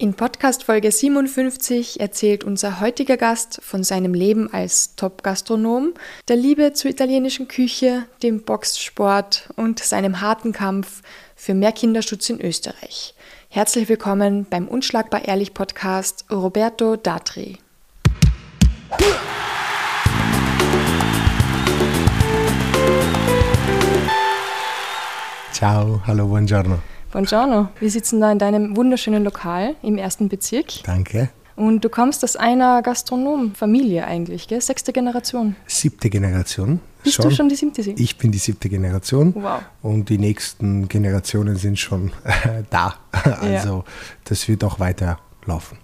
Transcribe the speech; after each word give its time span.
In 0.00 0.14
Podcast 0.14 0.62
Folge 0.62 0.92
57 0.92 1.98
erzählt 1.98 2.44
unser 2.44 2.78
heutiger 2.78 3.16
Gast 3.16 3.58
von 3.64 3.82
seinem 3.82 4.14
Leben 4.14 4.48
als 4.54 4.94
Top-Gastronom, 4.94 5.92
der 6.28 6.36
Liebe 6.36 6.72
zur 6.72 6.92
italienischen 6.92 7.48
Küche, 7.48 8.04
dem 8.22 8.44
Boxsport 8.44 9.48
und 9.56 9.80
seinem 9.80 10.20
harten 10.20 10.52
Kampf 10.52 11.02
für 11.34 11.52
mehr 11.52 11.72
Kinderschutz 11.72 12.30
in 12.30 12.40
Österreich. 12.40 13.16
Herzlich 13.48 13.88
willkommen 13.88 14.46
beim 14.48 14.68
Unschlagbar 14.68 15.26
Ehrlich 15.26 15.52
Podcast 15.52 16.26
Roberto 16.30 16.94
Datri. 16.94 17.58
Ciao, 25.50 26.00
hallo, 26.06 26.28
buongiorno. 26.28 26.78
Buongiorno. 27.10 27.68
Wir 27.80 27.90
sitzen 27.90 28.20
da 28.20 28.30
in 28.30 28.38
deinem 28.38 28.76
wunderschönen 28.76 29.24
Lokal 29.24 29.76
im 29.82 29.96
ersten 29.96 30.28
Bezirk. 30.28 30.66
Danke. 30.84 31.30
Und 31.56 31.82
du 31.82 31.88
kommst 31.88 32.22
aus 32.22 32.36
einer 32.36 32.82
Gastronomfamilie 32.82 34.06
eigentlich, 34.06 34.46
gell? 34.46 34.60
Sechste 34.60 34.92
Generation. 34.92 35.56
Siebte 35.66 36.10
Generation. 36.10 36.80
Bist 37.02 37.16
schon. 37.16 37.30
du 37.30 37.34
schon 37.34 37.48
die 37.48 37.56
siebte? 37.56 37.80
Ich 37.80 38.18
bin 38.18 38.30
die 38.30 38.38
siebte 38.38 38.68
Generation. 38.68 39.34
Wow. 39.34 39.60
Und 39.80 40.10
die 40.10 40.18
nächsten 40.18 40.86
Generationen 40.88 41.56
sind 41.56 41.78
schon 41.78 42.12
äh, 42.24 42.62
da. 42.68 42.96
Also 43.40 43.68
ja. 43.78 43.84
das 44.24 44.46
wird 44.46 44.62
auch 44.62 44.78
weiterlaufen. 44.78 45.78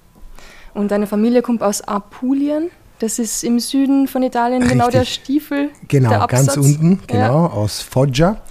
Und 0.74 0.91
deine 0.91 1.06
Familie 1.06 1.41
kommt 1.41 1.62
aus 1.62 1.80
Apulien. 1.80 2.70
Das 2.98 3.18
ist 3.18 3.43
im 3.45 3.59
Süden 3.60 4.09
von 4.09 4.23
Italien 4.23 4.62
Richtig. 4.62 4.79
genau 4.79 4.91
der 4.91 5.04
Stiefel. 5.04 5.70
Genau, 5.88 6.27
ganz 6.27 6.56
unten, 6.56 7.01
genau, 7.06 7.46
ja. 7.46 7.51
aus 7.51 7.80
Foggia 7.80 8.43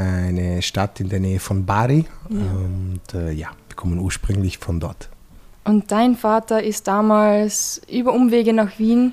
eine 0.00 0.62
Stadt 0.62 1.00
in 1.00 1.08
der 1.08 1.20
Nähe 1.20 1.40
von 1.40 1.66
Bari. 1.66 2.06
Ja. 2.28 2.36
Und 2.36 3.14
äh, 3.14 3.32
ja, 3.32 3.48
wir 3.68 3.76
kommen 3.76 3.98
ursprünglich 3.98 4.58
von 4.58 4.80
dort. 4.80 5.08
Und 5.64 5.92
dein 5.92 6.16
Vater 6.16 6.62
ist 6.62 6.88
damals 6.88 7.80
über 7.90 8.12
Umwege 8.12 8.52
nach 8.52 8.78
Wien 8.78 9.12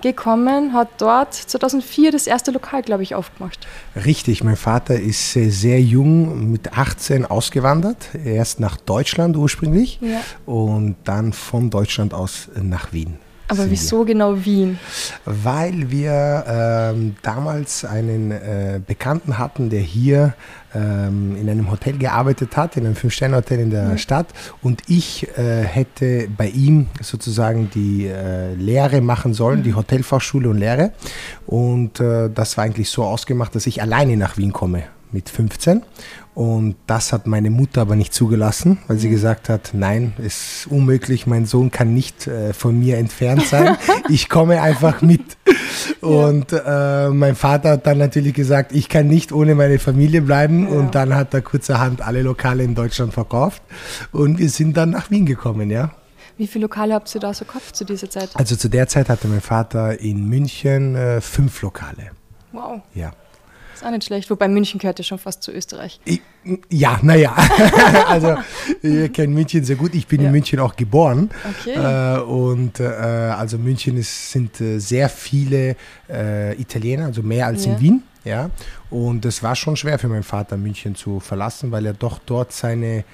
gekommen, 0.00 0.72
hat 0.72 0.88
dort 0.98 1.34
2004 1.34 2.12
das 2.12 2.26
erste 2.26 2.52
Lokal, 2.52 2.82
glaube 2.82 3.02
ich, 3.02 3.14
aufgemacht. 3.14 3.66
Richtig, 4.06 4.42
mein 4.42 4.56
Vater 4.56 4.98
ist 4.98 5.32
sehr 5.32 5.80
jung, 5.80 6.50
mit 6.52 6.72
18 6.72 7.26
ausgewandert, 7.26 8.08
erst 8.24 8.60
nach 8.60 8.76
Deutschland 8.78 9.36
ursprünglich 9.36 9.98
ja. 10.00 10.20
und 10.46 10.96
dann 11.04 11.32
von 11.32 11.70
Deutschland 11.70 12.14
aus 12.14 12.48
nach 12.54 12.92
Wien. 12.92 13.18
Aber 13.50 13.70
wieso 13.70 14.04
genau 14.04 14.44
Wien? 14.44 14.78
Weil 15.24 15.90
wir 15.90 16.44
ähm, 16.46 17.16
damals 17.22 17.84
einen 17.84 18.30
äh, 18.30 18.80
Bekannten 18.84 19.38
hatten, 19.38 19.70
der 19.70 19.80
hier 19.80 20.34
ähm, 20.74 21.36
in 21.36 21.48
einem 21.48 21.70
Hotel 21.70 21.98
gearbeitet 21.98 22.56
hat, 22.56 22.76
in 22.76 22.86
einem 22.86 22.96
Fünf-Sterne-Hotel 22.96 23.60
in 23.60 23.70
der 23.70 23.84
mhm. 23.84 23.98
Stadt. 23.98 24.28
Und 24.62 24.82
ich 24.86 25.26
äh, 25.36 25.64
hätte 25.64 26.28
bei 26.36 26.48
ihm 26.48 26.86
sozusagen 27.00 27.70
die 27.74 28.06
äh, 28.06 28.54
Lehre 28.54 29.00
machen 29.00 29.34
sollen, 29.34 29.60
mhm. 29.60 29.64
die 29.64 29.74
Hotelfachschule 29.74 30.48
und 30.48 30.58
Lehre. 30.58 30.92
Und 31.46 32.00
äh, 32.00 32.30
das 32.30 32.56
war 32.56 32.64
eigentlich 32.64 32.90
so 32.90 33.04
ausgemacht, 33.04 33.54
dass 33.54 33.66
ich 33.66 33.82
alleine 33.82 34.16
nach 34.16 34.36
Wien 34.36 34.52
komme 34.52 34.84
mit 35.12 35.28
15 35.28 35.82
und 36.34 36.76
das 36.86 37.12
hat 37.12 37.26
meine 37.26 37.50
Mutter 37.50 37.82
aber 37.82 37.96
nicht 37.96 38.14
zugelassen, 38.14 38.78
weil 38.86 38.98
sie 38.98 39.08
mhm. 39.08 39.12
gesagt 39.12 39.48
hat, 39.48 39.70
nein, 39.72 40.12
ist 40.18 40.66
unmöglich, 40.70 41.26
mein 41.26 41.44
Sohn 41.44 41.70
kann 41.70 41.92
nicht 41.92 42.26
äh, 42.26 42.52
von 42.52 42.78
mir 42.78 42.98
entfernt 42.98 43.42
sein, 43.46 43.76
ich 44.08 44.28
komme 44.28 44.62
einfach 44.62 45.02
mit. 45.02 45.36
Und 46.00 46.52
äh, 46.52 47.08
mein 47.10 47.34
Vater 47.34 47.70
hat 47.70 47.86
dann 47.86 47.98
natürlich 47.98 48.34
gesagt, 48.34 48.72
ich 48.72 48.88
kann 48.88 49.08
nicht 49.08 49.32
ohne 49.32 49.54
meine 49.54 49.78
Familie 49.78 50.22
bleiben 50.22 50.64
ja. 50.64 50.78
und 50.78 50.94
dann 50.94 51.14
hat 51.14 51.34
er 51.34 51.42
kurzerhand 51.42 52.00
alle 52.00 52.22
Lokale 52.22 52.62
in 52.62 52.74
Deutschland 52.74 53.12
verkauft 53.12 53.62
und 54.12 54.38
wir 54.38 54.48
sind 54.48 54.76
dann 54.76 54.90
nach 54.90 55.10
Wien 55.10 55.26
gekommen, 55.26 55.70
ja. 55.70 55.90
Wie 56.38 56.46
viele 56.46 56.62
Lokale 56.62 56.94
habt 56.94 57.14
ihr 57.14 57.20
da 57.20 57.34
so 57.34 57.44
gehabt 57.44 57.76
zu 57.76 57.84
dieser 57.84 58.08
Zeit? 58.08 58.30
Also 58.34 58.56
zu 58.56 58.70
der 58.70 58.88
Zeit 58.88 59.10
hatte 59.10 59.28
mein 59.28 59.42
Vater 59.42 60.00
in 60.00 60.26
München 60.26 60.94
äh, 60.94 61.20
fünf 61.20 61.60
Lokale. 61.60 62.12
Wow. 62.52 62.80
Ja. 62.94 63.10
Ist 63.80 63.86
auch 63.86 63.90
nicht 63.92 64.04
schlecht, 64.04 64.28
wobei 64.28 64.46
München 64.46 64.78
gehört 64.78 64.98
ja 64.98 65.04
schon 65.04 65.18
fast 65.18 65.42
zu 65.42 65.52
Österreich. 65.52 66.00
Ich, 66.04 66.20
ja, 66.68 66.98
naja. 67.00 67.34
also, 68.08 68.36
ihr 68.82 69.08
kennt 69.08 69.32
München 69.32 69.64
sehr 69.64 69.76
gut. 69.76 69.94
Ich 69.94 70.06
bin 70.06 70.20
ja. 70.20 70.26
in 70.26 70.32
München 70.32 70.60
auch 70.60 70.76
geboren. 70.76 71.30
Okay. 71.62 71.76
Äh, 71.76 72.20
und 72.20 72.78
äh, 72.78 72.84
also 72.84 73.56
München 73.56 73.96
ist, 73.96 74.32
sind 74.32 74.60
äh, 74.60 74.78
sehr 74.80 75.08
viele 75.08 75.76
äh, 76.10 76.60
Italiener, 76.60 77.06
also 77.06 77.22
mehr 77.22 77.46
als 77.46 77.64
ja. 77.64 77.72
in 77.72 77.80
Wien. 77.80 78.02
Ja. 78.22 78.50
Und 78.90 79.24
es 79.24 79.42
war 79.42 79.56
schon 79.56 79.76
schwer 79.76 79.98
für 79.98 80.08
meinen 80.08 80.24
Vater, 80.24 80.58
München 80.58 80.94
zu 80.94 81.18
verlassen, 81.18 81.70
weil 81.70 81.86
er 81.86 81.94
doch 81.94 82.18
dort 82.18 82.52
seine 82.52 83.04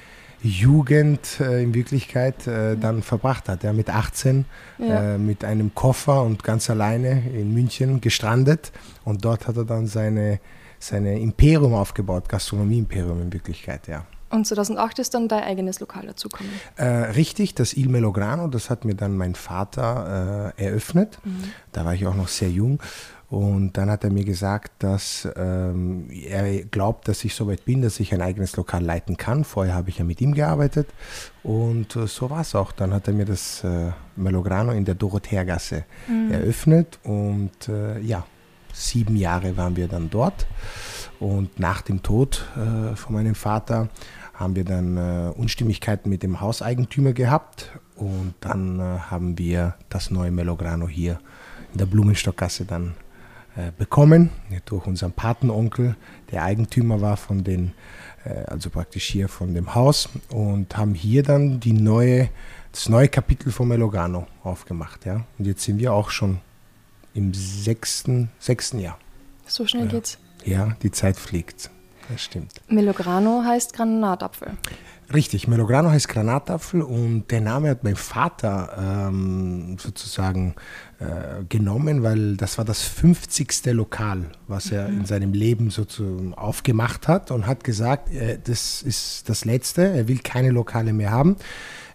Jugend 0.43 1.41
äh, 1.41 1.63
in 1.63 1.75
Wirklichkeit 1.75 2.47
äh, 2.47 2.77
dann 2.77 3.03
verbracht 3.03 3.49
hat. 3.49 3.63
Ja, 3.63 3.73
mit 3.73 3.91
18 3.91 4.45
ja. 4.79 5.15
äh, 5.15 5.19
mit 5.19 5.45
einem 5.45 5.75
Koffer 5.75 6.23
und 6.23 6.45
ganz 6.45 6.71
alleine 6.71 7.23
in 7.31 7.53
München 7.55 8.01
gestrandet. 8.01 8.73
Und 9.05 9.25
dort 9.25 9.49
hat 9.49 9.57
er 9.57 9.65
dann 9.65 9.87
seine, 9.87 10.41
seine 10.79 11.19
Imperium 11.19 11.75
aufgebaut, 11.75 12.29
Gastronomie-Imperium 12.29 13.23
in 13.23 13.33
Wirklichkeit, 13.33 13.89
ja. 13.89 14.05
Und 14.29 14.45
2008 14.45 14.99
ist 14.99 15.15
dann 15.15 15.29
dein 15.29 15.45
eigenes 15.45 15.79
Lokal 15.79 16.07
dazugekommen? 16.07 16.53
Äh, 16.77 16.85
richtig, 16.87 17.55
das 17.55 17.75
Il 17.75 17.89
Melograno, 17.89 18.49
das 18.49 18.71
hat 18.71 18.85
mir 18.85 18.97
dann 18.97 19.17
mein 19.17 19.37
Vater 19.37 20.53
äh, 20.59 20.65
eröffnet. 20.65 21.19
Mhm. 21.25 21.45
Da 21.73 21.85
war 21.85 21.95
ich 21.95 22.07
auch 22.07 22.15
noch 22.15 22.29
sehr 22.29 22.51
jung. 22.51 22.81
Und 23.29 23.73
dann 23.77 23.91
hat 23.91 24.05
er 24.05 24.11
mir 24.11 24.25
gesagt, 24.25 24.71
dass 24.85 25.29
ähm, 25.37 26.09
er 26.11 26.65
glaubt, 26.65 27.09
dass 27.09 27.25
ich 27.25 27.35
so 27.35 27.49
weit 27.49 27.65
bin, 27.65 27.83
dass 27.83 27.99
ich 27.99 28.15
ein 28.15 28.23
eigenes 28.23 28.57
Lokal 28.57 28.85
leiten 28.85 29.17
kann. 29.17 29.43
Vorher 29.43 29.75
habe 29.75 29.89
ich 29.91 29.99
ja 29.99 30.05
mit 30.05 30.21
ihm 30.21 30.33
gearbeitet 30.33 30.89
und 31.43 31.97
äh, 31.97 32.07
so 32.07 32.31
war 32.31 32.43
es 32.43 32.55
auch. 32.55 32.71
Dann 32.71 32.95
hat 32.95 33.09
er 33.09 33.15
mir 33.15 33.25
das 33.25 33.65
äh, 33.65 33.91
Melograno 34.15 34.71
in 34.73 34.85
der 34.85 34.95
Dorotheergasse 34.95 35.85
mhm. 36.07 36.31
eröffnet 36.31 37.01
und 37.03 37.69
äh, 37.69 37.99
ja, 37.99 38.25
sieben 38.73 39.17
Jahre 39.17 39.57
waren 39.57 39.75
wir 39.75 39.89
dann 39.89 40.09
dort. 40.09 40.47
Und 41.19 41.59
nach 41.59 41.83
dem 41.83 42.05
Tod 42.05 42.47
äh, 42.55 42.95
von 42.95 43.15
meinem 43.15 43.35
Vater 43.35 43.89
haben 44.35 44.55
wir 44.55 44.65
dann 44.65 44.97
äh, 44.97 45.33
Unstimmigkeiten 45.35 46.11
mit 46.11 46.23
dem 46.23 46.41
Hauseigentümer 46.41 47.13
gehabt 47.13 47.73
und 47.97 48.35
dann 48.41 48.79
äh, 48.79 48.99
haben 49.11 49.37
wir 49.39 49.75
das 49.89 50.13
neue 50.13 50.31
Melograno 50.31 50.87
hier 50.87 51.19
in 51.73 51.79
der 51.79 51.87
Blumenstockgasse 51.87 52.67
dann 52.67 52.95
bekommen 53.79 54.31
durch 54.67 54.87
unseren 54.87 55.13
Patenonkel, 55.13 55.97
der 56.31 56.43
Eigentümer 56.43 57.01
war 57.01 57.17
von 57.17 57.45
den, 57.45 57.73
äh, 58.25 58.45
also 58.47 58.71
praktisch 58.71 59.07
hier 59.07 59.29
von 59.29 59.55
dem 59.55 59.75
Haus 59.75 60.09
und 60.31 60.77
haben 60.77 60.95
hier 60.95 61.23
dann 61.23 61.61
die 61.61 61.73
neue, 61.73 62.29
das 62.73 62.89
neue 62.89 63.09
Kapitel 63.09 63.51
von 63.53 63.69
Melogano 63.69 64.27
aufgemacht. 64.43 65.07
Ja? 65.07 65.25
Und 65.39 65.47
jetzt 65.47 65.63
sind 65.63 65.79
wir 65.79 65.93
auch 65.93 66.11
schon 66.11 66.41
im 67.15 67.33
sechsten, 67.33 68.31
sechsten 68.39 68.79
Jahr. 68.79 68.99
So 69.47 69.67
schnell 69.67 69.89
geht's. 69.89 70.19
Ja, 70.45 70.77
die 70.83 70.91
Zeit 70.91 71.17
fliegt. 71.17 71.71
Das 72.09 72.23
stimmt. 72.23 72.53
Melograno 72.69 73.43
heißt 73.45 73.73
Granatapfel. 73.73 74.53
Richtig, 75.15 75.47
Melograno 75.47 75.91
heißt 75.91 76.09
Granatapfel 76.09 76.83
und 76.83 77.31
der 77.31 77.41
Name 77.41 77.71
hat 77.71 77.85
mein 77.85 77.95
Vater 77.95 79.07
ähm, 79.09 79.77
sozusagen 79.79 80.57
äh, 80.99 81.45
genommen, 81.49 82.03
weil 82.03 82.37
das 82.37 82.59
war 82.59 82.65
das 82.65 82.83
50. 82.83 83.67
Lokal, 83.67 84.31
was 84.49 84.73
er 84.73 84.89
mhm. 84.89 85.01
in 85.01 85.07
seinem 85.07 85.33
Leben 85.33 85.71
sozusagen 85.71 86.35
aufgemacht 86.35 87.07
hat 87.07 87.31
und 87.31 87.47
hat 87.47 87.63
gesagt, 87.63 88.13
äh, 88.13 88.39
das 88.43 88.83
ist 88.83 89.29
das 89.29 89.45
Letzte, 89.45 89.87
er 89.87 90.09
will 90.09 90.19
keine 90.19 90.51
Lokale 90.51 90.93
mehr 90.93 91.13
haben. 91.13 91.37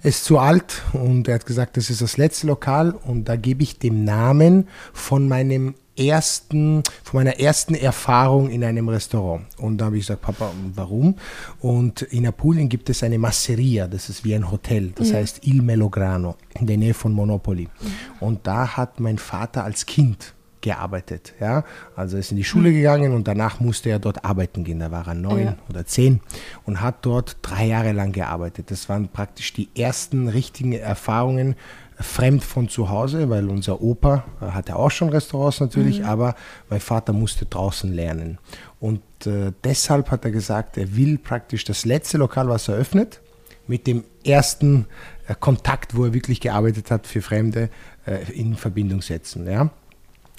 Er 0.03 0.09
ist 0.09 0.23
zu 0.23 0.39
alt 0.39 0.81
und 0.93 1.27
er 1.27 1.35
hat 1.35 1.45
gesagt, 1.45 1.75
das 1.77 1.89
ist 1.89 2.01
das 2.01 2.17
letzte 2.17 2.47
Lokal 2.47 2.91
und 2.91 3.25
da 3.25 3.35
gebe 3.35 3.61
ich 3.61 3.77
dem 3.77 4.05
Namen 4.05 4.67
von 4.93 5.27
meinem 5.27 5.75
ersten, 6.01 6.83
von 7.03 7.19
meiner 7.19 7.39
ersten 7.39 7.75
Erfahrung 7.75 8.49
in 8.49 8.63
einem 8.63 8.89
Restaurant. 8.89 9.45
Und 9.57 9.77
da 9.77 9.85
habe 9.85 9.97
ich 9.97 10.03
gesagt, 10.03 10.21
Papa, 10.21 10.51
warum? 10.75 11.15
Und 11.59 12.01
in 12.01 12.27
Apulien 12.27 12.69
gibt 12.69 12.89
es 12.89 13.03
eine 13.03 13.17
Masseria, 13.17 13.87
das 13.87 14.09
ist 14.09 14.23
wie 14.23 14.35
ein 14.35 14.51
Hotel, 14.51 14.91
das 14.95 15.11
ja. 15.11 15.17
heißt 15.17 15.45
Il 15.45 15.61
Melograno, 15.61 16.35
in 16.59 16.67
der 16.67 16.77
Nähe 16.77 16.93
von 16.93 17.11
Monopoli. 17.13 17.63
Ja. 17.63 17.89
Und 18.19 18.47
da 18.47 18.77
hat 18.77 18.99
mein 18.99 19.17
Vater 19.17 19.63
als 19.63 19.85
Kind 19.85 20.33
gearbeitet. 20.61 21.33
Ja? 21.39 21.63
Also 21.95 22.17
ist 22.17 22.31
in 22.31 22.37
die 22.37 22.43
Schule 22.43 22.71
gegangen 22.71 23.13
und 23.13 23.27
danach 23.27 23.59
musste 23.59 23.89
er 23.89 23.99
dort 23.99 24.23
arbeiten 24.23 24.63
gehen. 24.63 24.79
Da 24.79 24.91
war 24.91 25.07
er 25.07 25.15
neun 25.15 25.43
ja. 25.43 25.55
oder 25.69 25.85
zehn 25.85 26.21
und 26.65 26.81
hat 26.81 27.05
dort 27.05 27.37
drei 27.41 27.65
Jahre 27.65 27.91
lang 27.91 28.11
gearbeitet. 28.11 28.71
Das 28.71 28.87
waren 28.87 29.09
praktisch 29.09 29.53
die 29.53 29.69
ersten 29.75 30.27
richtigen 30.27 30.73
Erfahrungen 30.73 31.55
fremd 32.01 32.43
von 32.43 32.69
zu 32.69 32.89
Hause, 32.89 33.29
weil 33.29 33.49
unser 33.49 33.81
Opa 33.81 34.23
hatte 34.39 34.75
auch 34.75 34.91
schon 34.91 35.09
Restaurants 35.09 35.59
natürlich, 35.59 35.99
mhm. 35.99 36.05
aber 36.05 36.35
mein 36.69 36.79
Vater 36.79 37.13
musste 37.13 37.45
draußen 37.45 37.91
lernen. 37.93 38.37
Und 38.79 39.01
äh, 39.25 39.51
deshalb 39.63 40.11
hat 40.11 40.25
er 40.25 40.31
gesagt, 40.31 40.77
er 40.77 40.95
will 40.95 41.17
praktisch 41.17 41.63
das 41.63 41.85
letzte 41.85 42.17
Lokal, 42.17 42.47
was 42.49 42.67
er 42.67 42.75
öffnet, 42.75 43.21
mit 43.67 43.87
dem 43.87 44.03
ersten 44.25 44.87
äh, 45.27 45.35
Kontakt, 45.39 45.95
wo 45.95 46.05
er 46.05 46.13
wirklich 46.13 46.41
gearbeitet 46.41 46.91
hat 46.91 47.07
für 47.07 47.21
Fremde, 47.21 47.69
äh, 48.05 48.31
in 48.31 48.55
Verbindung 48.55 49.01
setzen. 49.01 49.47
Ja? 49.49 49.69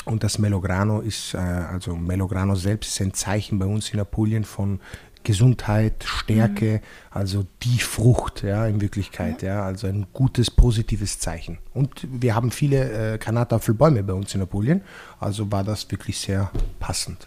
Und 0.05 0.25
das 0.25 0.39
Melograno 0.39 1.01
ist, 1.01 1.35
äh, 1.35 1.39
also 1.39 1.95
Melograno 1.95 2.55
selbst 2.57 2.93
ist 2.93 3.01
ein 3.01 3.15
Zeichen 3.15 3.59
bei 3.59 3.67
uns 3.67 3.91
in 3.91 4.01
Apulien 4.01 4.45
von 4.45 4.81
Gesundheit, 5.25 6.05
Stärke, 6.05 6.75
mhm. 6.75 6.81
also 7.11 7.45
die 7.63 7.79
Frucht, 7.79 8.43
ja, 8.43 8.67
in 8.67 8.81
Wirklichkeit, 8.81 9.43
ja, 9.43 9.65
also 9.65 9.87
ein 9.87 10.07
gutes, 10.13 10.51
positives 10.51 11.19
Zeichen. 11.19 11.59
Und 11.75 12.07
wir 12.11 12.35
haben 12.35 12.51
viele 12.51 13.15
äh, 13.15 13.19
Granatapfelbäume 13.19 14.03
bei 14.03 14.13
uns 14.13 14.35
in 14.35 14.43
Apulien, 14.43 14.83
also 15.21 15.51
war 15.51 15.65
das 15.65 15.91
wirklich 15.91 16.19
sehr 16.19 16.51
passend. 16.81 17.27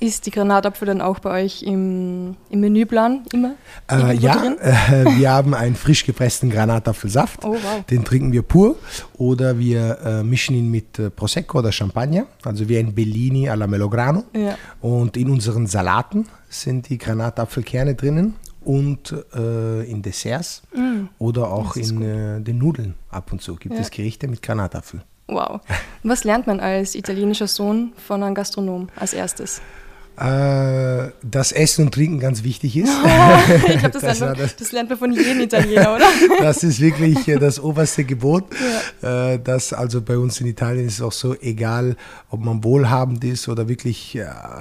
Ist 0.00 0.26
die 0.26 0.30
Granatapfel 0.30 0.86
dann 0.86 1.00
auch 1.00 1.18
bei 1.18 1.42
euch 1.42 1.64
im, 1.64 2.36
im 2.50 2.60
Menüplan 2.60 3.24
immer? 3.32 3.54
Äh, 3.90 4.14
ja, 4.14 4.44
äh, 4.60 5.16
wir 5.16 5.30
haben 5.30 5.54
einen 5.54 5.74
frisch 5.74 6.06
gepressten 6.06 6.50
Granatapfelsaft. 6.50 7.44
Oh, 7.44 7.54
wow. 7.54 7.84
Den 7.90 8.04
trinken 8.04 8.30
wir 8.30 8.42
pur 8.42 8.76
oder 9.14 9.58
wir 9.58 9.98
äh, 10.04 10.22
mischen 10.22 10.54
ihn 10.54 10.70
mit 10.70 11.00
äh, 11.00 11.10
Prosecco 11.10 11.58
oder 11.58 11.72
Champagner, 11.72 12.26
also 12.44 12.68
wie 12.68 12.78
ein 12.78 12.94
Bellini 12.94 13.48
alla 13.48 13.66
Melograno. 13.66 14.22
Ja. 14.34 14.56
Und 14.80 15.16
in 15.16 15.30
unseren 15.30 15.66
Salaten 15.66 16.26
sind 16.48 16.88
die 16.88 16.98
Granatapfelkerne 16.98 17.94
drinnen 17.94 18.36
und 18.64 19.14
äh, 19.34 19.90
in 19.90 20.02
Desserts 20.02 20.62
mm. 20.74 21.06
oder 21.18 21.50
auch 21.50 21.76
in 21.76 22.02
äh, 22.02 22.40
den 22.40 22.58
Nudeln 22.58 22.94
ab 23.10 23.32
und 23.32 23.40
zu 23.40 23.56
gibt 23.56 23.74
ja. 23.74 23.80
es 23.80 23.90
Gerichte 23.90 24.28
mit 24.28 24.42
Granatapfel. 24.42 25.02
Wow. 25.28 25.60
Was 26.02 26.24
lernt 26.24 26.46
man 26.46 26.58
als 26.58 26.94
italienischer 26.94 27.48
Sohn 27.48 27.92
von 27.96 28.22
einem 28.22 28.34
Gastronom 28.34 28.88
als 28.96 29.12
erstes? 29.12 29.60
Äh, 30.18 31.12
dass 31.22 31.52
Essen 31.52 31.86
und 31.86 31.94
Trinken 31.94 32.18
ganz 32.18 32.42
wichtig 32.42 32.76
ist. 32.76 32.90
Oh, 33.08 33.68
ich 33.68 33.78
glaube, 33.78 33.90
das, 33.90 34.02
das, 34.18 34.18
das, 34.18 34.56
das, 34.56 34.72
lernt 34.72 34.90
man 34.90 34.98
von 34.98 35.12
jedem 35.12 35.40
Italiener, 35.40 35.94
oder? 35.94 36.06
das 36.40 36.62
ist 36.62 36.80
wirklich 36.80 37.26
äh, 37.28 37.38
das 37.38 37.60
oberste 37.60 38.04
Gebot. 38.04 38.44
Ja. 39.02 39.32
Äh, 39.32 39.38
das 39.42 39.72
also 39.72 40.02
bei 40.02 40.18
uns 40.18 40.40
in 40.40 40.46
Italien 40.46 40.86
ist 40.86 40.94
es 40.94 41.02
auch 41.02 41.12
so, 41.12 41.34
egal 41.40 41.96
ob 42.30 42.44
man 42.44 42.64
wohlhabend 42.64 43.24
ist 43.24 43.48
oder 43.48 43.68
wirklich 43.68 44.18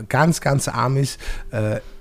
ganz, 0.08 0.42
ganz 0.42 0.68
arm 0.68 0.98
ist, 0.98 1.20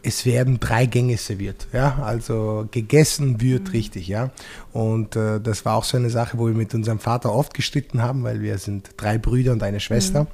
es 0.06 0.24
werden 0.24 0.60
drei 0.60 0.86
Gänge 0.86 1.16
serviert. 1.16 1.66
Ja? 1.72 1.98
Also 2.02 2.68
gegessen 2.70 3.40
wird 3.40 3.64
mhm. 3.64 3.70
richtig. 3.70 4.06
Ja? 4.06 4.30
Und 4.72 5.16
äh, 5.16 5.40
das 5.40 5.64
war 5.64 5.74
auch 5.74 5.84
so 5.84 5.96
eine 5.96 6.10
Sache, 6.10 6.38
wo 6.38 6.46
wir 6.46 6.54
mit 6.54 6.74
unserem 6.74 7.00
Vater 7.00 7.32
oft 7.32 7.54
gestritten 7.54 8.02
haben, 8.02 8.22
weil 8.22 8.40
wir 8.40 8.58
sind 8.58 8.90
drei 8.96 9.18
Brüder 9.18 9.52
und 9.52 9.62
eine 9.62 9.80
Schwester. 9.80 10.28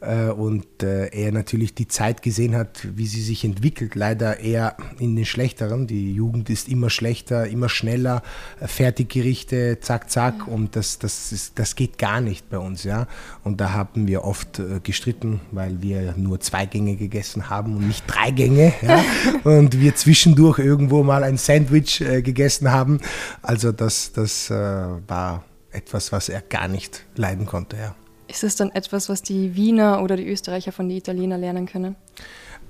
Mhm. 0.00 0.08
Äh, 0.08 0.30
und 0.30 0.82
äh, 0.82 1.06
er 1.08 1.32
natürlich 1.32 1.74
die 1.74 1.88
Zeit 1.88 2.22
gesehen 2.22 2.54
hat, 2.54 2.86
wie 2.94 3.06
sie 3.06 3.22
sich 3.22 3.44
entwickelt. 3.44 3.96
Leider 3.96 4.38
eher 4.38 4.76
in 5.00 5.16
den 5.16 5.24
schlechteren. 5.24 5.88
Die 5.88 6.14
Jugend 6.14 6.48
ist 6.48 6.68
immer 6.68 6.88
schlechter, 6.88 7.48
immer 7.48 7.68
schneller. 7.68 8.22
Fertiggerichte, 8.60 9.80
zack, 9.80 10.08
zack. 10.08 10.46
Mhm. 10.46 10.52
Und 10.52 10.76
das, 10.76 11.00
das, 11.00 11.32
ist, 11.32 11.58
das 11.58 11.74
geht 11.74 11.98
gar 11.98 12.20
nicht 12.20 12.48
bei 12.48 12.58
uns. 12.58 12.84
Ja? 12.84 13.08
Und 13.42 13.60
da 13.60 13.72
haben 13.72 14.06
wir 14.06 14.22
oft 14.22 14.60
äh, 14.60 14.78
gestritten, 14.82 15.40
weil 15.50 15.82
wir 15.82 16.14
nur 16.16 16.38
zwei 16.38 16.66
Gänge 16.66 16.94
gegessen 16.94 17.50
haben 17.50 17.74
und 17.74 17.88
nicht 17.88 18.04
drei 18.06 18.30
Gänge. 18.30 18.72
Ja? 18.82 19.02
Und 19.44 19.80
wir 19.80 19.94
zwischendurch 19.94 20.58
irgendwo 20.58 21.02
mal 21.02 21.24
ein 21.24 21.36
Sandwich 21.36 22.00
äh, 22.00 22.22
gegessen 22.22 22.70
haben. 22.70 23.00
Also 23.42 23.72
das, 23.72 24.12
das 24.12 24.50
äh, 24.50 24.54
war 24.54 25.44
etwas, 25.70 26.12
was 26.12 26.28
er 26.28 26.40
gar 26.40 26.68
nicht 26.68 27.04
leiden 27.14 27.46
konnte. 27.46 27.76
Ja. 27.76 27.94
Ist 28.28 28.44
es 28.44 28.56
dann 28.56 28.70
etwas, 28.70 29.08
was 29.08 29.22
die 29.22 29.54
Wiener 29.54 30.02
oder 30.02 30.16
die 30.16 30.26
Österreicher 30.26 30.72
von 30.72 30.88
den 30.88 30.98
Italienern 30.98 31.40
lernen 31.40 31.66
können? 31.66 31.96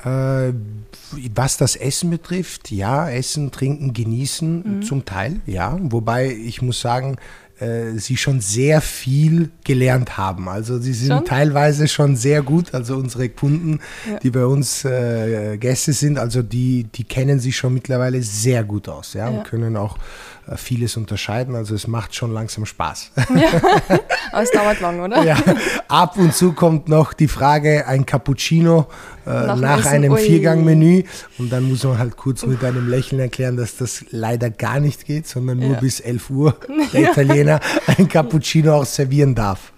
Äh, 0.05 0.53
was 1.35 1.57
das 1.57 1.75
Essen 1.77 2.11
betrifft, 2.11 2.71
ja, 2.71 3.09
Essen, 3.09 3.51
Trinken, 3.51 3.95
Genießen 3.95 4.79
mhm. 4.79 4.83
zum 4.83 5.05
Teil, 5.07 5.41
ja. 5.47 5.79
Wobei 5.81 6.31
ich 6.31 6.61
muss 6.61 6.81
sagen, 6.81 7.17
äh, 7.59 7.99
sie 7.99 8.17
schon 8.17 8.41
sehr 8.41 8.81
viel 8.81 9.51
gelernt 9.65 10.17
haben. 10.19 10.49
Also 10.49 10.79
sie 10.79 10.93
sind 10.93 11.09
schon? 11.09 11.25
teilweise 11.25 11.89
schon 11.89 12.17
sehr 12.17 12.43
gut. 12.43 12.75
Also 12.75 12.97
unsere 12.97 13.29
Kunden, 13.29 13.81
ja. 14.11 14.19
die 14.19 14.31
bei 14.31 14.45
uns 14.45 14.85
äh, 14.85 15.57
Gäste 15.59 15.93
sind, 15.93 16.19
also 16.19 16.43
die, 16.43 16.85
die 16.85 17.05
kennen 17.05 17.41
sich 17.41 17.57
schon 17.57 17.75
mittlerweile 17.75 18.23
sehr 18.23 18.65
gut 18.65 18.89
aus, 18.89 19.15
ja, 19.15 19.31
ja. 19.31 19.39
und 19.39 19.45
können 19.45 19.77
auch 19.77 19.97
vieles 20.55 20.97
unterscheiden. 20.97 21.57
Also 21.57 21.75
es 21.75 21.87
macht 21.89 22.15
schon 22.15 22.33
langsam 22.33 22.67
Spaß. 22.67 23.11
Ja, 23.35 23.49
aber 24.33 24.43
es 24.43 24.51
dauert 24.53 24.81
lang, 24.81 25.01
oder? 25.01 25.25
Ja, 25.25 25.37
ab 25.89 26.17
und 26.17 26.35
zu 26.35 26.53
kommt 26.53 26.89
noch 26.89 27.13
die 27.13 27.27
Frage, 27.27 27.87
ein 27.87 28.07
Cappuccino 28.07 28.87
äh, 29.27 29.31
nach, 29.31 29.57
nach 29.57 29.87
einem 29.87 30.17
Viergangmenü 30.17 31.03
und 31.39 31.51
dann 31.51 31.69
muss 31.69 31.83
man 31.83 31.99
halt 31.99 32.17
kurz 32.17 32.47
mit 32.47 32.63
einem 32.63 32.89
Lächeln 32.89 33.21
erklären, 33.21 33.57
dass 33.57 33.77
das 33.77 34.05
leider 34.11 34.51
gar 34.51 34.79
nicht 34.79 35.05
geht, 35.05 35.27
sondern 35.27 35.59
nur 35.59 35.73
ja. 35.73 35.81
bis 35.81 35.99
11 36.01 36.31
Uhr 36.31 36.57
der 36.93 37.11
Italiener 37.11 37.61
ein 37.87 38.09
Cappuccino 38.09 38.75
auch 38.75 38.87
servieren 38.87 39.35
darf. 39.35 39.73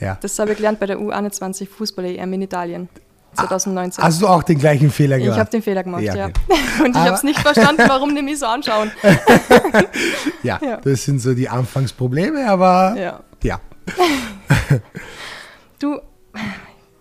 Ja. 0.00 0.16
Das 0.20 0.38
habe 0.38 0.52
ich 0.52 0.56
gelernt 0.56 0.80
bei 0.80 0.86
der 0.86 0.98
U21 0.98 1.68
Fußball-EM 1.68 2.32
in 2.32 2.42
Italien. 2.42 2.88
2019. 3.34 4.02
Hast 4.02 4.20
du 4.20 4.26
auch 4.26 4.42
den 4.42 4.58
gleichen 4.58 4.90
Fehler 4.90 5.18
gemacht? 5.18 5.34
Ich 5.34 5.40
habe 5.40 5.50
den 5.50 5.62
Fehler 5.62 5.84
gemacht, 5.84 6.02
ja. 6.02 6.14
ja. 6.14 6.26
Und 6.84 6.90
ich 6.90 6.96
habe 6.96 7.14
es 7.14 7.22
nicht 7.22 7.38
verstanden, 7.38 7.84
warum 7.86 8.14
die 8.14 8.22
mich 8.22 8.38
so 8.38 8.46
anschauen. 8.46 8.90
ja, 10.42 10.58
ja, 10.62 10.76
das 10.78 11.04
sind 11.04 11.20
so 11.20 11.34
die 11.34 11.48
Anfangsprobleme, 11.48 12.48
aber 12.48 12.96
ja. 12.98 13.20
ja. 13.42 13.60
du, 15.78 16.00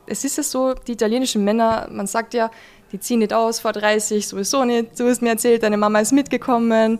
es 0.05 0.23
ist 0.23 0.37
ja 0.37 0.43
so, 0.43 0.73
die 0.73 0.93
italienischen 0.93 1.43
Männer, 1.43 1.87
man 1.91 2.07
sagt 2.07 2.33
ja, 2.33 2.51
die 2.91 2.99
ziehen 2.99 3.19
nicht 3.19 3.33
aus 3.33 3.59
vor 3.59 3.73
30, 3.73 4.27
sowieso 4.27 4.63
nicht. 4.63 4.99
Du 4.99 5.07
hast 5.09 5.21
mir 5.21 5.31
erzählt, 5.31 5.63
deine 5.63 5.77
Mama 5.77 5.99
ist 5.99 6.13
mitgekommen. 6.13 6.99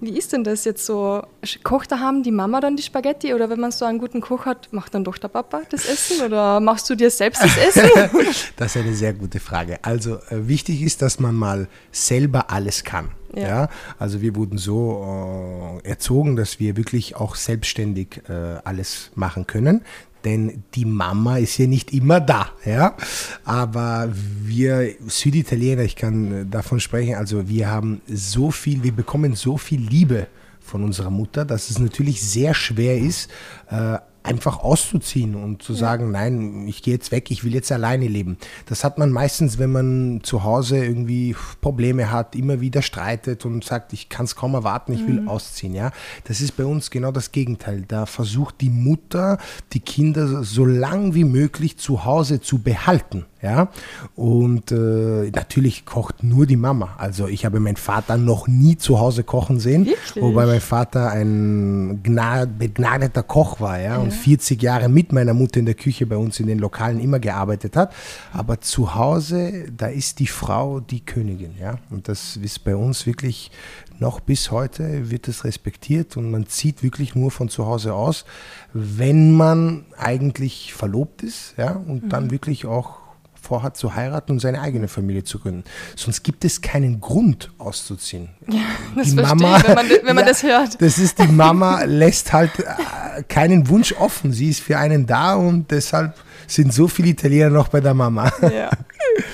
Wie 0.00 0.16
ist 0.16 0.32
denn 0.32 0.44
das 0.44 0.64
jetzt 0.64 0.86
so? 0.86 1.22
Kocht 1.62 1.92
daheim 1.92 2.22
die 2.22 2.30
Mama 2.30 2.60
dann 2.60 2.76
die 2.76 2.82
Spaghetti 2.82 3.34
oder 3.34 3.50
wenn 3.50 3.60
man 3.60 3.70
so 3.70 3.84
einen 3.84 3.98
guten 3.98 4.20
Koch 4.20 4.46
hat, 4.46 4.72
macht 4.72 4.94
dann 4.94 5.04
doch 5.04 5.18
der 5.18 5.28
Papa 5.28 5.62
das 5.70 5.86
Essen 5.86 6.24
oder 6.24 6.60
machst 6.60 6.88
du 6.88 6.94
dir 6.94 7.10
selbst 7.10 7.42
das 7.42 7.56
Essen? 7.56 7.90
das 8.56 8.76
ist 8.76 8.82
eine 8.82 8.94
sehr 8.94 9.12
gute 9.12 9.40
Frage. 9.40 9.78
Also 9.82 10.16
äh, 10.30 10.48
wichtig 10.48 10.82
ist, 10.82 11.02
dass 11.02 11.20
man 11.20 11.34
mal 11.34 11.68
selber 11.92 12.50
alles 12.50 12.84
kann. 12.84 13.10
Ja. 13.34 13.42
ja. 13.42 13.68
also 13.98 14.22
wir 14.22 14.34
wurden 14.34 14.58
so 14.58 15.80
äh, 15.84 15.88
erzogen, 15.88 16.34
dass 16.34 16.58
wir 16.58 16.76
wirklich 16.76 17.16
auch 17.16 17.36
selbstständig 17.36 18.22
äh, 18.28 18.32
alles 18.64 19.10
machen 19.14 19.46
können 19.46 19.82
denn 20.24 20.64
die 20.74 20.84
Mama 20.84 21.38
ist 21.38 21.58
ja 21.58 21.66
nicht 21.66 21.92
immer 21.92 22.20
da, 22.20 22.50
ja. 22.64 22.96
Aber 23.44 24.08
wir 24.12 24.94
Süditaliener, 25.06 25.82
ich 25.82 25.96
kann 25.96 26.50
davon 26.50 26.80
sprechen, 26.80 27.14
also 27.14 27.48
wir 27.48 27.68
haben 27.68 28.00
so 28.06 28.50
viel, 28.50 28.82
wir 28.82 28.92
bekommen 28.92 29.34
so 29.34 29.56
viel 29.56 29.80
Liebe 29.80 30.26
von 30.60 30.84
unserer 30.84 31.10
Mutter, 31.10 31.44
dass 31.44 31.70
es 31.70 31.78
natürlich 31.78 32.22
sehr 32.22 32.54
schwer 32.54 32.98
ist, 32.98 33.30
äh, 33.70 33.98
einfach 34.22 34.62
auszuziehen 34.62 35.34
und 35.34 35.62
zu 35.62 35.72
sagen, 35.72 36.10
nein, 36.10 36.66
ich 36.68 36.82
gehe 36.82 36.94
jetzt 36.94 37.10
weg, 37.10 37.30
ich 37.30 37.42
will 37.42 37.54
jetzt 37.54 37.72
alleine 37.72 38.06
leben. 38.06 38.36
Das 38.66 38.84
hat 38.84 38.98
man 38.98 39.10
meistens, 39.10 39.58
wenn 39.58 39.72
man 39.72 40.20
zu 40.22 40.44
Hause 40.44 40.84
irgendwie 40.84 41.34
Probleme 41.60 42.10
hat, 42.10 42.36
immer 42.36 42.60
wieder 42.60 42.82
streitet 42.82 43.46
und 43.46 43.64
sagt, 43.64 43.92
ich 43.92 44.08
kann 44.08 44.24
es 44.26 44.36
kaum 44.36 44.54
erwarten, 44.54 44.92
ich 44.92 45.06
will 45.06 45.22
mhm. 45.22 45.28
ausziehen. 45.28 45.74
Ja, 45.74 45.90
das 46.24 46.40
ist 46.40 46.56
bei 46.56 46.64
uns 46.64 46.90
genau 46.90 47.12
das 47.12 47.32
Gegenteil. 47.32 47.84
Da 47.88 48.06
versucht 48.06 48.60
die 48.60 48.70
Mutter, 48.70 49.38
die 49.72 49.80
Kinder 49.80 50.44
so 50.44 50.64
lang 50.64 51.14
wie 51.14 51.24
möglich 51.24 51.78
zu 51.78 52.04
Hause 52.04 52.40
zu 52.40 52.58
behalten. 52.58 53.24
Ja, 53.42 53.68
und 54.16 54.70
äh, 54.70 55.30
natürlich 55.34 55.86
kocht 55.86 56.22
nur 56.22 56.44
die 56.44 56.58
Mama. 56.58 56.90
Also 56.98 57.26
ich 57.26 57.46
habe 57.46 57.58
meinen 57.58 57.76
Vater 57.76 58.18
noch 58.18 58.48
nie 58.48 58.76
zu 58.76 59.00
Hause 59.00 59.24
kochen 59.24 59.58
sehen, 59.60 59.86
Wirklich? 59.86 60.22
wobei 60.22 60.44
mein 60.44 60.60
Vater 60.60 61.10
ein 61.10 62.02
begnadeter 62.02 63.22
Koch 63.22 63.58
war, 63.58 63.80
ja, 63.80 63.96
und 64.10 64.16
40 64.16 64.62
Jahre 64.62 64.88
mit 64.88 65.12
meiner 65.12 65.34
Mutter 65.34 65.60
in 65.60 65.66
der 65.66 65.74
Küche 65.74 66.06
bei 66.06 66.16
uns 66.16 66.40
in 66.40 66.46
den 66.46 66.58
Lokalen 66.58 67.00
immer 67.00 67.18
gearbeitet 67.18 67.76
hat. 67.76 67.92
Aber 68.32 68.60
zu 68.60 68.94
Hause, 68.94 69.66
da 69.76 69.86
ist 69.86 70.18
die 70.18 70.26
Frau 70.26 70.80
die 70.80 71.00
Königin, 71.00 71.54
ja, 71.58 71.78
und 71.90 72.08
das 72.08 72.36
ist 72.36 72.64
bei 72.64 72.76
uns 72.76 73.06
wirklich 73.06 73.50
noch 73.98 74.20
bis 74.20 74.50
heute 74.50 75.10
wird 75.10 75.28
es 75.28 75.44
respektiert 75.44 76.16
und 76.16 76.30
man 76.30 76.46
zieht 76.46 76.82
wirklich 76.82 77.14
nur 77.14 77.30
von 77.30 77.50
zu 77.50 77.66
Hause 77.66 77.92
aus, 77.92 78.24
wenn 78.72 79.36
man 79.36 79.84
eigentlich 79.98 80.72
verlobt 80.72 81.22
ist, 81.22 81.54
ja, 81.58 81.72
und 81.72 82.04
mhm. 82.04 82.08
dann 82.08 82.30
wirklich 82.30 82.66
auch 82.66 83.00
vorhat 83.40 83.76
zu 83.76 83.94
heiraten 83.94 84.32
und 84.32 84.38
seine 84.40 84.60
eigene 84.60 84.88
Familie 84.88 85.24
zu 85.24 85.38
gründen. 85.38 85.64
Sonst 85.96 86.22
gibt 86.22 86.44
es 86.44 86.60
keinen 86.60 87.00
Grund 87.00 87.50
auszuziehen. 87.58 88.28
Ja, 88.50 88.60
das 88.96 89.10
die 89.10 89.14
Mama, 89.14 89.58
ich, 89.58 89.68
wenn 89.68 89.74
man, 89.74 89.88
wenn 89.88 90.16
man 90.16 90.18
ja, 90.24 90.24
das 90.24 90.42
hört. 90.42 90.82
Das 90.82 90.98
ist, 90.98 91.18
die 91.18 91.28
Mama 91.28 91.82
lässt 91.86 92.32
halt 92.32 92.50
äh, 92.58 93.22
keinen 93.28 93.68
Wunsch 93.68 93.92
offen. 93.92 94.32
Sie 94.32 94.50
ist 94.50 94.60
für 94.60 94.76
einen 94.76 95.06
da 95.06 95.34
und 95.34 95.70
deshalb 95.70 96.14
sind 96.48 96.72
so 96.74 96.88
viele 96.88 97.08
Italiener 97.08 97.48
noch 97.48 97.68
bei 97.68 97.80
der 97.80 97.94
Mama. 97.94 98.32
Ja. 98.42 98.70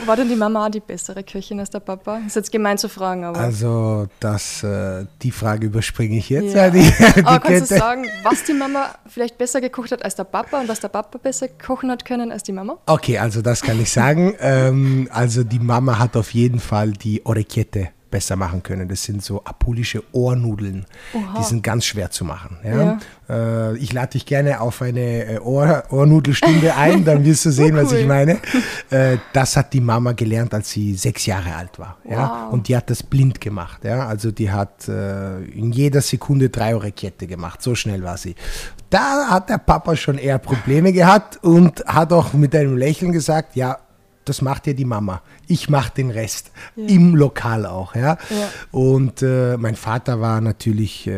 War 0.05 0.17
denn 0.17 0.29
die 0.29 0.37
Mama 0.37 0.69
die 0.69 0.81
bessere 0.81 1.23
Köchin 1.23 1.61
als 1.61 1.71
der 1.71 1.81
Papa? 1.81 2.21
Ist 2.27 2.37
jetzt 2.37 2.53
gemein 2.53 2.79
zu 2.79 2.89
fragen, 2.89 3.25
aber. 3.25 3.39
Also, 3.39 4.07
das, 4.21 4.63
äh, 4.63 5.07
die 5.23 5.31
Frage 5.31 5.67
überspringe 5.67 6.17
ich 6.17 6.29
jetzt. 6.29 6.55
Ja. 6.55 6.71
Die, 6.71 6.83
die 7.17 7.25
aber 7.25 7.41
kannst 7.41 7.71
du 7.71 7.79
sagen, 7.79 8.07
was 8.23 8.45
die 8.45 8.55
Mama 8.55 8.95
vielleicht 9.07 9.39
besser 9.39 9.61
gekocht 9.61 9.93
hat 9.93 10.05
als 10.05 10.15
der 10.15 10.25
Papa 10.25 10.61
und 10.61 10.69
was 10.69 10.81
der 10.81 10.89
Papa 10.89 11.19
besser 11.19 11.49
kochen 11.49 11.91
hat 11.91 12.05
können 12.05 12.33
als 12.33 12.43
die 12.43 12.53
Mama? 12.53 12.79
Okay, 12.87 13.19
also 13.19 13.43
das 13.43 13.63
kann 13.63 13.81
ich 13.81 13.91
sagen. 13.91 14.35
ähm, 14.41 15.09
also, 15.13 15.45
die 15.45 15.59
Mama 15.59 15.99
hat 15.99 16.17
auf 16.17 16.31
jeden 16.31 16.61
Fall 16.61 16.93
die 16.93 17.25
Orecchiette 17.25 17.89
besser 18.17 18.35
machen 18.37 18.63
können. 18.63 18.89
Das 18.89 19.03
sind 19.03 19.23
so 19.23 19.45
apulische 19.45 20.03
Ohrnudeln. 20.13 20.87
Oha. 21.13 21.39
Die 21.39 21.45
sind 21.45 21.63
ganz 21.63 21.85
schwer 21.85 22.11
zu 22.11 22.25
machen. 22.25 22.57
Ja? 22.65 22.99
ja. 23.29 23.73
Äh, 23.73 23.77
ich 23.77 23.93
lade 23.93 24.13
dich 24.13 24.25
gerne 24.25 24.63
auf 24.63 24.81
eine 24.81 25.35
äh, 25.35 25.39
Ohr, 25.39 25.83
Ohrnudelstunde 25.91 26.75
ein, 26.75 27.05
dann 27.05 27.27
wirst 27.27 27.45
du 27.45 27.51
sehen, 27.61 27.77
cool. 27.77 27.85
was 27.85 27.93
ich 27.93 28.07
meine. 28.07 28.39
Äh, 28.89 29.19
das 29.35 29.55
hat 29.59 29.75
die 29.75 29.83
Mama 29.83 30.13
gelernt, 30.13 30.55
als 30.55 30.71
sie 30.71 30.95
sechs 30.95 31.27
Jahre 31.27 31.57
alt 31.57 31.79
war. 31.79 31.99
Wow. 32.05 32.13
Ja? 32.13 32.47
Und 32.47 32.69
die 32.69 32.77
hat 32.77 32.89
das 32.89 33.03
blind 33.03 33.39
gemacht. 33.39 33.85
Ja? 33.85 34.07
Also 34.07 34.31
die 34.31 34.51
hat 34.51 34.89
äh, 34.89 35.43
in 35.45 35.73
jeder 35.73 36.01
Sekunde 36.01 36.49
drei 36.49 36.73
Kette 36.93 37.27
gemacht. 37.27 37.61
So 37.61 37.75
schnell 37.75 38.03
war 38.03 38.17
sie. 38.17 38.35
Da 38.89 39.29
hat 39.29 39.51
der 39.51 39.59
Papa 39.59 39.95
schon 39.95 40.17
eher 40.17 40.39
Probleme 40.39 40.91
gehabt 40.91 41.45
und 41.45 41.85
hat 41.85 42.15
auch 42.15 42.33
mit 42.33 42.55
einem 42.55 42.79
Lächeln 42.79 43.13
gesagt, 43.13 43.57
ja, 43.57 43.77
das 44.27 44.43
macht 44.43 44.67
ja 44.67 44.73
die 44.73 44.85
Mama. 44.85 45.23
Ich 45.47 45.71
mache 45.71 45.93
den 45.95 46.11
Rest. 46.11 46.51
Ja. 46.75 46.87
Im 46.89 47.15
Lokal 47.15 47.65
auch. 47.65 47.95
Ja? 47.95 48.19
ja. 48.29 48.49
Und 48.73 49.23
äh, 49.23 49.57
mein 49.57 49.77
Vater 49.77 50.21
war 50.21 50.41
natürlich 50.41 51.07
äh, 51.07 51.13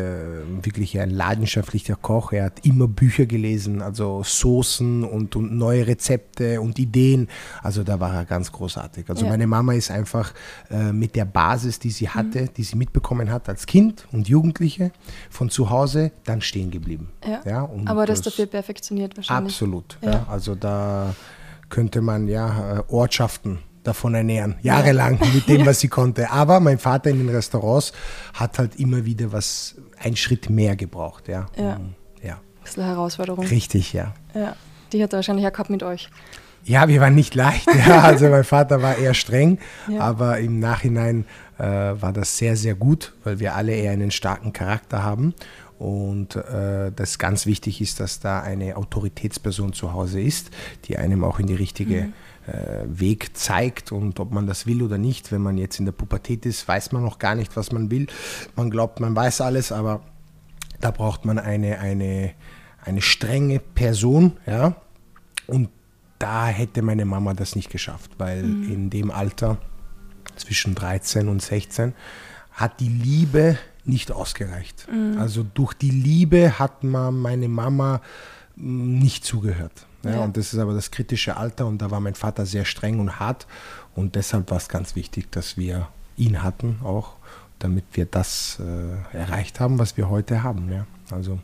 wirklich 0.61 0.99
ein 0.99 1.09
leidenschaftlicher 1.09 1.95
Koch. 1.95 2.31
Er 2.31 2.45
hat 2.45 2.65
immer 2.65 2.87
Bücher 2.87 3.25
gelesen, 3.25 3.81
also 3.81 4.21
Soßen 4.23 5.03
und, 5.03 5.35
und 5.35 5.57
neue 5.57 5.87
Rezepte 5.87 6.61
und 6.61 6.77
Ideen. 6.77 7.27
Also 7.63 7.83
da 7.83 7.99
war 7.99 8.13
er 8.13 8.25
ganz 8.25 8.51
großartig. 8.51 9.09
Also 9.09 9.25
ja. 9.25 9.31
meine 9.31 9.47
Mama 9.47 9.73
ist 9.73 9.89
einfach 9.89 10.31
äh, 10.69 10.93
mit 10.93 11.15
der 11.15 11.25
Basis, 11.25 11.79
die 11.79 11.89
sie 11.89 12.09
hatte, 12.09 12.43
mhm. 12.43 12.53
die 12.55 12.63
sie 12.63 12.75
mitbekommen 12.75 13.31
hat 13.31 13.49
als 13.49 13.65
Kind 13.65 14.05
und 14.11 14.29
Jugendliche 14.29 14.91
von 15.31 15.49
zu 15.49 15.71
Hause, 15.71 16.11
dann 16.25 16.41
stehen 16.41 16.69
geblieben. 16.69 17.09
Ja. 17.45 17.67
Aber 17.85 18.05
das, 18.05 18.21
das 18.21 18.35
dafür 18.35 18.45
perfektioniert 18.45 19.17
wahrscheinlich. 19.17 19.53
Absolut. 19.53 19.97
Also 20.27 20.53
da 20.53 21.15
könnte 21.69 22.01
man 22.01 22.27
ja 22.27 22.79
äh, 22.79 22.83
Ortschaften 22.87 23.59
davon 23.83 24.13
ernähren, 24.13 24.55
jahrelang 24.61 25.19
mit 25.33 25.47
dem, 25.47 25.65
was 25.65 25.79
sie 25.79 25.87
konnte. 25.99 26.29
Aber 26.31 26.59
mein 26.59 26.79
Vater 26.79 27.09
in 27.09 27.19
den 27.19 27.29
Restaurants 27.29 27.93
hat 28.33 28.59
halt 28.59 28.75
immer 28.75 29.05
wieder 29.05 29.31
was, 29.31 29.75
einen 29.97 30.15
Schritt 30.15 30.49
mehr 30.49 30.75
gebraucht. 30.75 31.27
Ja. 31.27 31.47
Ja. 31.57 31.79
Mhm. 31.79 31.95
ja. 32.21 32.33
Ein 32.33 32.63
bisschen 32.63 32.83
Herausforderung. 32.83 33.45
Richtig, 33.45 33.93
ja. 33.93 34.13
Ja. 34.33 34.55
Die 34.91 35.01
hat 35.03 35.13
er 35.13 35.17
wahrscheinlich 35.17 35.43
ja 35.43 35.49
gehabt 35.49 35.69
mit 35.69 35.83
euch. 35.83 36.09
Ja, 36.65 36.87
wir 36.87 36.99
waren 37.01 37.15
nicht 37.15 37.35
leicht. 37.35 37.67
Ja, 37.87 38.01
also 38.01 38.27
mein 38.29 38.43
Vater 38.43 38.81
war 38.81 38.97
eher 38.97 39.13
streng, 39.13 39.59
ja. 39.87 40.01
aber 40.01 40.39
im 40.39 40.59
Nachhinein 40.59 41.25
äh, 41.57 41.63
war 41.63 42.13
das 42.13 42.37
sehr, 42.37 42.55
sehr 42.55 42.75
gut, 42.75 43.13
weil 43.23 43.39
wir 43.39 43.55
alle 43.55 43.73
eher 43.73 43.91
einen 43.91 44.11
starken 44.11 44.53
Charakter 44.53 45.03
haben. 45.03 45.33
Und 45.79 46.35
äh, 46.35 46.91
das 46.93 47.19
ganz 47.19 47.45
wichtig 47.45 47.79
ist, 47.79 48.01
dass 48.01 48.19
da 48.19 48.41
eine 48.41 48.75
Autoritätsperson 48.75 49.71
zu 49.71 49.93
Hause 49.93 50.19
ist, 50.19 50.51
die 50.85 50.97
einem 50.97 51.23
auch 51.23 51.39
in 51.39 51.47
die 51.47 51.55
richtige 51.55 52.03
mhm. 52.03 52.13
äh, 52.47 52.99
Weg 52.99 53.37
zeigt. 53.37 53.93
Und 53.93 54.19
ob 54.19 54.31
man 54.31 54.45
das 54.45 54.67
will 54.67 54.83
oder 54.83 54.97
nicht, 54.97 55.31
wenn 55.31 55.41
man 55.41 55.57
jetzt 55.57 55.79
in 55.79 55.85
der 55.85 55.93
Pubertät 55.93 56.45
ist, 56.45 56.67
weiß 56.67 56.91
man 56.91 57.01
noch 57.01 57.17
gar 57.17 57.33
nicht, 57.33 57.55
was 57.55 57.71
man 57.71 57.89
will. 57.89 58.07
Man 58.57 58.69
glaubt, 58.69 58.99
man 58.99 59.15
weiß 59.15 59.39
alles, 59.39 59.71
aber 59.71 60.01
da 60.81 60.91
braucht 60.91 61.23
man 61.23 61.39
eine, 61.39 61.79
eine, 61.79 62.33
eine 62.83 63.01
strenge 63.01 63.59
Person. 63.59 64.33
Ja? 64.45 64.75
Und 65.47 65.69
da 66.19 66.47
hätte 66.47 66.81
meine 66.81 67.05
Mama 67.05 67.33
das 67.33 67.55
nicht 67.55 67.69
geschafft, 67.69 68.11
weil 68.17 68.43
mhm. 68.43 68.69
in 68.69 68.89
dem 68.89 69.11
Alter 69.11 69.59
zwischen 70.35 70.75
13 70.75 71.29
und 71.29 71.41
16 71.41 71.93
hat 72.51 72.81
die 72.81 72.89
Liebe 72.89 73.57
nicht 73.85 74.11
ausgereicht. 74.11 74.87
Mhm. 74.91 75.17
Also 75.17 75.45
durch 75.53 75.73
die 75.73 75.89
Liebe 75.89 76.59
hat 76.59 76.83
man 76.83 77.19
meine 77.19 77.47
Mama 77.47 78.01
mm, 78.55 78.99
nicht 78.99 79.25
zugehört. 79.25 79.85
Ja, 80.03 80.11
ja. 80.11 80.19
Und 80.23 80.37
das 80.37 80.53
ist 80.53 80.59
aber 80.59 80.73
das 80.73 80.91
kritische 80.91 81.37
Alter 81.37 81.65
und 81.65 81.81
da 81.81 81.91
war 81.91 81.99
mein 81.99 82.15
Vater 82.15 82.45
sehr 82.45 82.65
streng 82.65 82.99
und 82.99 83.19
hart 83.19 83.47
und 83.95 84.15
deshalb 84.15 84.49
war 84.51 84.57
es 84.57 84.69
ganz 84.69 84.95
wichtig, 84.95 85.31
dass 85.31 85.57
wir 85.57 85.87
ihn 86.15 86.41
hatten 86.43 86.79
auch, 86.83 87.15
damit 87.59 87.85
wir 87.93 88.05
das 88.05 88.59
äh, 88.59 89.17
erreicht 89.17 89.59
haben, 89.59 89.79
was 89.79 89.97
wir 89.97 90.09
heute 90.09 90.43
haben. 90.43 90.71
Ja. 90.71 90.85
Also. 91.11 91.39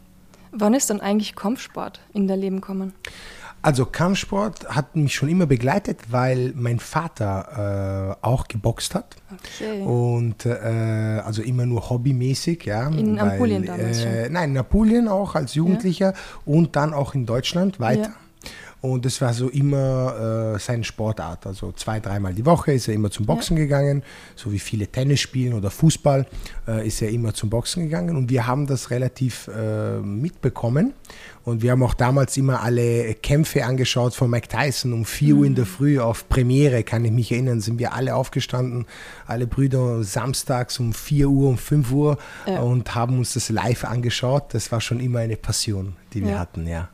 Wann 0.51 0.73
ist 0.73 0.89
dann 0.89 1.01
eigentlich 1.01 1.35
Kampfsport 1.35 1.99
in 2.13 2.27
dein 2.27 2.39
Leben 2.39 2.61
gekommen? 2.61 2.93
Also 3.65 3.88
Kampfsport 3.88 4.69
hat 4.69 4.95
mich 4.95 5.15
schon 5.15 5.27
immer 5.27 5.48
begleitet, 5.48 5.98
weil 6.12 6.53
mein 6.55 6.77
Vater 6.79 8.19
äh, 8.22 8.24
auch 8.24 8.48
geboxt 8.48 8.93
hat. 8.93 9.15
Okay. 9.34 9.81
Und 9.81 10.45
äh, 10.45 10.51
also 11.25 11.41
immer 11.41 11.65
nur 11.65 11.89
hobbymäßig, 11.89 12.65
ja. 12.65 12.88
In 12.89 13.17
weil, 13.17 13.27
Apulien 13.27 13.65
damals 13.65 14.03
äh, 14.03 14.25
schon? 14.25 14.34
Nein, 14.34 14.51
in 14.51 14.57
Apulien 14.60 15.07
auch 15.07 15.34
als 15.34 15.55
Jugendlicher 15.55 16.12
ja. 16.12 16.17
und 16.45 16.75
dann 16.75 16.93
auch 16.93 17.15
in 17.15 17.25
Deutschland 17.25 17.79
weiter. 17.79 18.03
Ja. 18.03 18.15
Und 18.85 19.05
das 19.05 19.19
war 19.21 19.33
so 19.33 19.49
immer 19.49 20.53
äh, 20.55 20.59
seine 20.59 20.83
Sportart. 20.83 21.47
Also 21.47 21.71
zwei, 21.71 21.99
dreimal 21.99 22.33
die 22.33 22.45
Woche 22.45 22.73
ist 22.73 22.87
er 22.87 22.93
immer 22.93 23.09
zum 23.09 23.25
Boxen 23.25 23.57
ja. 23.57 23.63
gegangen. 23.63 24.03
So 24.35 24.51
wie 24.51 24.59
viele 24.59 24.87
Tennis 24.87 25.19
spielen 25.19 25.53
oder 25.53 25.71
Fußball 25.71 26.25
äh, 26.67 26.87
ist 26.87 27.01
er 27.01 27.09
immer 27.09 27.33
zum 27.33 27.49
Boxen 27.49 27.83
gegangen. 27.83 28.15
Und 28.15 28.29
wir 28.29 28.45
haben 28.45 28.67
das 28.67 28.91
relativ 28.91 29.47
äh, 29.47 29.97
mitbekommen. 29.99 30.93
Und 31.43 31.61
wir 31.61 31.71
haben 31.71 31.83
auch 31.83 31.93
damals 31.93 32.37
immer 32.37 32.61
alle 32.61 33.13
Kämpfe 33.15 33.65
angeschaut 33.65 34.15
von 34.15 34.29
Mike 34.29 34.47
Tyson 34.47 34.93
um 34.93 35.05
4 35.05 35.33
mhm. 35.33 35.39
Uhr 35.39 35.45
in 35.45 35.55
der 35.55 35.65
Früh 35.65 35.99
auf 35.99 36.27
Premiere, 36.29 36.83
kann 36.83 37.05
ich 37.05 37.11
mich 37.11 37.31
erinnern, 37.31 37.61
sind 37.61 37.77
wir 37.77 37.93
alle 37.93 38.15
aufgestanden, 38.15 38.85
alle 39.27 39.45
Brüder 39.45 40.03
samstags 40.03 40.79
um 40.79 40.93
4 40.93 41.29
Uhr, 41.29 41.49
um 41.49 41.57
5 41.57 41.91
Uhr 41.91 42.17
ja. 42.47 42.59
und 42.61 42.95
haben 42.95 43.19
uns 43.19 43.35
das 43.35 43.49
live 43.49 43.83
angeschaut. 43.83 44.53
Das 44.53 44.71
war 44.71 44.81
schon 44.81 44.99
immer 44.99 45.19
eine 45.19 45.37
Passion, 45.37 45.95
die 46.13 46.23
wir 46.23 46.31
ja. 46.31 46.39
hatten, 46.39 46.65
ja 46.65 46.89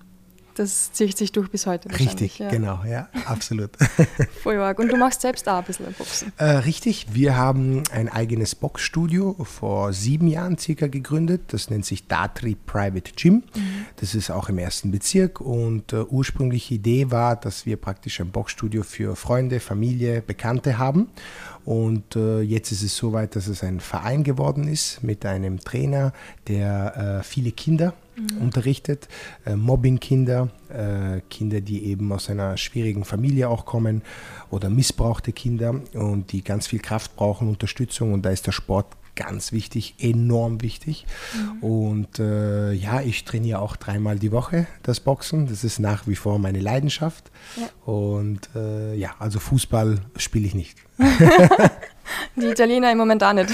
das 0.55 0.91
zieht 0.91 1.17
sich 1.17 1.31
durch 1.31 1.49
bis 1.49 1.65
heute. 1.65 1.89
Richtig, 1.99 2.39
ja. 2.39 2.49
genau, 2.49 2.83
ja, 2.85 3.09
absolut. 3.25 3.71
Voll 4.43 4.57
arg. 4.57 4.79
Und 4.79 4.91
du 4.91 4.97
machst 4.97 5.21
selbst 5.21 5.47
auch 5.47 5.57
ein 5.57 5.63
bisschen 5.63 5.93
Boxen. 5.93 6.31
Äh, 6.37 6.45
richtig, 6.45 7.07
wir 7.13 7.35
haben 7.35 7.83
ein 7.91 8.09
eigenes 8.09 8.55
Boxstudio 8.55 9.35
vor 9.43 9.93
sieben 9.93 10.27
Jahren 10.27 10.57
circa 10.57 10.87
gegründet. 10.87 11.41
Das 11.47 11.69
nennt 11.69 11.85
sich 11.85 12.07
Datri 12.07 12.55
Private 12.55 13.11
Gym. 13.15 13.43
Mhm. 13.55 13.85
Das 13.97 14.15
ist 14.15 14.29
auch 14.29 14.49
im 14.49 14.57
ersten 14.57 14.91
Bezirk 14.91 15.41
und 15.41 15.93
äh, 15.93 16.03
ursprüngliche 16.03 16.75
Idee 16.75 17.11
war, 17.11 17.35
dass 17.35 17.65
wir 17.65 17.77
praktisch 17.77 18.19
ein 18.19 18.31
Boxstudio 18.31 18.83
für 18.83 19.15
Freunde, 19.15 19.59
Familie, 19.59 20.21
Bekannte 20.21 20.77
haben. 20.77 21.09
Und 21.65 22.15
äh, 22.15 22.41
jetzt 22.41 22.71
ist 22.71 22.83
es 22.83 22.95
so 22.95 23.13
weit, 23.13 23.35
dass 23.35 23.47
es 23.47 23.63
ein 23.63 23.79
Verein 23.79 24.23
geworden 24.23 24.67
ist 24.67 25.03
mit 25.03 25.25
einem 25.25 25.59
Trainer, 25.59 26.13
der 26.47 27.19
äh, 27.19 27.23
viele 27.23 27.51
Kinder 27.51 27.93
mhm. 28.15 28.41
unterrichtet, 28.41 29.07
äh, 29.45 29.55
Mobbingkinder, 29.55 30.49
äh, 30.69 31.21
Kinder, 31.29 31.61
die 31.61 31.85
eben 31.85 32.11
aus 32.11 32.29
einer 32.29 32.57
schwierigen 32.57 33.05
Familie 33.05 33.49
auch 33.49 33.65
kommen 33.65 34.01
oder 34.49 34.69
missbrauchte 34.69 35.33
Kinder 35.33 35.81
und 35.93 36.31
die 36.31 36.43
ganz 36.43 36.67
viel 36.67 36.79
Kraft 36.79 37.15
brauchen, 37.15 37.47
Unterstützung 37.47 38.13
und 38.13 38.23
da 38.23 38.31
ist 38.31 38.47
der 38.47 38.51
Sport 38.53 38.87
ganz 39.21 39.51
wichtig, 39.51 39.95
enorm 39.99 40.61
wichtig. 40.61 41.05
Mhm. 41.33 41.63
Und 41.63 42.19
äh, 42.19 42.73
ja, 42.73 43.01
ich 43.01 43.23
trainiere 43.23 43.59
auch 43.59 43.75
dreimal 43.75 44.17
die 44.17 44.31
Woche 44.31 44.67
das 44.83 44.99
Boxen. 44.99 45.47
Das 45.47 45.63
ist 45.63 45.79
nach 45.79 46.07
wie 46.07 46.15
vor 46.15 46.39
meine 46.39 46.59
Leidenschaft. 46.59 47.31
Ja. 47.55 47.69
Und 47.91 48.49
äh, 48.55 48.95
ja, 48.95 49.11
also 49.19 49.39
Fußball 49.39 49.99
spiele 50.17 50.47
ich 50.47 50.55
nicht. 50.55 50.77
Die 52.35 52.47
Italiener 52.47 52.91
im 52.91 52.97
Moment 52.97 53.23
auch 53.23 53.33
nicht. 53.33 53.49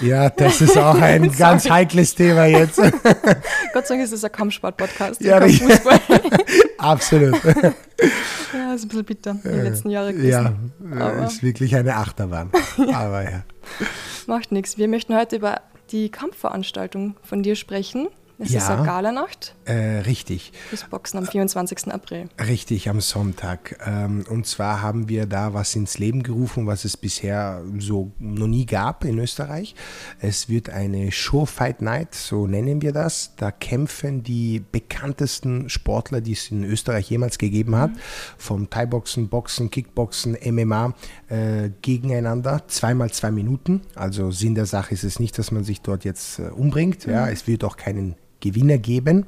Ja, 0.00 0.28
das 0.30 0.60
ist 0.60 0.76
auch 0.76 0.94
ein 1.00 1.30
ganz 1.36 1.68
heikles 1.68 2.14
Thema 2.14 2.46
jetzt. 2.46 2.76
Gott 3.72 3.86
sei 3.86 3.94
Dank 3.94 4.02
ist 4.02 4.12
es 4.12 4.24
ein 4.24 4.32
Kampfsport-Podcast. 4.32 5.20
Ja, 5.20 5.40
Fußball. 5.40 6.00
absolut. 6.78 7.42
Ja, 7.44 8.74
ist 8.74 8.84
ein 8.84 8.88
bisschen 8.88 9.04
bitter 9.04 9.36
die 9.44 9.48
letzten 9.48 9.90
Jahre 9.90 10.12
gewesen. 10.12 10.72
Ja, 10.94 11.00
Aber 11.00 11.26
ist 11.26 11.42
wirklich 11.42 11.74
eine 11.76 11.96
Achterbahn. 11.96 12.50
Aber 12.92 13.22
ja. 13.22 13.42
Macht 14.26 14.52
nichts. 14.52 14.78
Wir 14.78 14.88
möchten 14.88 15.16
heute 15.16 15.36
über 15.36 15.60
die 15.90 16.10
Kampfveranstaltung 16.10 17.16
von 17.22 17.42
dir 17.42 17.56
sprechen. 17.56 18.08
Es 18.40 18.52
ja, 18.52 18.60
ist 18.60 18.70
eine 18.70 18.84
Galanacht. 18.84 19.56
Äh, 19.64 20.00
richtig. 20.00 20.52
Das 20.70 20.84
Boxen 20.84 21.18
am 21.18 21.26
24. 21.26 21.92
April. 21.92 22.28
Richtig, 22.38 22.88
am 22.88 23.00
Sonntag. 23.00 23.76
Ähm, 23.84 24.24
und 24.28 24.46
zwar 24.46 24.80
haben 24.80 25.08
wir 25.08 25.26
da 25.26 25.54
was 25.54 25.74
ins 25.74 25.98
Leben 25.98 26.22
gerufen, 26.22 26.66
was 26.68 26.84
es 26.84 26.96
bisher 26.96 27.62
so 27.78 28.12
noch 28.20 28.46
nie 28.46 28.64
gab 28.64 29.04
in 29.04 29.18
Österreich. 29.18 29.74
Es 30.20 30.48
wird 30.48 30.70
eine 30.70 31.10
Show 31.10 31.46
Fight 31.46 31.82
Night, 31.82 32.14
so 32.14 32.46
nennen 32.46 32.80
wir 32.80 32.92
das. 32.92 33.34
Da 33.36 33.50
kämpfen 33.50 34.22
die 34.22 34.62
bekanntesten 34.70 35.68
Sportler, 35.68 36.20
die 36.20 36.32
es 36.32 36.48
in 36.52 36.62
Österreich 36.62 37.10
jemals 37.10 37.38
gegeben 37.38 37.74
hat, 37.74 37.90
mhm. 37.90 37.98
vom 38.38 38.70
Thai-Boxen, 38.70 39.28
Boxen, 39.28 39.68
Kickboxen, 39.70 40.36
MMA, 40.44 40.94
äh, 41.28 41.70
gegeneinander, 41.82 42.62
zweimal 42.68 43.10
zwei 43.10 43.32
Minuten. 43.32 43.82
Also 43.96 44.30
Sinn 44.30 44.54
der 44.54 44.66
Sache 44.66 44.94
ist 44.94 45.02
es 45.02 45.18
nicht, 45.18 45.36
dass 45.38 45.50
man 45.50 45.64
sich 45.64 45.80
dort 45.80 46.04
jetzt 46.04 46.38
äh, 46.38 46.42
umbringt. 46.42 47.08
Mhm. 47.08 47.12
Ja, 47.12 47.28
es 47.28 47.48
wird 47.48 47.64
auch 47.64 47.76
keinen 47.76 48.14
Gewinner 48.40 48.78
geben. 48.78 49.26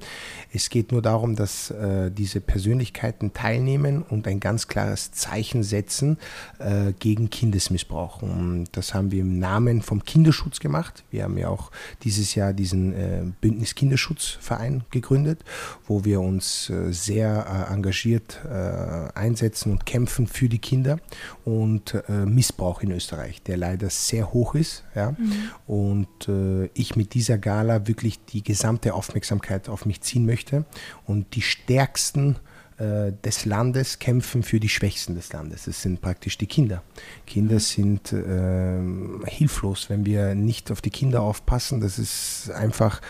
Es 0.52 0.70
geht 0.70 0.92
nur 0.92 1.02
darum, 1.02 1.36
dass 1.36 1.70
äh, 1.70 2.10
diese 2.10 2.40
Persönlichkeiten 2.40 3.32
teilnehmen 3.32 4.02
und 4.02 4.26
ein 4.26 4.40
ganz 4.40 4.68
klares 4.68 5.12
Zeichen 5.12 5.62
setzen 5.62 6.18
äh, 6.58 6.92
gegen 6.98 7.30
Kindesmissbrauch. 7.30 8.22
Und 8.22 8.68
das 8.72 8.94
haben 8.94 9.10
wir 9.10 9.20
im 9.20 9.38
Namen 9.38 9.82
vom 9.82 10.04
Kinderschutz 10.04 10.60
gemacht. 10.60 11.04
Wir 11.10 11.24
haben 11.24 11.38
ja 11.38 11.48
auch 11.48 11.70
dieses 12.02 12.34
Jahr 12.34 12.52
diesen 12.52 12.94
äh, 12.94 13.22
Bündnis 13.40 13.74
Kinderschutzverein 13.74 14.84
gegründet, 14.90 15.44
wo 15.86 16.04
wir 16.04 16.20
uns 16.20 16.70
äh, 16.70 16.92
sehr 16.92 17.66
äh, 17.70 17.72
engagiert 17.72 18.40
äh, 18.44 19.18
einsetzen 19.18 19.72
und 19.72 19.86
kämpfen 19.86 20.26
für 20.26 20.48
die 20.48 20.58
Kinder 20.58 20.98
und 21.44 22.02
Missbrauch 22.08 22.82
in 22.82 22.92
Österreich, 22.92 23.42
der 23.42 23.56
leider 23.56 23.90
sehr 23.90 24.32
hoch 24.32 24.54
ist. 24.54 24.84
Ja? 24.94 25.12
Mhm. 25.12 25.32
Und 25.66 26.28
ich 26.74 26.96
mit 26.96 27.14
dieser 27.14 27.38
Gala 27.38 27.86
wirklich 27.86 28.24
die 28.26 28.42
gesamte 28.42 28.94
Aufmerksamkeit 29.00 29.70
auf 29.70 29.86
mich 29.86 30.02
ziehen 30.02 30.26
möchte. 30.26 30.66
Und 31.06 31.34
die 31.34 31.42
stärksten 31.42 32.36
äh, 32.80 33.12
des 33.24 33.44
Landes 33.44 33.98
kämpfen 33.98 34.42
für 34.42 34.58
die 34.58 34.70
Schwächsten 34.70 35.14
des 35.14 35.34
Landes. 35.34 35.64
Das 35.64 35.82
sind 35.82 36.00
praktisch 36.00 36.38
die 36.38 36.46
Kinder. 36.46 36.82
Kinder 37.26 37.56
mhm. 37.56 37.58
sind 37.58 38.12
äh, 38.14 39.28
hilflos, 39.28 39.90
wenn 39.90 40.06
wir 40.06 40.34
nicht 40.34 40.70
auf 40.70 40.80
die 40.80 40.88
Kinder 40.88 41.20
aufpassen. 41.20 41.82
Das 41.82 41.98
ist 41.98 42.50
einfach. 42.50 43.02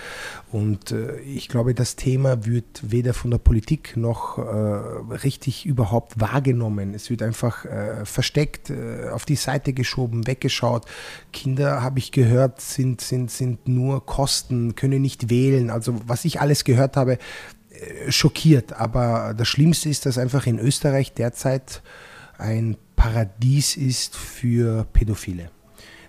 Und 0.50 0.90
äh, 0.90 1.20
ich 1.20 1.48
glaube, 1.48 1.74
das 1.74 1.94
Thema 1.94 2.44
wird 2.44 2.82
weder 2.82 3.14
von 3.14 3.30
der 3.30 3.38
Politik 3.38 3.96
noch 3.96 4.38
äh, 4.38 4.42
richtig 4.42 5.66
überhaupt 5.66 6.18
wahrgenommen. 6.20 6.92
Es 6.92 7.08
wird 7.08 7.22
einfach 7.22 7.64
äh, 7.64 8.04
versteckt, 8.04 8.72
auf 9.12 9.24
die 9.24 9.36
Seite 9.36 9.72
geschoben, 9.72 10.26
weggeschaut. 10.26 10.86
Kinder, 11.32 11.80
habe 11.80 12.00
ich 12.00 12.10
gehört, 12.10 12.60
sind, 12.60 13.00
sind, 13.00 13.30
sind 13.30 13.68
nur 13.68 14.04
Kosten, 14.04 14.74
können 14.74 15.00
nicht 15.00 15.30
wählen. 15.30 15.70
Also 15.70 16.00
was 16.06 16.24
ich 16.24 16.40
alles 16.40 16.64
gehört 16.64 16.96
habe, 16.96 17.18
schockiert. 18.08 18.72
Aber 18.74 19.34
das 19.36 19.48
Schlimmste 19.48 19.88
ist, 19.88 20.06
dass 20.06 20.18
einfach 20.18 20.46
in 20.46 20.58
Österreich 20.58 21.12
derzeit 21.12 21.82
ein 22.38 22.76
Paradies 22.96 23.76
ist 23.76 24.16
für 24.16 24.84
Pädophile. 24.92 25.50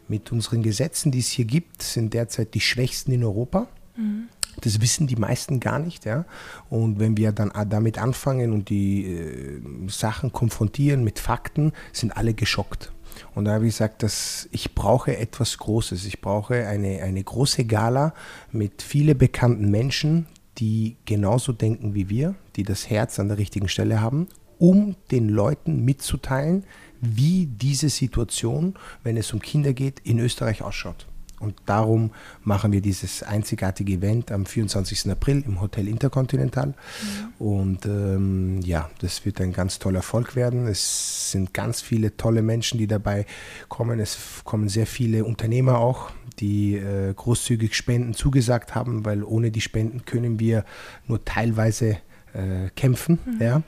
Mit 0.08 0.32
unseren 0.32 0.62
Gesetzen, 0.62 1.12
die 1.12 1.20
es 1.20 1.30
hier 1.30 1.46
gibt, 1.46 1.84
sind 1.84 2.14
derzeit 2.14 2.54
die 2.54 2.60
schwächsten 2.60 3.12
in 3.12 3.24
Europa. 3.24 3.68
Mhm. 3.96 4.28
Das 4.60 4.82
wissen 4.82 5.08
die 5.08 5.16
meisten 5.16 5.62
gar 5.62 5.80
nicht. 5.80 6.06
Ja? 6.06 6.26
Und 6.70 7.00
wenn 7.00 7.16
wir 7.16 7.32
dann 7.32 7.52
damit 7.70 7.98
anfangen 7.98 8.52
und 8.52 8.70
die 8.70 9.06
äh, 9.06 9.62
Sachen 9.88 10.34
konfrontieren 10.34 11.04
mit 11.04 11.20
Fakten, 11.20 11.72
sind 11.94 12.18
alle 12.18 12.34
geschockt. 12.34 12.92
Und 13.36 13.46
da 13.46 13.54
habe 13.54 13.68
ich 13.68 13.74
gesagt, 13.74 14.04
dass 14.04 14.50
ich 14.52 14.76
brauche 14.76 15.16
etwas 15.16 15.58
Großes. 15.58 16.06
Ich 16.06 16.22
brauche 16.22 16.68
eine, 16.68 17.02
eine 17.04 17.24
große 17.24 17.66
Gala 17.66 18.14
mit 18.52 18.82
vielen 18.82 19.18
bekannten 19.18 19.70
Menschen, 19.70 20.28
die 20.58 20.98
genauso 21.06 21.54
denken 21.54 21.94
wie 21.94 22.10
wir, 22.10 22.36
die 22.56 22.64
das 22.64 22.90
Herz 22.90 23.20
an 23.20 23.30
der 23.30 23.38
richtigen 23.38 23.68
Stelle 23.68 24.02
haben, 24.02 24.28
um 24.60 24.96
den 25.10 25.30
Leuten 25.30 25.84
mitzuteilen, 25.84 26.66
wie 27.00 27.48
diese 27.48 27.90
Situation, 27.90 28.76
wenn 29.04 29.18
es 29.18 29.34
um 29.34 29.40
Kinder 29.40 29.74
geht, 29.74 30.00
in 30.02 30.20
Österreich 30.20 30.62
ausschaut. 30.62 31.08
Und 31.42 31.56
darum 31.66 32.12
machen 32.44 32.72
wir 32.72 32.82
dieses 32.82 33.24
einzigartige 33.24 33.94
Event 33.94 34.32
am 34.32 34.46
24. 34.46 35.10
April 35.10 35.44
im 35.48 35.60
Hotel 35.60 35.88
Intercontinental. 35.88 36.68
Mhm. 36.68 37.44
Und 37.44 37.86
ähm, 37.88 38.62
ja, 38.62 38.92
das 39.00 39.26
wird 39.26 39.42
ein 39.42 39.52
ganz 39.52 39.80
toller 39.80 39.98
Erfolg 39.98 40.36
werden. 40.36 40.68
Es 40.68 41.32
sind 41.32 41.52
ganz 41.52 41.82
viele 41.82 42.16
tolle 42.16 42.44
Menschen, 42.44 42.78
die 42.78 42.86
dabei 42.86 43.26
kommen. 43.70 44.00
Es 44.00 44.44
kommen 44.44 44.70
sehr 44.70 44.86
viele 44.86 45.26
Unternehmer 45.26 45.80
auch, 45.80 46.12
die 46.42 46.76
äh, 46.76 47.14
großzügig 47.14 47.76
Spenden 47.76 48.14
zugesagt 48.14 48.76
haben, 48.76 49.06
weil 49.06 49.24
ohne 49.24 49.52
die 49.52 49.62
Spenden 49.62 50.06
können 50.06 50.40
wir 50.40 50.66
nur 51.08 51.24
teilweise 51.24 51.98
äh, 52.34 52.70
kämpfen. 52.76 53.20
Mhm. 53.26 53.42
Ja 53.42 53.64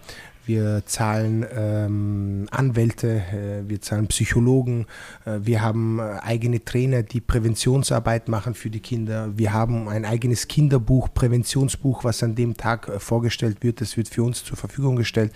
wir 0.46 0.84
zahlen 0.86 1.46
ähm, 1.56 2.48
Anwälte, 2.52 3.22
äh, 3.32 3.70
wir 3.70 3.82
zahlen 3.82 4.08
Psychologen, 4.08 4.86
äh, 5.26 5.40
wir 5.42 5.62
haben 5.62 6.00
äh, 6.00 6.20
eigene 6.22 6.64
Trainer, 6.64 7.04
die 7.04 7.22
Präventionsarbeit 7.22 8.28
machen 8.28 8.54
für 8.54 8.70
die 8.70 8.80
Kinder. 8.80 9.30
Wir 9.36 9.54
haben 9.54 9.88
ein 9.88 10.06
eigenes 10.06 10.48
Kinderbuch, 10.48 11.14
Präventionsbuch, 11.14 12.04
was 12.04 12.24
an 12.24 12.36
dem 12.36 12.58
Tag 12.58 12.90
äh, 12.90 13.00
vorgestellt 13.00 13.64
wird. 13.64 13.82
Das 13.82 13.96
wird 13.96 14.10
für 14.10 14.24
uns 14.24 14.44
zur 14.44 14.58
Verfügung 14.58 14.96
gestellt. 14.96 15.32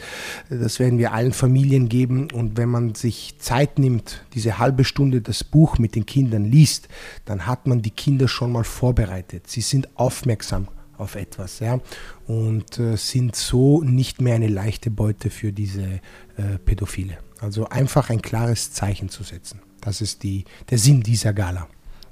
Das 0.49 0.79
werden 0.79 0.99
wir 0.99 1.13
allen 1.13 1.33
Familien 1.33 1.89
geben. 1.89 2.29
Und 2.31 2.57
wenn 2.57 2.69
man 2.69 2.95
sich 2.95 3.35
Zeit 3.39 3.79
nimmt, 3.79 4.25
diese 4.33 4.57
halbe 4.57 4.83
Stunde 4.83 5.21
das 5.21 5.43
Buch 5.43 5.77
mit 5.77 5.95
den 5.95 6.05
Kindern 6.05 6.45
liest, 6.45 6.89
dann 7.25 7.45
hat 7.47 7.67
man 7.67 7.81
die 7.81 7.91
Kinder 7.91 8.27
schon 8.27 8.51
mal 8.51 8.63
vorbereitet. 8.63 9.47
Sie 9.47 9.61
sind 9.61 9.87
aufmerksam 9.95 10.67
auf 10.97 11.15
etwas, 11.15 11.59
ja, 11.59 11.79
und 12.27 12.79
äh, 12.79 12.95
sind 12.97 13.35
so 13.35 13.81
nicht 13.81 14.21
mehr 14.21 14.35
eine 14.35 14.47
leichte 14.47 14.91
Beute 14.91 15.29
für 15.29 15.51
diese 15.51 16.01
äh, 16.37 16.57
Pädophile. 16.63 17.17
Also 17.39 17.67
einfach 17.69 18.09
ein 18.09 18.21
klares 18.21 18.73
Zeichen 18.73 19.09
zu 19.09 19.23
setzen. 19.23 19.61
Das 19.81 20.01
ist 20.01 20.23
die, 20.23 20.45
der 20.69 20.77
Sinn 20.77 21.01
dieser 21.01 21.33
Gala. 21.33 21.67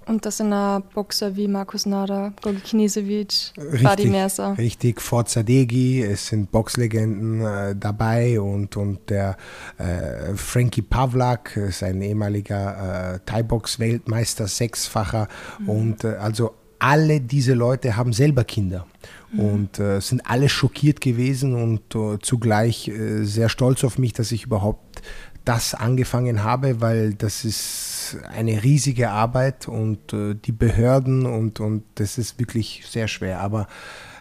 Und 0.07 0.25
das 0.25 0.37
sind 0.37 0.53
Boxer 0.93 1.35
wie 1.35 1.47
Markus 1.47 1.85
Nada, 1.87 2.31
Gogi 2.41 2.59
Knesevic, 2.59 3.53
Badi 3.81 4.05
Mercer. 4.05 4.55
Richtig, 4.57 5.01
Forza 5.01 5.41
Degi, 5.41 6.03
es 6.03 6.27
sind 6.27 6.51
Boxlegenden 6.51 7.41
äh, 7.41 7.75
dabei 7.75 8.39
und, 8.39 8.77
und 8.77 9.09
der 9.09 9.35
äh, 9.79 10.35
Frankie 10.35 10.83
Pavlak 10.83 11.57
ist 11.57 11.81
ein 11.81 12.01
ehemaliger 12.03 13.15
äh, 13.15 13.19
Thai-Box-Weltmeister, 13.25 14.47
Sechsfacher 14.47 15.27
mhm. 15.59 15.69
und 15.69 16.03
äh, 16.03 16.15
also 16.17 16.53
alle 16.79 17.21
diese 17.21 17.53
Leute 17.53 17.95
haben 17.95 18.13
selber 18.13 18.43
Kinder 18.43 18.85
mhm. 19.31 19.39
und 19.39 19.79
äh, 19.79 19.99
sind 19.99 20.21
alle 20.25 20.49
schockiert 20.49 21.01
gewesen 21.01 21.55
und 21.55 21.95
äh, 21.95 22.19
zugleich 22.21 22.87
äh, 22.87 23.23
sehr 23.23 23.49
stolz 23.49 23.83
auf 23.83 23.97
mich, 23.97 24.13
dass 24.13 24.31
ich 24.31 24.45
überhaupt 24.45 25.01
das 25.45 25.75
angefangen 25.75 26.43
habe, 26.43 26.81
weil 26.81 27.13
das 27.13 27.45
ist 27.45 28.17
eine 28.35 28.63
riesige 28.63 29.11
Arbeit 29.11 29.67
und 29.67 30.11
äh, 30.11 30.35
die 30.35 30.51
Behörden 30.51 31.25
und, 31.25 31.59
und 31.59 31.83
das 31.95 32.17
ist 32.17 32.39
wirklich 32.39 32.83
sehr 32.89 33.07
schwer. 33.07 33.39
Aber 33.41 33.67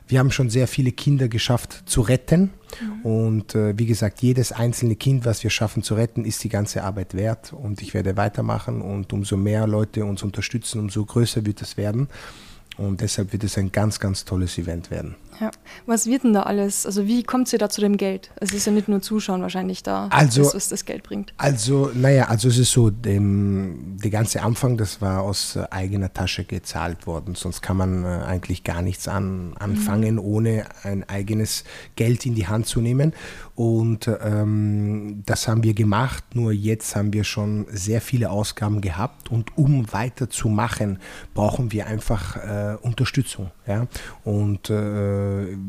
wir 0.07 0.19
haben 0.19 0.31
schon 0.31 0.51
sehr 0.51 0.69
viele 0.69 0.93
Kinder 0.93 1.29
geschafft 1.29 1.85
zu 1.87 2.03
retten. 2.03 2.51
Mhm. 2.81 3.03
Und 3.03 3.55
äh, 3.55 3.79
wie 3.79 3.87
gesagt, 3.87 4.21
jedes 4.21 4.53
einzelne 4.53 4.97
Kind, 4.97 5.25
was 5.25 5.43
wir 5.43 5.51
schaffen 5.51 5.83
zu 5.83 5.95
retten, 5.95 6.25
ist 6.25 6.45
die 6.45 6.51
ganze 6.51 6.85
Arbeit 6.85 7.15
wert. 7.15 7.53
Und 7.53 7.81
ich 7.81 7.95
werde 7.95 8.17
weitermachen. 8.17 8.83
Und 8.83 9.13
umso 9.13 9.37
mehr 9.37 9.67
Leute 9.67 10.05
uns 10.05 10.23
unterstützen, 10.23 10.81
umso 10.81 11.05
größer 11.05 11.47
wird 11.47 11.63
es 11.63 11.77
werden. 11.79 12.09
Und 12.77 13.01
deshalb 13.01 13.33
wird 13.33 13.45
es 13.45 13.57
ein 13.57 13.71
ganz, 13.71 14.01
ganz 14.01 14.25
tolles 14.25 14.59
Event 14.59 14.91
werden. 14.91 15.15
Ja. 15.41 15.51
Was 15.87 16.07
wird 16.07 16.25
denn 16.25 16.33
da 16.33 16.43
alles? 16.43 16.87
Also 16.87 17.07
wie 17.07 17.23
kommt 17.23 17.49
sie 17.49 17.59
da 17.59 17.69
zu 17.69 17.81
dem 17.81 17.97
Geld? 17.97 18.31
Es 18.37 18.53
ist 18.53 18.67
ja 18.67 18.73
nicht 18.73 18.89
nur 18.89 19.03
Zuschauen 19.03 19.43
wahrscheinlich 19.43 19.83
da, 19.83 20.09
also, 20.11 20.43
das, 20.43 20.55
was 20.55 20.69
das 20.69 20.85
Geld 20.85 21.03
bringt. 21.03 21.35
Also, 21.37 21.91
naja, 21.95 22.29
also 22.29 22.49
es 22.49 22.59
ist 22.59 22.73
so, 22.73 22.91
dem, 22.91 23.97
der 24.03 24.11
ganze 24.11 24.43
Anfang, 24.43 24.77
das 24.77 25.01
war 25.01 25.23
aus 25.23 25.57
äh, 25.57 25.65
eigener 25.71 26.13
Tasche 26.13 26.45
gezahlt 26.45 27.07
worden. 27.07 27.35
Sonst 27.35 27.63
kann 27.63 27.77
man 27.77 28.05
äh, 28.05 28.25
eigentlich 28.25 28.65
gar 28.65 28.83
nichts 28.83 29.09
an, 29.09 29.55
anfangen, 29.59 30.15
mhm. 30.15 30.21
ohne 30.21 30.65
ein 30.83 31.09
eigenes 31.09 31.65
Geld 31.97 32.27
in 32.27 32.35
die 32.35 32.47
Hand 32.47 32.67
zu 32.67 32.81
nehmen. 32.81 33.13
Und 33.55 34.11
ähm, 34.23 35.23
das 35.27 35.47
haben 35.47 35.63
wir 35.63 35.75
gemacht, 35.75 36.25
nur 36.35 36.53
jetzt 36.53 36.97
haben 36.97 37.13
wir 37.13 37.25
schon 37.25 37.67
sehr 37.71 38.01
viele 38.01 38.31
Ausgaben 38.31 38.81
gehabt 38.81 39.31
und 39.31 39.57
um 39.57 39.93
weiterzumachen, 39.93 40.99
brauchen 41.35 41.71
wir 41.71 41.87
einfach 41.87 42.37
äh, 42.37 42.77
Unterstützung. 42.83 43.53
Ja? 43.67 43.87
Und 44.25 44.71
äh, 44.71 45.24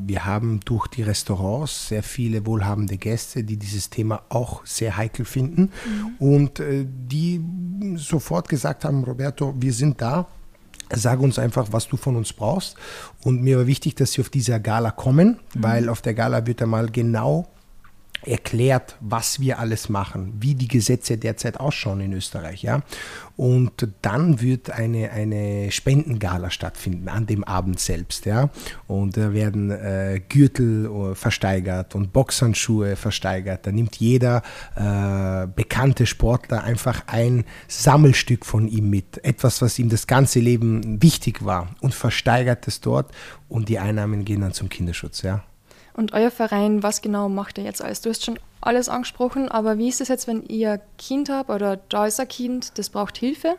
wir 0.05 0.25
haben 0.25 0.59
durch 0.65 0.87
die 0.87 1.03
Restaurants 1.03 1.89
sehr 1.89 2.03
viele 2.03 2.45
wohlhabende 2.45 2.97
Gäste, 2.97 3.43
die 3.43 3.57
dieses 3.57 3.89
Thema 3.89 4.23
auch 4.29 4.65
sehr 4.65 4.97
heikel 4.97 5.25
finden 5.25 5.71
mhm. 5.85 6.27
und 6.27 6.59
äh, 6.59 6.85
die 6.87 7.43
sofort 7.95 8.49
gesagt 8.49 8.85
haben, 8.85 9.03
Roberto, 9.03 9.53
wir 9.57 9.73
sind 9.73 10.01
da. 10.01 10.27
Sag 10.93 11.19
uns 11.19 11.39
einfach, 11.39 11.69
was 11.71 11.87
du 11.87 11.97
von 11.97 12.15
uns 12.15 12.31
brauchst. 12.31 12.75
Und 13.23 13.41
mir 13.41 13.57
war 13.57 13.67
wichtig, 13.67 13.95
dass 13.95 14.11
sie 14.11 14.21
auf 14.21 14.29
dieser 14.29 14.59
Gala 14.59 14.91
kommen, 14.91 15.39
mhm. 15.55 15.63
weil 15.63 15.89
auf 15.89 16.01
der 16.01 16.13
Gala 16.13 16.45
wird 16.45 16.61
einmal 16.61 16.89
genau 16.91 17.47
erklärt, 18.27 18.97
was 18.99 19.39
wir 19.39 19.59
alles 19.59 19.89
machen, 19.89 20.33
wie 20.39 20.55
die 20.55 20.67
Gesetze 20.67 21.17
derzeit 21.17 21.59
ausschauen 21.59 22.01
in 22.01 22.13
Österreich. 22.13 22.63
Ja? 22.63 22.81
Und 23.37 23.87
dann 24.01 24.41
wird 24.41 24.69
eine, 24.69 25.11
eine 25.11 25.71
Spendengala 25.71 26.49
stattfinden 26.49 27.09
an 27.09 27.25
dem 27.25 27.43
Abend 27.43 27.79
selbst. 27.79 28.25
Ja? 28.25 28.49
Und 28.87 29.17
da 29.17 29.33
werden 29.33 29.71
äh, 29.71 30.21
Gürtel 30.27 30.85
äh, 30.85 31.15
versteigert 31.15 31.95
und 31.95 32.13
Boxhandschuhe 32.13 32.95
versteigert. 32.95 33.65
Da 33.67 33.71
nimmt 33.71 33.97
jeder 33.97 34.41
äh, 34.75 35.47
bekannte 35.47 36.05
Sportler 36.05 36.63
einfach 36.63 37.03
ein 37.07 37.45
Sammelstück 37.67 38.45
von 38.45 38.67
ihm 38.67 38.89
mit. 38.89 39.23
Etwas, 39.23 39.61
was 39.61 39.79
ihm 39.79 39.89
das 39.89 40.07
ganze 40.07 40.39
Leben 40.39 41.01
wichtig 41.01 41.43
war 41.45 41.69
und 41.81 41.93
versteigert 41.93 42.67
es 42.67 42.81
dort 42.81 43.11
und 43.49 43.69
die 43.69 43.79
Einnahmen 43.79 44.25
gehen 44.25 44.41
dann 44.41 44.53
zum 44.53 44.69
Kinderschutz. 44.69 45.21
Ja? 45.21 45.43
Und 45.95 46.11
euer 46.13 46.29
Verein, 46.29 46.83
was 46.83 47.01
genau 47.01 47.29
macht 47.29 47.57
ihr 47.57 47.63
jetzt 47.63 47.81
alles? 47.81 48.01
Du 48.01 48.09
hast 48.09 48.25
schon 48.25 48.37
alles 48.59 48.89
angesprochen, 48.89 49.47
aber 49.47 49.77
wie 49.77 49.87
ist 49.87 50.01
es 50.01 50.09
jetzt, 50.09 50.27
wenn 50.27 50.43
ihr 50.43 50.73
ein 50.73 50.81
Kind 50.97 51.29
habt 51.29 51.49
oder 51.49 51.77
da 51.77 52.05
ist 52.05 52.19
ein 52.19 52.27
Kind, 52.27 52.77
das 52.77 52.89
braucht 52.89 53.17
Hilfe? 53.17 53.55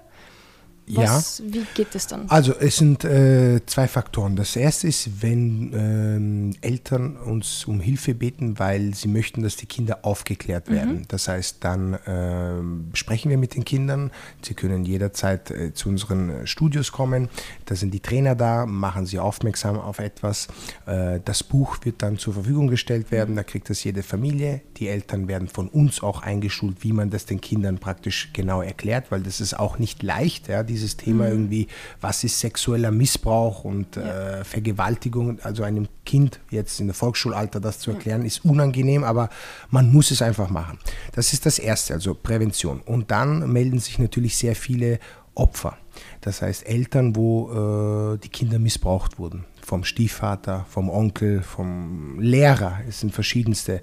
Was, 0.89 1.39
ja. 1.39 1.45
Wie 1.53 1.67
geht 1.75 1.95
es 1.95 2.07
dann? 2.07 2.29
Also 2.29 2.55
es 2.55 2.77
sind 2.77 3.05
äh, 3.05 3.61
zwei 3.67 3.89
Faktoren. 3.89 4.37
Das 4.37 4.55
erste 4.55 4.87
ist, 4.87 5.21
wenn 5.21 5.73
ähm, 5.75 6.57
Eltern 6.61 7.17
uns 7.17 7.65
um 7.65 7.81
Hilfe 7.81 8.15
beten, 8.15 8.59
weil 8.59 8.95
sie 8.95 9.09
möchten, 9.09 9.43
dass 9.43 9.57
die 9.57 9.67
Kinder 9.67 10.01
aufgeklärt 10.03 10.71
werden. 10.71 10.99
Mhm. 10.99 11.09
Das 11.09 11.27
heißt, 11.27 11.59
dann 11.61 11.95
äh, 11.95 12.97
sprechen 12.97 13.31
wir 13.31 13.39
mit 13.39 13.57
den 13.57 13.65
Kindern. 13.65 14.13
Sie 14.43 14.55
können 14.55 14.85
jederzeit 14.85 15.51
äh, 15.51 15.75
zu 15.75 15.89
unseren 15.89 16.47
Studios 16.47 16.93
kommen. 16.93 17.29
Da 17.65 17.75
sind 17.75 17.93
die 17.93 18.01
Trainer 18.01 18.37
da, 18.37 18.65
machen 18.65 19.07
sie 19.07 19.19
aufmerksam 19.19 19.79
auf 19.79 19.99
etwas. 19.99 20.47
Äh, 20.87 21.21
das 21.25 21.43
Buch 21.43 21.79
wird 21.83 22.03
dann 22.03 22.17
zur 22.19 22.35
Verfügung 22.35 22.69
gestellt 22.69 23.11
werden. 23.11 23.35
Da 23.35 23.43
kriegt 23.43 23.71
das 23.71 23.83
jede 23.83 24.05
Familie. 24.05 24.61
Die 24.77 24.89
Eltern 24.89 25.27
werden 25.27 25.49
von 25.49 25.69
uns 25.69 26.03
auch 26.03 26.23
eingeschult, 26.23 26.85
wie 26.85 26.93
man 26.93 27.11
das 27.11 27.27
den 27.27 27.41
Kindern 27.41 27.79
praktisch 27.79 28.31
genau 28.33 28.63
erklärt, 28.63 29.11
weil 29.11 29.23
das 29.23 29.41
ist 29.41 29.59
auch 29.59 29.79
nicht 29.79 30.03
leicht. 30.05 30.47
Ja, 30.49 30.63
die 30.63 30.76
dieses 30.77 30.97
Thema 30.97 31.25
mhm. 31.25 31.31
irgendwie, 31.31 31.67
was 32.01 32.23
ist 32.23 32.39
sexueller 32.39 32.91
Missbrauch 32.91 33.65
und 33.65 33.97
ja. 33.97 34.41
äh, 34.41 34.45
Vergewaltigung, 34.45 35.41
also 35.43 35.63
einem 35.63 35.89
Kind 36.05 36.41
jetzt 36.51 36.81
in 36.81 36.87
der 36.87 36.95
Volksschulalter 36.95 37.61
das 37.61 37.79
zu 37.79 37.91
erklären, 37.91 38.25
ist 38.25 38.45
unangenehm, 38.45 39.03
aber 39.03 39.31
man 39.71 39.91
muss 39.91 40.11
es 40.11 40.23
einfach 40.23 40.51
machen. 40.51 40.79
Das 41.13 41.33
ist 41.33 41.47
das 41.47 41.59
Erste, 41.59 41.95
also 41.95 42.15
Prävention. 42.15 42.81
Und 42.81 43.11
dann 43.11 43.51
melden 43.51 43.79
sich 43.79 43.99
natürlich 43.99 44.37
sehr 44.37 44.55
viele 44.55 44.99
Opfer. 45.35 45.77
Das 46.21 46.43
heißt 46.43 46.67
Eltern, 46.67 47.17
wo 47.17 48.15
äh, 48.15 48.19
die 48.19 48.29
Kinder 48.29 48.59
missbraucht 48.59 49.19
wurden 49.19 49.45
vom 49.63 49.83
Stiefvater, 49.83 50.65
vom 50.69 50.89
Onkel, 50.89 51.43
vom 51.43 52.21
Lehrer. 52.21 52.79
Es 52.89 53.01
sind 53.01 53.13
verschiedenste. 53.13 53.81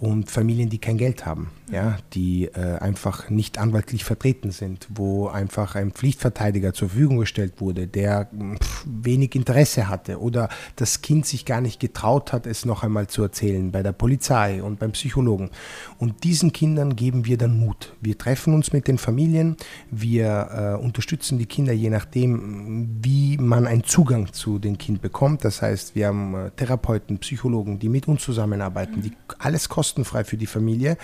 Und 0.00 0.30
Familien, 0.30 0.70
die 0.70 0.78
kein 0.78 0.96
Geld 0.96 1.26
haben, 1.26 1.50
ja, 1.70 1.98
die 2.14 2.46
äh, 2.46 2.78
einfach 2.78 3.30
nicht 3.30 3.58
anwaltlich 3.58 4.04
vertreten 4.04 4.50
sind, 4.50 4.88
wo 4.90 5.28
einfach 5.28 5.74
ein 5.74 5.92
Pflichtverteidiger 5.92 6.72
zur 6.72 6.88
Verfügung 6.88 7.18
gestellt 7.18 7.60
wurde, 7.60 7.86
der 7.86 8.28
pff, 8.60 8.84
wenig 8.86 9.34
Interesse 9.34 9.88
hatte 9.88 10.20
oder 10.20 10.48
das 10.76 11.02
Kind 11.02 11.26
sich 11.26 11.44
gar 11.44 11.60
nicht 11.60 11.80
getraut 11.80 12.32
hat, 12.32 12.46
es 12.46 12.64
noch 12.64 12.82
einmal 12.82 13.06
zu 13.06 13.22
erzählen 13.22 13.70
bei 13.70 13.82
der 13.82 13.92
Polizei 13.92 14.62
und 14.62 14.78
beim 14.78 14.92
Psychologen. 14.92 15.50
Und 15.98 16.24
diesen 16.24 16.52
Kindern 16.52 16.96
geben 16.96 17.26
wir 17.26 17.38
dann 17.38 17.58
Mut. 17.58 17.94
Wir 18.00 18.16
treffen 18.16 18.54
uns 18.54 18.72
mit 18.72 18.88
den 18.88 18.98
Familien, 18.98 19.56
wir 19.90 20.78
äh, 20.78 20.82
unterstützen 20.82 21.38
die 21.38 21.46
Kinder 21.46 21.72
je 21.72 21.90
nachdem, 21.90 22.98
wie 23.02 23.36
man 23.38 23.66
einen 23.66 23.84
Zugang 23.84 24.32
zu 24.32 24.58
den 24.58 24.78
Kind 24.78 25.02
bekommt 25.02 25.18
kommt. 25.18 25.44
Das 25.44 25.62
heißt, 25.62 25.94
wir 25.94 26.06
haben 26.06 26.34
äh, 26.34 26.50
Therapeuten, 26.52 27.18
Psychologen, 27.18 27.78
die 27.78 27.88
mit 27.88 28.06
uns 28.06 28.22
zusammenarbeiten, 28.22 29.02
die 29.02 29.12
alles 29.38 29.68
kostenfrei 29.68 30.22
für 30.22 30.36
die 30.36 30.46
Familie 30.46 30.96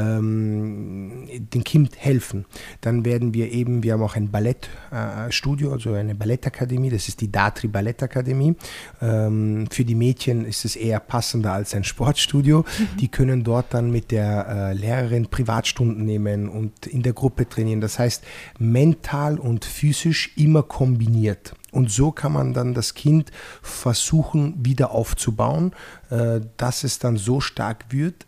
ähm, 0.00 1.28
dem 1.52 1.64
Kind 1.64 1.96
helfen. 1.96 2.46
Dann 2.80 3.04
werden 3.04 3.34
wir 3.34 3.52
eben, 3.52 3.82
wir 3.82 3.94
haben 3.94 4.02
auch 4.02 4.16
ein 4.16 4.30
Ballettstudio, 4.30 5.70
äh, 5.70 5.72
also 5.72 5.92
eine 5.92 6.14
Ballettakademie, 6.14 6.90
das 6.90 7.08
ist 7.08 7.20
die 7.20 7.30
Datri 7.30 7.68
Ballettakademie. 7.68 8.56
Ähm, 9.00 9.66
für 9.70 9.84
die 9.84 9.94
Mädchen 9.94 10.44
ist 10.44 10.64
es 10.64 10.76
eher 10.76 11.00
passender 11.00 11.52
als 11.52 11.74
ein 11.74 11.84
Sportstudio. 11.84 12.60
Mhm. 12.60 12.96
Die 12.98 13.08
können 13.08 13.44
dort 13.44 13.74
dann 13.74 13.90
mit 13.90 14.10
der 14.10 14.46
äh, 14.48 14.72
Lehrerin 14.74 15.26
Privatstunden 15.26 16.04
nehmen 16.04 16.48
und 16.48 16.86
in 16.86 17.02
der 17.02 17.12
Gruppe 17.12 17.48
trainieren. 17.48 17.80
Das 17.80 17.98
heißt, 17.98 18.24
mental 18.58 19.38
und 19.38 19.64
physisch 19.64 20.32
immer 20.36 20.62
kombiniert. 20.62 21.54
Und 21.72 21.90
so 21.90 22.10
kann 22.10 22.32
man 22.32 22.52
dann 22.52 22.74
das 22.74 22.94
Kind 22.94 23.30
versuchen 23.62 24.54
wieder 24.58 24.90
aufzubauen, 24.90 25.72
äh, 26.10 26.40
dass 26.56 26.84
es 26.84 26.98
dann 26.98 27.16
so 27.16 27.40
stark 27.40 27.86
wird, 27.90 28.26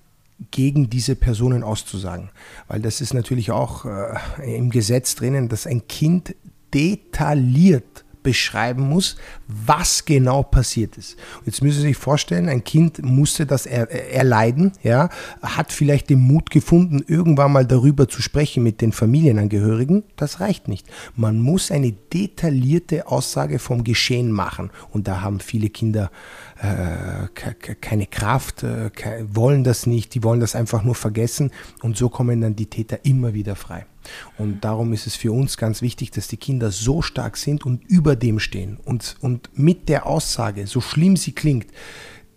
gegen 0.50 0.90
diese 0.90 1.16
Personen 1.16 1.62
auszusagen. 1.62 2.30
Weil 2.68 2.80
das 2.80 3.00
ist 3.00 3.14
natürlich 3.14 3.50
auch 3.50 3.84
äh, 3.84 4.56
im 4.56 4.70
Gesetz 4.70 5.14
drinnen, 5.14 5.48
dass 5.48 5.66
ein 5.66 5.86
Kind 5.88 6.34
detailliert 6.74 8.04
beschreiben 8.22 8.88
muss, 8.88 9.16
was 9.46 10.04
genau 10.04 10.42
passiert 10.42 10.96
ist. 10.96 11.16
Jetzt 11.44 11.62
müssen 11.62 11.80
Sie 11.80 11.88
sich 11.88 11.96
vorstellen, 11.96 12.48
ein 12.48 12.64
Kind 12.64 13.02
musste 13.02 13.46
das 13.46 13.66
er, 13.66 13.90
erleiden, 14.12 14.72
ja, 14.82 15.08
hat 15.42 15.72
vielleicht 15.72 16.10
den 16.10 16.20
Mut 16.20 16.50
gefunden, 16.50 17.04
irgendwann 17.06 17.52
mal 17.52 17.66
darüber 17.66 18.08
zu 18.08 18.22
sprechen 18.22 18.62
mit 18.62 18.80
den 18.80 18.92
Familienangehörigen. 18.92 20.04
Das 20.16 20.40
reicht 20.40 20.68
nicht. 20.68 20.86
Man 21.16 21.40
muss 21.40 21.70
eine 21.70 21.92
detaillierte 21.92 23.06
Aussage 23.06 23.58
vom 23.58 23.84
Geschehen 23.84 24.32
machen. 24.32 24.70
Und 24.90 25.08
da 25.08 25.20
haben 25.20 25.40
viele 25.40 25.68
Kinder 25.68 26.10
äh, 26.60 27.28
keine 27.80 28.06
Kraft, 28.06 28.62
äh, 28.62 28.90
wollen 29.28 29.64
das 29.64 29.86
nicht, 29.86 30.14
die 30.14 30.22
wollen 30.22 30.40
das 30.40 30.54
einfach 30.54 30.82
nur 30.84 30.94
vergessen. 30.94 31.50
Und 31.82 31.96
so 31.96 32.08
kommen 32.08 32.40
dann 32.40 32.56
die 32.56 32.66
Täter 32.66 33.04
immer 33.04 33.34
wieder 33.34 33.56
frei. 33.56 33.86
Und 34.38 34.64
darum 34.64 34.92
ist 34.92 35.06
es 35.06 35.16
für 35.16 35.32
uns 35.32 35.56
ganz 35.56 35.82
wichtig, 35.82 36.10
dass 36.10 36.28
die 36.28 36.36
Kinder 36.36 36.70
so 36.70 37.02
stark 37.02 37.36
sind 37.36 37.64
und 37.64 37.84
über 37.88 38.16
dem 38.16 38.38
stehen 38.38 38.78
und, 38.84 39.16
und 39.20 39.50
mit 39.58 39.88
der 39.88 40.06
Aussage, 40.06 40.66
so 40.66 40.80
schlimm 40.80 41.16
sie 41.16 41.32
klingt, 41.32 41.66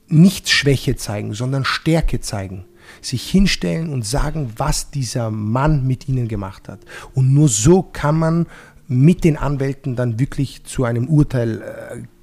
nicht 0.07 0.49
Schwäche 0.49 0.95
zeigen, 0.95 1.33
sondern 1.33 1.65
Stärke 1.65 2.19
zeigen. 2.19 2.65
Sich 3.01 3.27
hinstellen 3.27 3.91
und 3.91 4.05
sagen, 4.05 4.53
was 4.57 4.91
dieser 4.91 5.31
Mann 5.31 5.87
mit 5.87 6.07
ihnen 6.07 6.27
gemacht 6.27 6.69
hat. 6.69 6.81
Und 7.15 7.33
nur 7.33 7.49
so 7.49 7.81
kann 7.81 8.19
man 8.19 8.45
mit 8.87 9.23
den 9.23 9.37
Anwälten 9.37 9.95
dann 9.95 10.19
wirklich 10.19 10.63
zu 10.63 10.83
einem 10.83 11.07
Urteil 11.07 11.61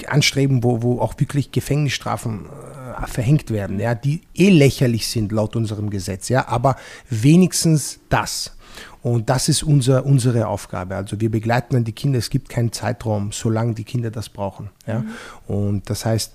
äh, 0.00 0.06
anstreben, 0.06 0.62
wo, 0.62 0.82
wo 0.82 1.00
auch 1.00 1.14
wirklich 1.18 1.50
Gefängnisstrafen 1.50 2.46
äh, 2.46 3.06
verhängt 3.06 3.50
werden, 3.50 3.80
ja, 3.80 3.94
die 3.94 4.20
eh 4.34 4.50
lächerlich 4.50 5.08
sind 5.08 5.32
laut 5.32 5.56
unserem 5.56 5.90
Gesetz, 5.90 6.28
ja, 6.28 6.46
aber 6.48 6.76
wenigstens 7.10 8.00
das. 8.08 8.56
Und 9.02 9.28
das 9.28 9.48
ist 9.48 9.62
unser, 9.62 10.06
unsere 10.06 10.46
Aufgabe. 10.46 10.96
Also 10.96 11.20
wir 11.20 11.30
begleiten 11.30 11.74
dann 11.74 11.84
die 11.84 11.92
Kinder. 11.92 12.18
Es 12.18 12.30
gibt 12.30 12.48
keinen 12.48 12.72
Zeitraum, 12.72 13.32
solange 13.32 13.74
die 13.74 13.84
Kinder 13.84 14.10
das 14.10 14.28
brauchen. 14.28 14.70
Ja? 14.86 15.00
Mhm. 15.00 15.08
Und 15.46 15.90
das 15.90 16.04
heißt, 16.06 16.32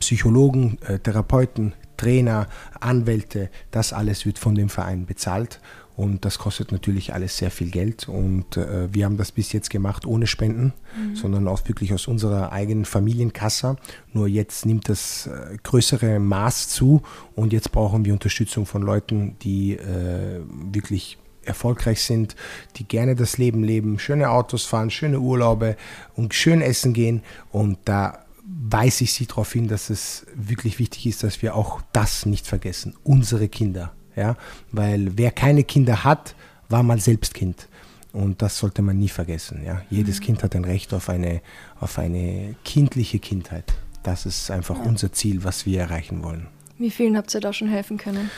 Psychologen, 0.00 0.78
äh, 0.82 0.98
Therapeuten, 0.98 1.72
Trainer, 1.96 2.46
Anwälte, 2.78 3.50
das 3.70 3.92
alles 3.92 4.26
wird 4.26 4.38
von 4.38 4.54
dem 4.54 4.68
Verein 4.68 5.06
bezahlt. 5.06 5.60
Und 5.96 6.24
das 6.24 6.38
kostet 6.38 6.70
natürlich 6.70 7.12
alles 7.12 7.38
sehr 7.38 7.50
viel 7.50 7.70
Geld. 7.70 8.08
Und 8.08 8.56
äh, 8.56 8.92
wir 8.94 9.04
haben 9.04 9.16
das 9.16 9.32
bis 9.32 9.50
jetzt 9.52 9.68
gemacht 9.68 10.06
ohne 10.06 10.28
Spenden, 10.28 10.72
mhm. 10.96 11.16
sondern 11.16 11.48
auch 11.48 11.66
wirklich 11.66 11.92
aus 11.92 12.06
unserer 12.06 12.52
eigenen 12.52 12.84
Familienkasse. 12.84 13.76
Nur 14.12 14.28
jetzt 14.28 14.64
nimmt 14.64 14.88
das 14.88 15.26
äh, 15.26 15.56
größere 15.60 16.20
Maß 16.20 16.68
zu 16.68 17.02
und 17.34 17.52
jetzt 17.52 17.72
brauchen 17.72 18.04
wir 18.04 18.12
Unterstützung 18.12 18.64
von 18.64 18.82
Leuten, 18.82 19.36
die 19.42 19.72
äh, 19.72 20.40
wirklich 20.70 21.18
erfolgreich 21.48 22.02
sind, 22.02 22.36
die 22.76 22.86
gerne 22.86 23.16
das 23.16 23.38
Leben 23.38 23.64
leben, 23.64 23.98
schöne 23.98 24.30
Autos 24.30 24.64
fahren, 24.64 24.90
schöne 24.90 25.20
Urlaube 25.20 25.76
und 26.14 26.34
schön 26.34 26.60
essen 26.60 26.92
gehen. 26.92 27.22
Und 27.50 27.78
da 27.84 28.24
weise 28.44 29.04
ich 29.04 29.12
Sie 29.12 29.26
darauf 29.26 29.52
hin, 29.52 29.68
dass 29.68 29.90
es 29.90 30.26
wirklich 30.34 30.78
wichtig 30.78 31.06
ist, 31.06 31.22
dass 31.22 31.42
wir 31.42 31.54
auch 31.54 31.82
das 31.92 32.26
nicht 32.26 32.46
vergessen, 32.46 32.94
unsere 33.04 33.48
Kinder. 33.48 33.92
Ja? 34.16 34.36
Weil 34.72 35.16
wer 35.16 35.30
keine 35.30 35.64
Kinder 35.64 36.04
hat, 36.04 36.34
war 36.68 36.82
mal 36.82 37.00
selbst 37.00 37.34
Kind. 37.34 37.68
Und 38.12 38.42
das 38.42 38.58
sollte 38.58 38.82
man 38.82 38.98
nie 38.98 39.08
vergessen. 39.08 39.62
Ja? 39.64 39.82
Jedes 39.90 40.20
mhm. 40.20 40.24
Kind 40.24 40.42
hat 40.42 40.56
ein 40.56 40.64
Recht 40.64 40.94
auf 40.94 41.08
eine, 41.08 41.40
auf 41.78 41.98
eine 41.98 42.54
kindliche 42.64 43.18
Kindheit. 43.18 43.74
Das 44.02 44.26
ist 44.26 44.50
einfach 44.50 44.78
ja. 44.78 44.84
unser 44.84 45.12
Ziel, 45.12 45.44
was 45.44 45.66
wir 45.66 45.80
erreichen 45.80 46.22
wollen. 46.22 46.46
Wie 46.78 46.90
vielen 46.90 47.16
habt 47.16 47.34
ihr 47.34 47.40
da 47.40 47.52
schon 47.52 47.68
helfen 47.68 47.98
können? 47.98 48.30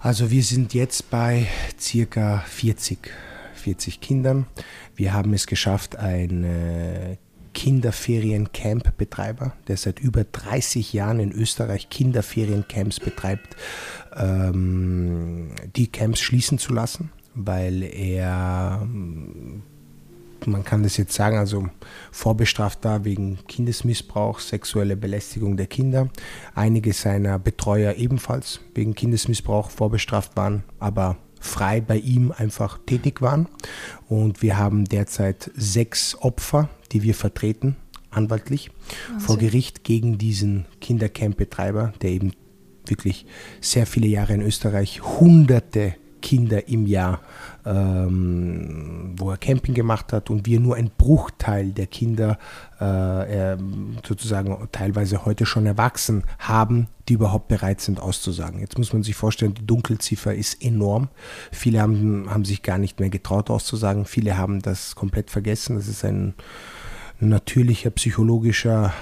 Also 0.00 0.30
wir 0.30 0.44
sind 0.44 0.74
jetzt 0.74 1.10
bei 1.10 1.48
circa 1.78 2.38
40, 2.46 3.10
40 3.54 4.00
Kindern. 4.00 4.46
Wir 4.94 5.12
haben 5.12 5.34
es 5.34 5.48
geschafft, 5.48 5.96
ein 5.96 6.44
äh, 6.44 7.16
Kinderferiencamp-Betreiber, 7.52 9.54
der 9.66 9.76
seit 9.76 9.98
über 9.98 10.22
30 10.22 10.92
Jahren 10.92 11.18
in 11.18 11.32
Österreich 11.32 11.90
Kinderferiencamps 11.90 13.00
betreibt, 13.00 13.56
ähm, 14.16 15.50
die 15.74 15.88
Camps 15.88 16.20
schließen 16.20 16.58
zu 16.58 16.72
lassen, 16.72 17.10
weil 17.34 17.82
er 17.82 18.86
man 20.46 20.64
kann 20.64 20.82
das 20.82 20.96
jetzt 20.96 21.14
sagen, 21.14 21.36
also 21.36 21.68
vorbestraft 22.10 22.84
da 22.84 23.04
wegen 23.04 23.38
Kindesmissbrauch, 23.48 24.40
sexuelle 24.40 24.96
Belästigung 24.96 25.56
der 25.56 25.66
Kinder. 25.66 26.08
Einige 26.54 26.92
seiner 26.92 27.38
Betreuer 27.38 27.94
ebenfalls 27.94 28.60
wegen 28.74 28.94
Kindesmissbrauch 28.94 29.70
vorbestraft 29.70 30.36
waren, 30.36 30.64
aber 30.78 31.16
frei 31.40 31.80
bei 31.80 31.96
ihm 31.96 32.32
einfach 32.32 32.78
tätig 32.86 33.22
waren. 33.22 33.48
Und 34.08 34.42
wir 34.42 34.58
haben 34.58 34.84
derzeit 34.84 35.50
sechs 35.56 36.16
Opfer, 36.20 36.68
die 36.92 37.02
wir 37.02 37.14
vertreten, 37.14 37.76
anwaltlich, 38.10 38.70
Wahnsinn. 39.08 39.26
vor 39.26 39.38
Gericht 39.38 39.84
gegen 39.84 40.18
diesen 40.18 40.66
Kindercamp-Betreiber, 40.80 41.92
der 42.02 42.10
eben 42.10 42.32
wirklich 42.86 43.26
sehr 43.60 43.86
viele 43.86 44.06
Jahre 44.06 44.34
in 44.34 44.42
Österreich 44.42 45.02
hunderte 45.02 45.94
Kinder 46.20 46.68
im 46.68 46.86
Jahr, 46.86 47.20
ähm, 47.68 49.14
wo 49.18 49.30
er 49.30 49.36
Camping 49.36 49.74
gemacht 49.74 50.12
hat 50.12 50.30
und 50.30 50.46
wir 50.46 50.58
nur 50.58 50.76
ein 50.76 50.90
Bruchteil 50.96 51.72
der 51.72 51.86
Kinder 51.86 52.38
äh, 52.80 53.56
sozusagen 54.06 54.68
teilweise 54.72 55.24
heute 55.24 55.44
schon 55.44 55.66
erwachsen 55.66 56.24
haben, 56.38 56.88
die 57.08 57.14
überhaupt 57.14 57.48
bereit 57.48 57.80
sind 57.80 58.00
auszusagen. 58.00 58.60
Jetzt 58.60 58.78
muss 58.78 58.92
man 58.92 59.02
sich 59.02 59.16
vorstellen, 59.16 59.54
die 59.54 59.66
Dunkelziffer 59.66 60.34
ist 60.34 60.62
enorm. 60.62 61.08
Viele 61.52 61.80
haben, 61.82 62.30
haben 62.30 62.44
sich 62.44 62.62
gar 62.62 62.78
nicht 62.78 63.00
mehr 63.00 63.10
getraut 63.10 63.50
auszusagen, 63.50 64.06
viele 64.06 64.38
haben 64.38 64.62
das 64.62 64.94
komplett 64.94 65.30
vergessen. 65.30 65.76
Das 65.76 65.88
ist 65.88 66.04
ein 66.04 66.34
natürlicher 67.20 67.90
psychologischer 67.90 68.92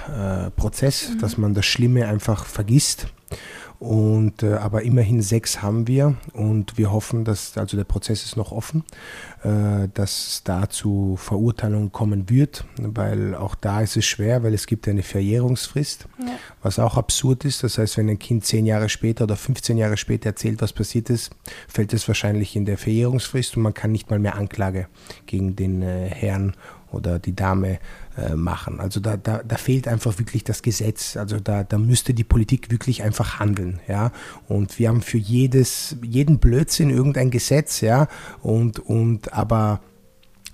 äh, 0.46 0.50
Prozess, 0.50 1.10
mhm. 1.10 1.18
dass 1.18 1.38
man 1.38 1.54
das 1.54 1.66
Schlimme 1.66 2.08
einfach 2.08 2.46
vergisst. 2.46 3.08
Und, 3.78 4.42
äh, 4.42 4.54
aber 4.54 4.82
immerhin 4.82 5.20
sechs 5.20 5.60
haben 5.60 5.86
wir 5.86 6.14
und 6.32 6.78
wir 6.78 6.92
hoffen, 6.92 7.24
dass, 7.24 7.58
also 7.58 7.76
der 7.76 7.84
Prozess 7.84 8.24
ist 8.24 8.36
noch 8.36 8.50
offen, 8.50 8.84
äh, 9.42 9.88
dass 9.92 10.28
es 10.28 10.44
da 10.44 10.70
zu 10.70 11.16
Verurteilungen 11.16 11.92
kommen 11.92 12.30
wird, 12.30 12.64
weil 12.78 13.34
auch 13.34 13.54
da 13.54 13.82
ist 13.82 13.96
es 13.96 14.06
schwer, 14.06 14.42
weil 14.42 14.54
es 14.54 14.66
gibt 14.66 14.88
eine 14.88 15.02
Verjährungsfrist, 15.02 16.08
ja. 16.18 16.26
was 16.62 16.78
auch 16.78 16.96
absurd 16.96 17.44
ist. 17.44 17.62
Das 17.62 17.76
heißt, 17.76 17.98
wenn 17.98 18.08
ein 18.08 18.18
Kind 18.18 18.46
zehn 18.46 18.64
Jahre 18.64 18.88
später 18.88 19.24
oder 19.24 19.36
15 19.36 19.76
Jahre 19.76 19.98
später 19.98 20.30
erzählt, 20.30 20.62
was 20.62 20.72
passiert 20.72 21.10
ist, 21.10 21.30
fällt 21.68 21.92
es 21.92 22.08
wahrscheinlich 22.08 22.56
in 22.56 22.64
der 22.64 22.78
Verjährungsfrist 22.78 23.56
und 23.56 23.62
man 23.62 23.74
kann 23.74 23.92
nicht 23.92 24.08
mal 24.08 24.18
mehr 24.18 24.36
Anklage 24.36 24.88
gegen 25.26 25.54
den 25.54 25.82
äh, 25.82 26.08
Herrn 26.08 26.54
oder 26.92 27.18
die 27.18 27.36
Dame 27.36 27.78
machen. 28.34 28.80
Also 28.80 29.00
da, 29.00 29.16
da, 29.16 29.42
da 29.42 29.56
fehlt 29.56 29.88
einfach 29.88 30.18
wirklich 30.18 30.44
das 30.44 30.62
Gesetz. 30.62 31.16
Also 31.16 31.38
da, 31.38 31.64
da 31.64 31.78
müsste 31.78 32.14
die 32.14 32.24
Politik 32.24 32.70
wirklich 32.70 33.02
einfach 33.02 33.38
handeln. 33.38 33.80
Ja? 33.88 34.12
Und 34.48 34.78
wir 34.78 34.88
haben 34.88 35.02
für 35.02 35.18
jedes, 35.18 35.96
jeden 36.02 36.38
Blödsinn 36.38 36.90
irgendein 36.90 37.30
Gesetz, 37.30 37.80
ja, 37.80 38.08
und, 38.42 38.78
und 38.78 39.32
aber 39.32 39.80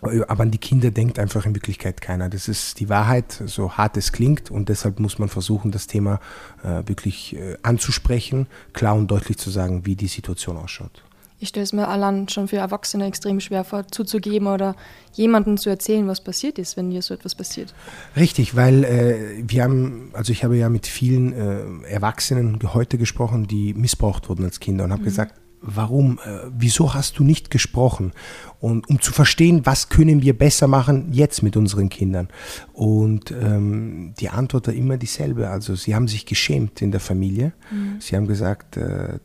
aber 0.02 0.42
an 0.42 0.50
die 0.50 0.58
Kinder 0.58 0.90
denkt 0.90 1.20
einfach 1.20 1.46
in 1.46 1.54
Wirklichkeit 1.54 2.00
keiner. 2.00 2.28
Das 2.28 2.48
ist 2.48 2.80
die 2.80 2.88
Wahrheit, 2.88 3.40
so 3.46 3.74
hart 3.74 3.96
es 3.96 4.10
klingt. 4.10 4.50
Und 4.50 4.68
deshalb 4.68 4.98
muss 4.98 5.20
man 5.20 5.28
versuchen, 5.28 5.70
das 5.70 5.86
Thema 5.86 6.18
äh, 6.64 6.82
wirklich 6.88 7.36
äh, 7.36 7.56
anzusprechen, 7.62 8.48
klar 8.72 8.96
und 8.96 9.08
deutlich 9.08 9.38
zu 9.38 9.50
sagen, 9.50 9.86
wie 9.86 9.94
die 9.94 10.08
Situation 10.08 10.56
ausschaut 10.56 11.04
ich 11.42 11.48
stelle 11.48 11.64
es 11.64 11.72
mir 11.72 11.88
allein 11.88 12.28
schon 12.28 12.46
für 12.46 12.58
Erwachsene 12.58 13.04
extrem 13.06 13.40
schwer 13.40 13.64
vor, 13.64 13.88
zuzugeben 13.88 14.46
oder 14.46 14.76
jemandem 15.12 15.56
zu 15.56 15.70
erzählen, 15.70 16.06
was 16.06 16.22
passiert 16.22 16.58
ist, 16.58 16.76
wenn 16.76 16.90
dir 16.90 17.02
so 17.02 17.14
etwas 17.14 17.34
passiert. 17.34 17.74
Richtig, 18.16 18.54
weil 18.54 18.84
äh, 18.84 19.42
wir 19.44 19.64
haben, 19.64 20.10
also 20.12 20.30
ich 20.30 20.44
habe 20.44 20.56
ja 20.56 20.68
mit 20.68 20.86
vielen 20.86 21.32
äh, 21.32 21.88
Erwachsenen 21.88 22.60
heute 22.72 22.96
gesprochen, 22.96 23.48
die 23.48 23.74
missbraucht 23.74 24.28
wurden 24.28 24.44
als 24.44 24.60
Kinder 24.60 24.84
und 24.84 24.92
habe 24.92 25.02
mhm. 25.02 25.06
gesagt, 25.06 25.34
warum, 25.60 26.20
äh, 26.24 26.38
wieso 26.56 26.94
hast 26.94 27.18
du 27.18 27.24
nicht 27.24 27.50
gesprochen? 27.50 28.12
Und 28.60 28.88
um 28.88 29.00
zu 29.00 29.12
verstehen, 29.12 29.66
was 29.66 29.88
können 29.88 30.22
wir 30.22 30.38
besser 30.38 30.68
machen 30.68 31.12
jetzt 31.12 31.42
mit 31.42 31.56
unseren 31.56 31.88
Kindern? 31.88 32.28
Und 32.72 33.32
ähm, 33.32 34.14
die 34.20 34.28
Antwort 34.28 34.68
war 34.68 34.74
immer 34.74 34.96
dieselbe. 34.96 35.48
Also 35.48 35.74
sie 35.74 35.96
haben 35.96 36.06
sich 36.06 36.24
geschämt 36.24 36.82
in 36.82 36.92
der 36.92 37.00
Familie. 37.00 37.52
Mhm. 37.72 38.00
Sie 38.00 38.14
haben 38.14 38.28
gesagt, 38.28 38.76
äh, 38.76 39.18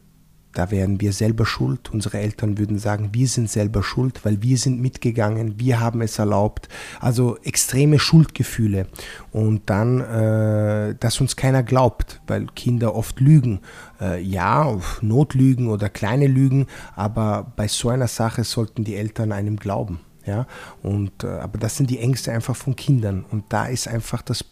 da 0.57 0.71
wären 0.71 0.99
wir 0.99 1.13
selber 1.13 1.45
schuld. 1.45 1.93
Unsere 1.93 2.17
Eltern 2.17 2.57
würden 2.57 2.79
sagen, 2.79 3.09
wir 3.11 3.27
sind 3.27 3.47
selber 3.47 3.83
schuld, 3.83 4.25
weil 4.25 4.41
wir 4.41 4.57
sind 4.57 4.81
mitgegangen, 4.81 5.59
wir 5.59 5.79
haben 5.79 6.01
es 6.01 6.17
erlaubt. 6.17 6.67
Also 6.99 7.37
extreme 7.43 7.99
Schuldgefühle. 7.99 8.87
Und 9.31 9.69
dann, 9.69 10.01
äh, 10.01 10.95
dass 10.99 11.21
uns 11.21 11.35
keiner 11.35 11.61
glaubt, 11.61 12.21
weil 12.25 12.47
Kinder 12.55 12.95
oft 12.95 13.19
lügen. 13.19 13.59
Äh, 14.01 14.19
ja, 14.23 14.75
Notlügen 15.01 15.67
oder 15.67 15.89
kleine 15.89 16.25
Lügen, 16.25 16.65
aber 16.95 17.51
bei 17.55 17.67
so 17.67 17.89
einer 17.89 18.07
Sache 18.07 18.43
sollten 18.43 18.83
die 18.83 18.95
Eltern 18.95 19.31
einem 19.31 19.57
glauben. 19.57 19.99
Ja, 20.25 20.47
und, 20.81 21.23
äh, 21.23 21.27
aber 21.27 21.59
das 21.59 21.77
sind 21.77 21.89
die 21.89 21.99
Ängste 21.99 22.31
einfach 22.31 22.55
von 22.55 22.75
Kindern. 22.75 23.25
Und 23.29 23.45
da 23.49 23.67
ist 23.67 23.87
einfach 23.87 24.23
das 24.23 24.43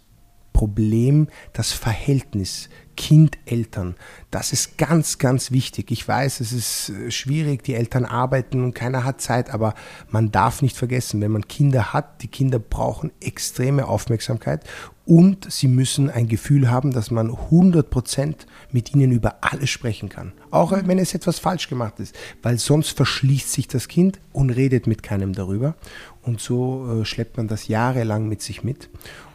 Problem, 0.56 1.28
das 1.52 1.74
Verhältnis 1.74 2.70
Kind-Eltern. 2.96 3.96
Das 4.32 4.54
ist 4.54 4.78
ganz, 4.78 5.18
ganz 5.18 5.52
wichtig. 5.52 5.92
Ich 5.92 6.08
weiß, 6.08 6.40
es 6.40 6.54
ist 6.54 6.90
äh, 6.90 7.12
schwierig, 7.12 7.62
die 7.64 7.76
Eltern 7.76 8.06
arbeiten 8.06 8.64
und 8.64 8.74
keiner 8.74 9.04
hat 9.04 9.20
Zeit, 9.20 9.54
aber 9.54 9.74
man 10.10 10.32
darf 10.32 10.62
nicht 10.62 10.78
vergessen, 10.78 11.20
wenn 11.20 11.32
man 11.32 11.50
Kinder 11.50 11.92
hat, 11.92 12.22
die 12.22 12.30
Kinder 12.30 12.58
brauchen 12.58 13.12
extreme 13.20 13.86
Aufmerksamkeit 13.90 14.64
und 15.06 15.52
sie 15.52 15.68
müssen 15.68 16.10
ein 16.10 16.28
Gefühl 16.28 16.72
haben, 16.72 16.92
dass 16.92 17.12
man 17.12 17.30
100% 17.30 18.36
mit 18.72 18.96
ihnen 18.96 19.12
über 19.12 19.36
alles 19.42 19.70
sprechen 19.70 20.10
kann. 20.10 20.34
Auch 20.50 20.72
wenn 20.72 20.98
es 20.98 21.14
etwas 21.14 21.38
falsch 21.38 21.70
gemacht 21.70 22.00
ist, 22.00 22.16
weil 22.42 22.58
sonst 22.58 22.96
verschließt 22.98 23.52
sich 23.52 23.68
das 23.68 23.88
Kind 23.88 24.20
und 24.34 24.50
redet 24.50 24.88
mit 24.88 25.04
keinem 25.04 25.34
darüber. 25.34 25.76
Und 26.24 26.42
so 26.42 27.02
äh, 27.02 27.06
schleppt 27.06 27.38
man 27.38 27.48
das 27.48 27.68
jahrelang 27.68 28.28
mit 28.28 28.42
sich 28.42 28.64
mit. 28.64 28.90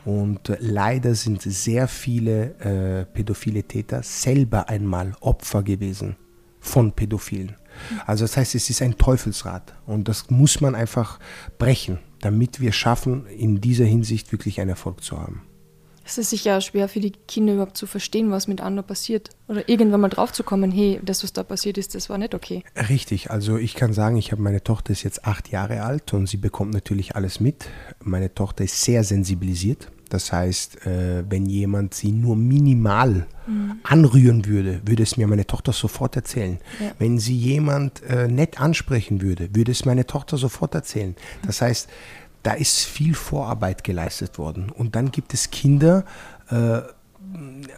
Und 0.04 0.52
leider 0.60 1.14
sind 1.14 1.42
sehr 1.42 1.86
viele 1.88 2.54
äh, 2.60 3.04
pädophile 3.04 3.62
Täter 3.64 4.02
selber 4.02 4.68
einmal 4.68 5.14
Opfer 5.20 5.62
gewesen 5.62 6.16
von 6.60 6.92
Pädophilen. 6.92 7.56
Also 8.06 8.24
das 8.24 8.36
heißt, 8.36 8.54
es 8.54 8.70
ist 8.70 8.82
ein 8.82 8.98
Teufelsrad 8.98 9.74
und 9.86 10.08
das 10.08 10.30
muss 10.30 10.60
man 10.60 10.74
einfach 10.74 11.18
brechen, 11.58 11.98
damit 12.20 12.60
wir 12.60 12.72
schaffen, 12.72 13.26
in 13.26 13.60
dieser 13.60 13.84
Hinsicht 13.84 14.32
wirklich 14.32 14.60
einen 14.60 14.70
Erfolg 14.70 15.02
zu 15.02 15.18
haben. 15.18 15.42
Es 16.10 16.18
ist 16.18 16.30
sicher 16.30 16.60
schwer 16.60 16.88
für 16.88 16.98
die 16.98 17.12
Kinder 17.12 17.52
überhaupt 17.52 17.76
zu 17.76 17.86
verstehen, 17.86 18.32
was 18.32 18.48
mit 18.48 18.60
anderen 18.60 18.84
passiert. 18.84 19.30
Oder 19.46 19.68
irgendwann 19.68 20.00
mal 20.00 20.08
drauf 20.08 20.32
zu 20.32 20.42
kommen, 20.42 20.72
hey, 20.72 21.00
das, 21.04 21.22
was 21.22 21.32
da 21.32 21.44
passiert 21.44 21.78
ist, 21.78 21.94
das 21.94 22.10
war 22.10 22.18
nicht 22.18 22.34
okay. 22.34 22.64
Richtig, 22.88 23.30
also 23.30 23.56
ich 23.56 23.76
kann 23.76 23.92
sagen, 23.92 24.16
ich 24.16 24.32
habe 24.32 24.42
meine 24.42 24.64
Tochter 24.64 24.90
ist 24.90 25.04
jetzt 25.04 25.24
acht 25.24 25.50
Jahre 25.50 25.84
alt 25.84 26.12
und 26.12 26.28
sie 26.28 26.36
bekommt 26.36 26.74
natürlich 26.74 27.14
alles 27.14 27.38
mit. 27.38 27.66
Meine 28.02 28.34
Tochter 28.34 28.64
ist 28.64 28.82
sehr 28.82 29.04
sensibilisiert. 29.04 29.86
Das 30.08 30.32
heißt, 30.32 30.84
äh, 30.84 31.22
wenn 31.30 31.46
jemand 31.46 31.94
sie 31.94 32.10
nur 32.10 32.34
minimal 32.34 33.28
mhm. 33.46 33.78
anrühren 33.84 34.46
würde, 34.46 34.80
würde 34.84 35.04
es 35.04 35.16
mir 35.16 35.28
meine 35.28 35.46
Tochter 35.46 35.72
sofort 35.72 36.16
erzählen. 36.16 36.58
Ja. 36.80 36.90
Wenn 36.98 37.20
sie 37.20 37.36
jemand 37.36 38.02
äh, 38.02 38.26
nett 38.26 38.60
ansprechen 38.60 39.22
würde, 39.22 39.54
würde 39.54 39.70
es 39.70 39.84
meine 39.84 40.06
Tochter 40.06 40.36
sofort 40.36 40.74
erzählen. 40.74 41.14
Das 41.46 41.62
heißt, 41.62 41.88
da 42.42 42.52
ist 42.52 42.80
viel 42.80 43.14
Vorarbeit 43.14 43.84
geleistet 43.84 44.38
worden. 44.38 44.70
Und 44.70 44.96
dann 44.96 45.10
gibt 45.10 45.34
es 45.34 45.50
Kinder, 45.50 46.04
äh, 46.48 46.80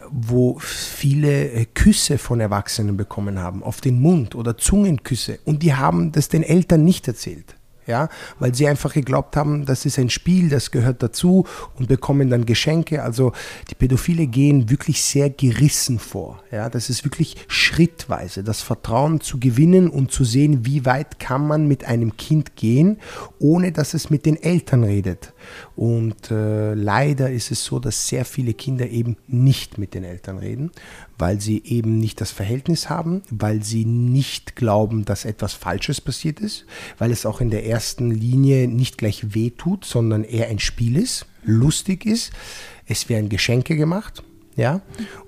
wo 0.09 0.57
viele 0.59 1.51
äh, 1.51 1.65
Küsse 1.65 2.17
von 2.17 2.39
Erwachsenen 2.39 2.97
bekommen 2.97 3.39
haben, 3.39 3.63
auf 3.63 3.81
den 3.81 4.01
Mund 4.01 4.35
oder 4.35 4.57
Zungenküsse. 4.57 5.39
Und 5.45 5.63
die 5.63 5.73
haben 5.73 6.11
das 6.11 6.29
den 6.29 6.43
Eltern 6.43 6.83
nicht 6.83 7.07
erzählt 7.07 7.55
ja, 7.87 8.09
weil 8.39 8.53
sie 8.55 8.67
einfach 8.67 8.93
geglaubt 8.93 9.35
haben, 9.35 9.65
das 9.65 9.85
ist 9.85 9.99
ein 9.99 10.09
Spiel, 10.09 10.49
das 10.49 10.71
gehört 10.71 11.03
dazu 11.03 11.45
und 11.75 11.87
bekommen 11.87 12.29
dann 12.29 12.45
Geschenke. 12.45 13.03
Also 13.03 13.33
die 13.69 13.75
Pädophile 13.75 14.27
gehen 14.27 14.69
wirklich 14.69 15.01
sehr 15.01 15.29
gerissen 15.29 15.99
vor. 15.99 16.43
Ja, 16.51 16.69
das 16.69 16.89
ist 16.89 17.03
wirklich 17.03 17.35
schrittweise, 17.47 18.43
das 18.43 18.61
Vertrauen 18.61 19.21
zu 19.21 19.39
gewinnen 19.39 19.89
und 19.89 20.11
zu 20.11 20.23
sehen, 20.23 20.65
wie 20.65 20.85
weit 20.85 21.19
kann 21.19 21.47
man 21.47 21.67
mit 21.67 21.85
einem 21.85 22.17
Kind 22.17 22.55
gehen, 22.55 22.99
ohne 23.39 23.71
dass 23.71 23.93
es 23.93 24.09
mit 24.09 24.25
den 24.25 24.41
Eltern 24.41 24.83
redet. 24.83 25.33
Und 25.75 26.29
äh, 26.29 26.75
leider 26.75 27.31
ist 27.31 27.51
es 27.51 27.63
so, 27.63 27.79
dass 27.79 28.07
sehr 28.07 28.25
viele 28.25 28.53
Kinder 28.53 28.87
eben 28.87 29.17
nicht 29.27 29.77
mit 29.77 29.95
den 29.95 30.03
Eltern 30.03 30.37
reden, 30.37 30.71
weil 31.17 31.41
sie 31.41 31.63
eben 31.65 31.97
nicht 31.97 32.21
das 32.21 32.31
Verhältnis 32.31 32.89
haben, 32.89 33.23
weil 33.29 33.63
sie 33.63 33.85
nicht 33.85 34.55
glauben, 34.55 35.05
dass 35.05 35.25
etwas 35.25 35.53
Falsches 35.53 35.99
passiert 35.99 36.39
ist, 36.39 36.65
weil 36.99 37.11
es 37.11 37.25
auch 37.25 37.41
in 37.41 37.49
der 37.49 37.65
ersten 37.65 38.11
Linie 38.11 38.67
nicht 38.67 38.97
gleich 38.97 39.33
weh 39.33 39.49
tut, 39.49 39.83
sondern 39.83 40.23
eher 40.23 40.47
ein 40.47 40.59
Spiel 40.59 40.95
ist, 40.95 41.25
lustig 41.43 42.05
ist. 42.05 42.31
Es 42.85 43.09
werden 43.09 43.29
Geschenke 43.29 43.75
gemacht, 43.75 44.23
ja, 44.55 44.81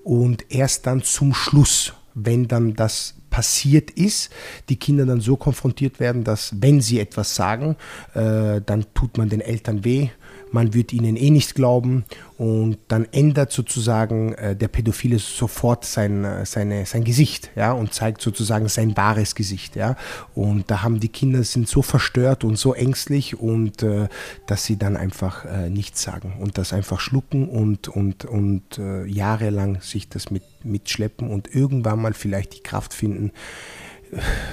und 0.04 0.46
erst 0.50 0.86
dann 0.86 1.02
zum 1.02 1.34
Schluss, 1.34 1.94
wenn 2.14 2.48
dann 2.48 2.76
das 2.76 3.16
passiert 3.32 3.92
ist, 3.92 4.30
die 4.70 4.78
Kinder 4.78 5.06
dann 5.06 5.20
so 5.20 5.36
konfrontiert 5.36 6.00
werden, 6.00 6.24
dass 6.24 6.54
wenn 6.62 6.80
sie 6.80 7.00
etwas 7.00 7.36
sagen, 7.36 7.76
äh, 8.14 8.62
dann 8.66 8.86
tut 8.94 9.18
man 9.18 9.28
den 9.28 9.42
Eltern 9.42 9.84
weh 9.84 10.10
man 10.56 10.74
wird 10.74 10.94
ihnen 10.94 11.18
eh 11.18 11.30
nicht 11.30 11.54
glauben 11.54 12.06
und 12.38 12.78
dann 12.88 13.06
ändert 13.12 13.52
sozusagen 13.52 14.34
äh, 14.36 14.56
der 14.56 14.70
Pädophile 14.70 15.20
sofort 15.20 15.86
sein, 15.86 16.24
äh, 16.24 16.46
seine, 16.46 16.86
sein 16.86 17.04
Gesicht 17.04 17.52
ja, 17.56 17.74
und 17.74 17.94
zeigt 17.94 18.22
sozusagen 18.22 18.70
sein 18.70 18.96
wahres 18.98 19.36
Gesicht. 19.36 19.76
Ja. 19.76 19.98
Und 20.34 20.72
da 20.72 20.82
haben 20.82 21.00
die 21.02 21.10
Kinder 21.10 21.44
sind 21.44 21.68
so 21.68 21.82
verstört 21.82 22.44
und 22.46 22.58
so 22.58 22.74
ängstlich 22.74 23.38
und 23.38 23.84
äh, 23.84 24.08
dass 24.48 24.64
sie 24.64 24.78
dann 24.78 24.96
einfach 24.96 25.44
äh, 25.46 25.70
nichts 25.70 26.02
sagen 26.02 26.38
und 26.40 26.58
das 26.58 26.72
einfach 26.72 27.02
schlucken 27.02 27.50
und, 27.50 27.90
und, 27.90 28.24
und 28.24 28.80
äh, 28.80 29.06
jahrelang 29.06 29.82
sich 29.82 30.08
das 30.08 30.32
mit, 30.32 30.44
mitschleppen 30.64 31.30
und 31.30 31.54
irgendwann 31.54 32.02
mal 32.02 32.14
vielleicht 32.14 32.56
die 32.56 32.64
Kraft 32.64 32.94
finden, 32.94 33.32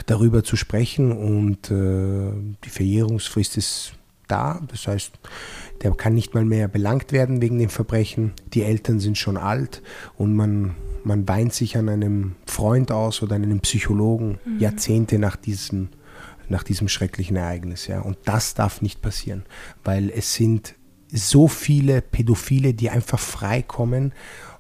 darüber 0.07 0.43
zu 0.43 0.57
sprechen 0.57 1.13
und 1.13 1.71
äh, 1.71 2.33
die 2.65 2.71
Verjährungsfrist 2.71 3.57
ist 3.57 3.93
da. 4.33 4.61
Das 4.69 4.87
heißt, 4.87 5.13
der 5.83 5.93
kann 5.93 6.15
nicht 6.15 6.35
mal 6.35 6.45
mehr 6.45 6.69
belangt 6.69 7.13
werden 7.13 7.43
wegen 7.43 7.59
dem 7.59 7.69
Verbrechen. 7.69 8.33
Die 8.55 8.63
Eltern 8.63 9.01
sind 9.01 9.19
schon 9.19 9.37
alt 9.37 9.83
und 10.17 10.35
man, 10.35 10.77
man 11.05 11.29
weint 11.29 11.53
sich 11.53 11.77
an 11.77 11.89
einem 11.89 12.37
Freund 12.47 12.93
aus 12.93 13.23
oder 13.23 13.37
an 13.37 13.43
einem 13.43 13.61
Psychologen 13.61 14.39
mhm. 14.45 14.59
Jahrzehnte 14.61 15.19
nach 15.19 15.37
diesem, 15.37 15.89
nach 16.49 16.63
diesem 16.63 16.89
schrecklichen 16.89 17.37
Ereignis. 17.37 17.87
Ja. 17.87 18.01
Und 18.01 18.19
das 18.25 18.55
darf 18.55 18.81
nicht 18.81 19.03
passieren, 19.03 19.45
weil 19.83 20.11
es 20.11 20.35
sind 20.35 20.75
so 21.13 21.47
viele 21.47 22.01
Pädophile, 22.01 22.73
die 22.75 22.89
einfach 22.89 23.19
freikommen 23.19 24.13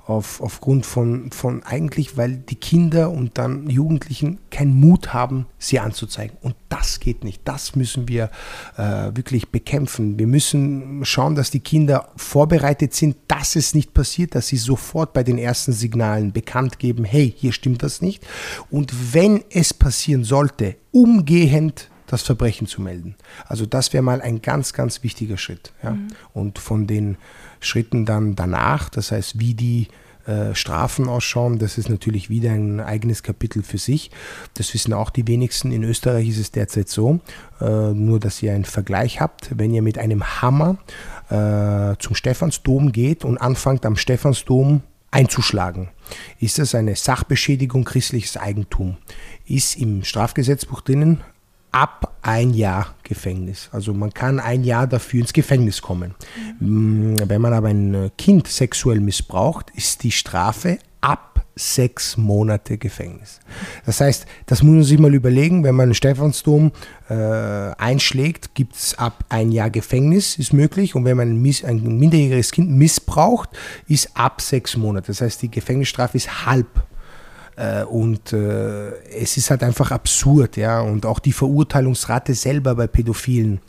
auf, 0.06 0.40
aufgrund 0.40 0.84
von, 0.84 1.30
von 1.30 1.62
eigentlich, 1.62 2.16
weil 2.16 2.36
die 2.36 2.56
Kinder 2.56 3.10
und 3.10 3.38
dann 3.38 3.70
Jugendlichen 3.70 4.38
keinen 4.50 4.74
Mut 4.74 5.14
haben, 5.14 5.46
sie 5.58 5.78
anzuzeigen. 5.78 6.36
Und 6.42 6.56
das 6.68 6.98
geht 6.98 7.22
nicht. 7.22 7.42
Das 7.44 7.76
müssen 7.76 8.08
wir 8.08 8.30
äh, 8.76 8.82
wirklich 9.14 9.50
bekämpfen. 9.50 10.18
Wir 10.18 10.26
müssen 10.26 11.04
schauen, 11.04 11.36
dass 11.36 11.50
die 11.50 11.60
Kinder 11.60 12.08
vorbereitet 12.16 12.94
sind, 12.94 13.16
dass 13.28 13.54
es 13.54 13.74
nicht 13.74 13.94
passiert, 13.94 14.34
dass 14.34 14.48
sie 14.48 14.56
sofort 14.56 15.12
bei 15.12 15.22
den 15.22 15.38
ersten 15.38 15.72
Signalen 15.72 16.32
bekannt 16.32 16.78
geben, 16.80 17.04
hey, 17.04 17.32
hier 17.36 17.52
stimmt 17.52 17.82
das 17.82 18.02
nicht. 18.02 18.26
Und 18.70 19.14
wenn 19.14 19.44
es 19.50 19.72
passieren 19.72 20.24
sollte, 20.24 20.76
umgehend 20.90 21.90
das 22.12 22.22
Verbrechen 22.22 22.66
zu 22.66 22.82
melden. 22.82 23.14
Also 23.46 23.64
das 23.64 23.92
wäre 23.94 24.02
mal 24.02 24.20
ein 24.20 24.42
ganz, 24.42 24.74
ganz 24.74 25.02
wichtiger 25.02 25.38
Schritt. 25.38 25.72
Ja? 25.82 25.92
Mhm. 25.92 26.08
Und 26.34 26.58
von 26.58 26.86
den 26.86 27.16
Schritten 27.60 28.04
dann 28.04 28.36
danach, 28.36 28.90
das 28.90 29.12
heißt, 29.12 29.40
wie 29.40 29.54
die 29.54 29.88
äh, 30.26 30.54
Strafen 30.54 31.08
ausschauen, 31.08 31.58
das 31.58 31.78
ist 31.78 31.88
natürlich 31.88 32.28
wieder 32.28 32.50
ein 32.50 32.80
eigenes 32.80 33.22
Kapitel 33.22 33.62
für 33.62 33.78
sich. 33.78 34.10
Das 34.54 34.74
wissen 34.74 34.92
auch 34.92 35.08
die 35.08 35.26
wenigsten. 35.26 35.72
In 35.72 35.84
Österreich 35.84 36.28
ist 36.28 36.38
es 36.38 36.52
derzeit 36.52 36.90
so, 36.90 37.20
äh, 37.62 37.92
nur 37.92 38.20
dass 38.20 38.42
ihr 38.42 38.52
einen 38.52 38.66
Vergleich 38.66 39.20
habt, 39.20 39.58
wenn 39.58 39.72
ihr 39.72 39.82
mit 39.82 39.96
einem 39.96 40.42
Hammer 40.42 40.76
äh, 41.30 41.96
zum 41.98 42.14
Stephansdom 42.14 42.92
geht 42.92 43.24
und 43.24 43.38
anfangt 43.38 43.86
am 43.86 43.96
Stephansdom 43.96 44.82
einzuschlagen. 45.10 45.88
Ist 46.38 46.58
das 46.58 46.74
eine 46.74 46.94
Sachbeschädigung 46.94 47.84
christliches 47.84 48.36
Eigentum? 48.36 48.98
Ist 49.46 49.76
im 49.76 50.04
Strafgesetzbuch 50.04 50.82
drinnen 50.82 51.22
ab 51.72 52.16
ein 52.22 52.54
Jahr 52.54 52.94
Gefängnis. 53.02 53.68
Also 53.72 53.92
man 53.92 54.12
kann 54.12 54.38
ein 54.38 54.62
Jahr 54.62 54.86
dafür 54.86 55.20
ins 55.20 55.32
Gefängnis 55.32 55.82
kommen. 55.82 56.14
Mhm. 56.60 57.16
Wenn 57.26 57.40
man 57.40 57.52
aber 57.52 57.68
ein 57.68 58.10
Kind 58.16 58.46
sexuell 58.46 59.00
missbraucht, 59.00 59.70
ist 59.74 60.02
die 60.02 60.12
Strafe 60.12 60.78
ab 61.00 61.44
sechs 61.54 62.16
Monate 62.16 62.78
Gefängnis. 62.78 63.40
Das 63.84 64.00
heißt, 64.00 64.26
das 64.46 64.62
muss 64.62 64.72
man 64.72 64.82
sich 64.84 64.98
mal 64.98 65.12
überlegen, 65.12 65.64
wenn 65.64 65.74
man 65.74 65.84
einen 65.84 65.94
Stephansdom 65.94 66.72
äh, 67.10 67.14
einschlägt, 67.14 68.54
gibt 68.54 68.76
es 68.76 68.98
ab 68.98 69.24
ein 69.28 69.52
Jahr 69.52 69.68
Gefängnis, 69.68 70.38
ist 70.38 70.52
möglich. 70.52 70.94
Und 70.94 71.04
wenn 71.04 71.16
man 71.16 71.42
ein, 71.42 71.54
ein 71.64 71.98
minderjähriges 71.98 72.52
Kind 72.52 72.70
missbraucht, 72.70 73.50
ist 73.86 74.16
ab 74.16 74.40
sechs 74.40 74.76
Monate. 74.76 75.08
Das 75.08 75.20
heißt, 75.20 75.42
die 75.42 75.50
Gefängnisstrafe 75.50 76.16
ist 76.16 76.46
halb 76.46 76.68
äh, 76.76 76.91
und 77.84 78.32
äh, 78.32 78.90
es 79.10 79.36
ist 79.36 79.50
halt 79.50 79.62
einfach 79.62 79.90
absurd, 79.90 80.56
ja. 80.56 80.80
Und 80.80 81.06
auch 81.06 81.18
die 81.18 81.32
Verurteilungsrate 81.32 82.34
selber 82.34 82.74
bei 82.74 82.86
Pädophilen 82.86 83.60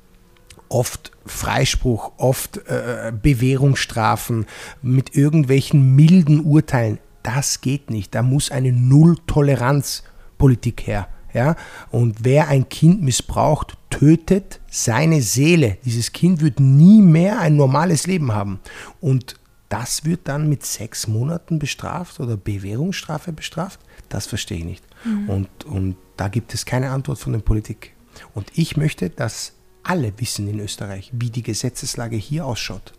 oft 0.74 1.12
Freispruch, 1.26 2.12
oft 2.18 2.58
äh, 2.68 3.14
Bewährungsstrafen 3.22 4.46
mit 4.82 5.16
irgendwelchen 5.16 5.96
milden 5.96 6.44
Urteilen. 6.44 7.00
Das 7.22 7.62
geht 7.62 7.90
nicht. 7.90 8.14
Da 8.16 8.24
muss 8.24 8.52
eine 8.52 8.74
Null-Toleranz-Politik 8.74 10.88
her. 10.88 11.08
Ja? 11.34 11.56
Und 11.92 12.18
wer 12.24 12.50
ein 12.50 12.68
Kind 12.70 13.02
missbraucht, 13.02 13.78
tötet 13.90 14.60
seine 14.70 15.22
Seele. 15.22 15.78
Dieses 15.86 16.12
Kind 16.12 16.42
wird 16.42 16.60
nie 16.60 17.02
mehr 17.02 17.40
ein 17.40 17.56
normales 17.56 18.06
Leben 18.08 18.34
haben. 18.34 18.60
Und 19.00 19.36
das 19.74 20.06
wird 20.06 20.28
dann 20.28 20.50
mit 20.50 20.64
sechs 20.64 21.08
Monaten 21.08 21.58
bestraft 21.58 22.20
oder 22.20 22.38
Bewährungsstrafe 22.38 23.34
bestraft? 23.34 23.80
Das 24.08 24.28
verstehe 24.28 24.60
ich 24.60 24.66
nicht. 24.66 24.86
Mhm. 25.04 25.30
Und, 25.30 25.64
und 25.66 25.96
da 26.16 26.28
gibt 26.28 26.54
es 26.54 26.68
keine 26.68 26.92
Antwort 26.92 27.18
von 27.18 27.34
der 27.34 27.40
Politik. 27.40 27.96
Und 28.36 28.52
ich 28.54 28.78
möchte, 28.78 29.10
dass 29.10 29.54
alle 29.82 30.14
wissen 30.18 30.48
in 30.48 30.60
Österreich, 30.60 31.10
wie 31.14 31.32
die 31.32 31.42
Gesetzeslage 31.42 32.18
hier 32.18 32.46
ausschaut. 32.46 32.94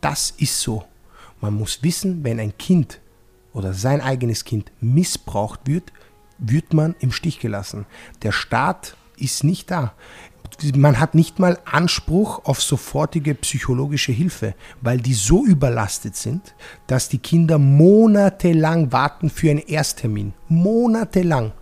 Das 0.00 0.30
ist 0.38 0.58
so. 0.58 0.84
Man 1.42 1.52
muss 1.52 1.82
wissen, 1.82 2.24
wenn 2.24 2.40
ein 2.40 2.56
Kind 2.56 2.98
oder 3.52 3.74
sein 3.74 4.00
eigenes 4.00 4.44
Kind 4.44 4.72
missbraucht 4.80 5.60
wird, 5.66 5.92
wird 6.38 6.72
man 6.72 6.96
im 7.00 7.12
Stich 7.12 7.40
gelassen. 7.40 7.84
Der 8.22 8.32
Staat 8.32 8.96
ist 9.18 9.44
nicht 9.44 9.70
da 9.70 9.92
man 10.74 10.98
hat 10.98 11.14
nicht 11.14 11.38
mal 11.38 11.58
Anspruch 11.64 12.44
auf 12.44 12.62
sofortige 12.62 13.34
psychologische 13.34 14.12
Hilfe, 14.12 14.54
weil 14.80 14.98
die 14.98 15.14
so 15.14 15.44
überlastet 15.44 16.16
sind, 16.16 16.54
dass 16.86 17.08
die 17.08 17.18
Kinder 17.18 17.58
monatelang 17.58 18.92
warten 18.92 19.30
für 19.30 19.50
einen 19.50 19.60
Ersttermin. 19.60 20.34
Monatelang. 20.48 21.52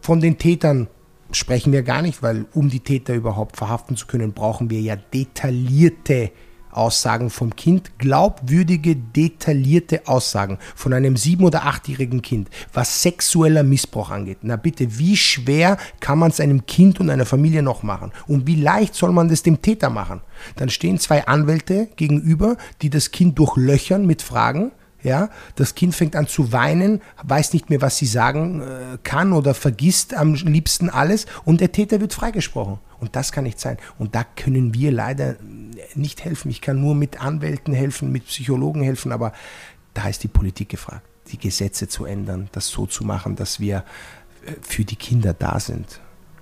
Von 0.00 0.20
den 0.20 0.38
Tätern 0.38 0.88
sprechen 1.32 1.72
wir 1.72 1.82
gar 1.82 2.02
nicht, 2.02 2.22
weil 2.22 2.46
um 2.54 2.68
die 2.68 2.80
Täter 2.80 3.14
überhaupt 3.14 3.56
verhaften 3.56 3.96
zu 3.96 4.06
können, 4.06 4.32
brauchen 4.32 4.70
wir 4.70 4.80
ja 4.80 4.96
detaillierte 4.96 6.30
Aussagen 6.76 7.30
vom 7.30 7.56
Kind, 7.56 7.98
glaubwürdige, 7.98 8.96
detaillierte 8.96 10.06
Aussagen 10.06 10.58
von 10.74 10.92
einem 10.92 11.16
sieben- 11.16 11.44
oder 11.44 11.64
achtjährigen 11.64 12.22
Kind, 12.22 12.48
was 12.72 13.02
sexueller 13.02 13.62
Missbrauch 13.62 14.10
angeht. 14.10 14.38
Na 14.42 14.56
bitte, 14.56 14.98
wie 14.98 15.16
schwer 15.16 15.78
kann 16.00 16.18
man 16.18 16.30
es 16.30 16.40
einem 16.40 16.66
Kind 16.66 17.00
und 17.00 17.10
einer 17.10 17.26
Familie 17.26 17.62
noch 17.62 17.82
machen? 17.82 18.12
Und 18.26 18.46
wie 18.46 18.56
leicht 18.56 18.94
soll 18.94 19.12
man 19.12 19.28
das 19.28 19.42
dem 19.42 19.62
Täter 19.62 19.90
machen? 19.90 20.20
Dann 20.56 20.68
stehen 20.68 20.98
zwei 20.98 21.26
Anwälte 21.26 21.88
gegenüber, 21.96 22.56
die 22.82 22.90
das 22.90 23.10
Kind 23.10 23.38
durchlöchern 23.38 24.06
mit 24.06 24.22
Fragen 24.22 24.72
ja, 25.06 25.30
das 25.54 25.76
Kind 25.76 25.94
fängt 25.94 26.16
an 26.16 26.26
zu 26.26 26.52
weinen, 26.52 27.00
weiß 27.22 27.52
nicht 27.52 27.70
mehr, 27.70 27.80
was 27.80 27.96
sie 27.96 28.06
sagen 28.06 28.60
äh, 28.60 28.98
kann 29.04 29.32
oder 29.32 29.54
vergisst 29.54 30.14
am 30.14 30.34
liebsten 30.34 30.90
alles 30.90 31.26
und 31.44 31.60
der 31.60 31.70
Täter 31.70 32.00
wird 32.00 32.12
freigesprochen. 32.12 32.78
Und 32.98 33.14
das 33.14 33.30
kann 33.30 33.44
nicht 33.44 33.60
sein. 33.60 33.76
Und 33.98 34.14
da 34.14 34.24
können 34.24 34.74
wir 34.74 34.90
leider 34.90 35.36
nicht 35.94 36.24
helfen. 36.24 36.50
Ich 36.50 36.60
kann 36.60 36.80
nur 36.80 36.94
mit 36.94 37.20
Anwälten 37.20 37.74
helfen, 37.74 38.12
mit 38.12 38.26
Psychologen 38.26 38.82
helfen, 38.82 39.12
aber 39.12 39.32
da 39.94 40.08
ist 40.08 40.22
die 40.22 40.28
Politik 40.28 40.68
gefragt, 40.70 41.06
die 41.28 41.38
Gesetze 41.38 41.88
zu 41.88 42.04
ändern, 42.04 42.48
das 42.52 42.68
so 42.68 42.86
zu 42.86 43.04
machen, 43.04 43.36
dass 43.36 43.60
wir 43.60 43.84
äh, 44.44 44.52
für 44.60 44.84
die 44.84 44.96
Kinder 44.96 45.34
da 45.34 45.60
sind. 45.60 46.00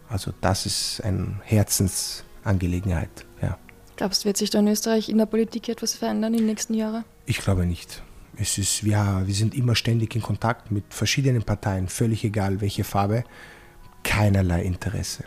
Also 0.09 0.33
das 0.41 0.67
ist 0.67 1.03
eine 1.03 1.41
Herzensangelegenheit. 1.43 3.27
Ja. 3.41 3.59
Glaubst 3.97 4.23
du, 4.23 4.27
wird 4.27 4.37
sich 4.37 4.51
da 4.51 4.59
in 4.59 4.69
Österreich 4.69 5.09
in 5.09 5.19
der 5.19 5.27
Politik 5.27 5.69
etwas 5.69 5.95
verändern 5.95 6.35
in 6.35 6.41
den 6.41 6.47
nächsten 6.47 6.75
Jahren? 6.75 7.05
Ich 7.27 7.39
glaube 7.39 7.67
nicht 7.67 8.03
es 8.37 8.59
ist, 8.59 8.83
ja, 8.83 9.27
wir 9.27 9.35
sind 9.35 9.55
immer 9.55 9.75
ständig 9.75 10.15
in 10.15 10.23
Kontakt 10.23 10.71
mit 10.71 10.85
verschiedenen 10.91 11.43
Parteien, 11.43 11.89
völlig 11.89 12.25
egal 12.25 12.61
welche 12.61 12.85
Farbe, 12.85 13.25
keinerlei 14.03 14.63
Interesse. 14.63 15.25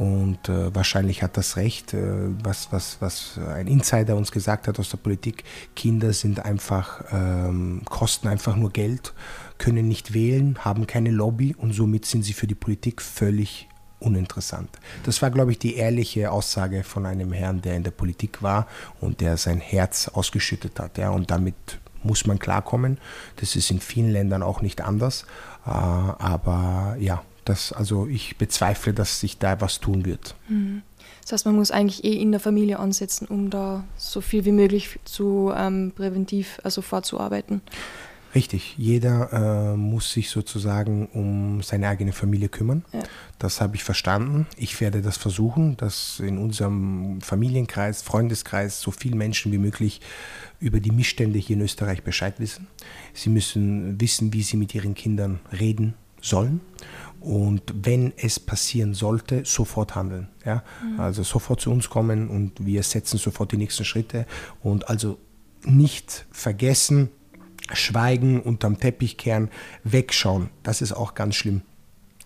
Und 0.00 0.48
äh, 0.48 0.74
wahrscheinlich 0.74 1.22
hat 1.22 1.36
das 1.36 1.58
recht, 1.58 1.92
äh, 1.92 2.00
was, 2.42 2.72
was, 2.72 2.96
was 3.00 3.38
ein 3.54 3.66
Insider 3.66 4.16
uns 4.16 4.32
gesagt 4.32 4.66
hat 4.66 4.78
aus 4.78 4.88
der 4.88 4.96
Politik. 4.96 5.44
Kinder 5.76 6.14
sind 6.14 6.42
einfach, 6.42 7.04
ähm, 7.12 7.82
kosten 7.84 8.26
einfach 8.28 8.56
nur 8.56 8.70
Geld, 8.70 9.12
können 9.58 9.88
nicht 9.88 10.14
wählen, 10.14 10.56
haben 10.60 10.86
keine 10.86 11.10
Lobby 11.10 11.54
und 11.54 11.74
somit 11.74 12.06
sind 12.06 12.22
sie 12.22 12.32
für 12.32 12.46
die 12.46 12.54
Politik 12.54 13.02
völlig 13.02 13.68
uninteressant. 13.98 14.70
Das 15.04 15.20
war, 15.20 15.30
glaube 15.30 15.52
ich, 15.52 15.58
die 15.58 15.74
ehrliche 15.74 16.30
Aussage 16.32 16.82
von 16.82 17.04
einem 17.04 17.34
Herrn, 17.34 17.60
der 17.60 17.76
in 17.76 17.82
der 17.82 17.90
Politik 17.90 18.42
war 18.42 18.68
und 19.02 19.20
der 19.20 19.36
sein 19.36 19.60
Herz 19.60 20.08
ausgeschüttet 20.08 20.80
hat. 20.80 20.96
Ja, 20.96 21.10
und 21.10 21.30
damit 21.30 21.78
muss 22.02 22.26
man 22.26 22.38
klarkommen. 22.38 22.96
Das 23.36 23.54
ist 23.54 23.70
in 23.70 23.80
vielen 23.80 24.12
Ländern 24.12 24.42
auch 24.42 24.62
nicht 24.62 24.80
anders. 24.80 25.26
Äh, 25.66 25.68
aber 25.68 26.96
ja, 26.98 27.22
das, 27.44 27.72
also 27.72 28.06
ich 28.06 28.36
bezweifle, 28.36 28.92
dass 28.92 29.20
sich 29.20 29.38
da 29.38 29.60
was 29.60 29.80
tun 29.80 30.04
wird. 30.04 30.34
Mhm. 30.48 30.82
Das 31.22 31.32
heißt, 31.32 31.46
man 31.46 31.56
muss 31.56 31.70
eigentlich 31.70 32.04
eh 32.04 32.14
in 32.14 32.32
der 32.32 32.40
Familie 32.40 32.78
ansetzen, 32.78 33.26
um 33.26 33.50
da 33.50 33.84
so 33.96 34.20
viel 34.20 34.44
wie 34.44 34.52
möglich 34.52 34.98
zu 35.04 35.52
ähm, 35.56 35.92
präventiv, 35.94 36.60
also 36.64 36.82
vorzuarbeiten. 36.82 37.62
Richtig, 38.34 38.76
jeder 38.78 39.72
äh, 39.72 39.76
muss 39.76 40.12
sich 40.12 40.30
sozusagen 40.30 41.06
um 41.06 41.62
seine 41.62 41.88
eigene 41.88 42.12
Familie 42.12 42.48
kümmern. 42.48 42.84
Ja. 42.92 43.02
Das 43.40 43.60
habe 43.60 43.74
ich 43.74 43.82
verstanden. 43.82 44.46
Ich 44.56 44.80
werde 44.80 45.02
das 45.02 45.16
versuchen, 45.16 45.76
dass 45.76 46.20
in 46.20 46.38
unserem 46.38 47.20
Familienkreis, 47.22 48.02
Freundeskreis 48.02 48.80
so 48.80 48.92
viele 48.92 49.16
Menschen 49.16 49.50
wie 49.50 49.58
möglich 49.58 50.00
über 50.60 50.78
die 50.78 50.92
Missstände 50.92 51.40
hier 51.40 51.56
in 51.56 51.62
Österreich 51.62 52.04
Bescheid 52.04 52.38
wissen. 52.38 52.68
Sie 53.14 53.30
müssen 53.30 54.00
wissen, 54.00 54.32
wie 54.32 54.42
sie 54.42 54.56
mit 54.56 54.74
ihren 54.76 54.94
Kindern 54.94 55.40
reden 55.52 55.94
sollen. 56.20 56.60
Und 57.20 57.62
wenn 57.74 58.12
es 58.16 58.40
passieren 58.40 58.94
sollte, 58.94 59.44
sofort 59.44 59.94
handeln. 59.94 60.28
Ja? 60.44 60.62
Mhm. 60.82 61.00
Also 61.00 61.22
sofort 61.22 61.60
zu 61.60 61.70
uns 61.70 61.90
kommen 61.90 62.28
und 62.28 62.64
wir 62.64 62.82
setzen 62.82 63.18
sofort 63.18 63.52
die 63.52 63.58
nächsten 63.58 63.84
Schritte. 63.84 64.26
Und 64.62 64.88
also 64.88 65.18
nicht 65.64 66.26
vergessen, 66.30 67.10
schweigen, 67.72 68.40
unterm 68.40 68.78
Teppich 68.78 69.18
kehren, 69.18 69.50
wegschauen. 69.84 70.48
Das 70.62 70.80
ist 70.80 70.92
auch 70.92 71.14
ganz 71.14 71.36
schlimm. 71.36 71.62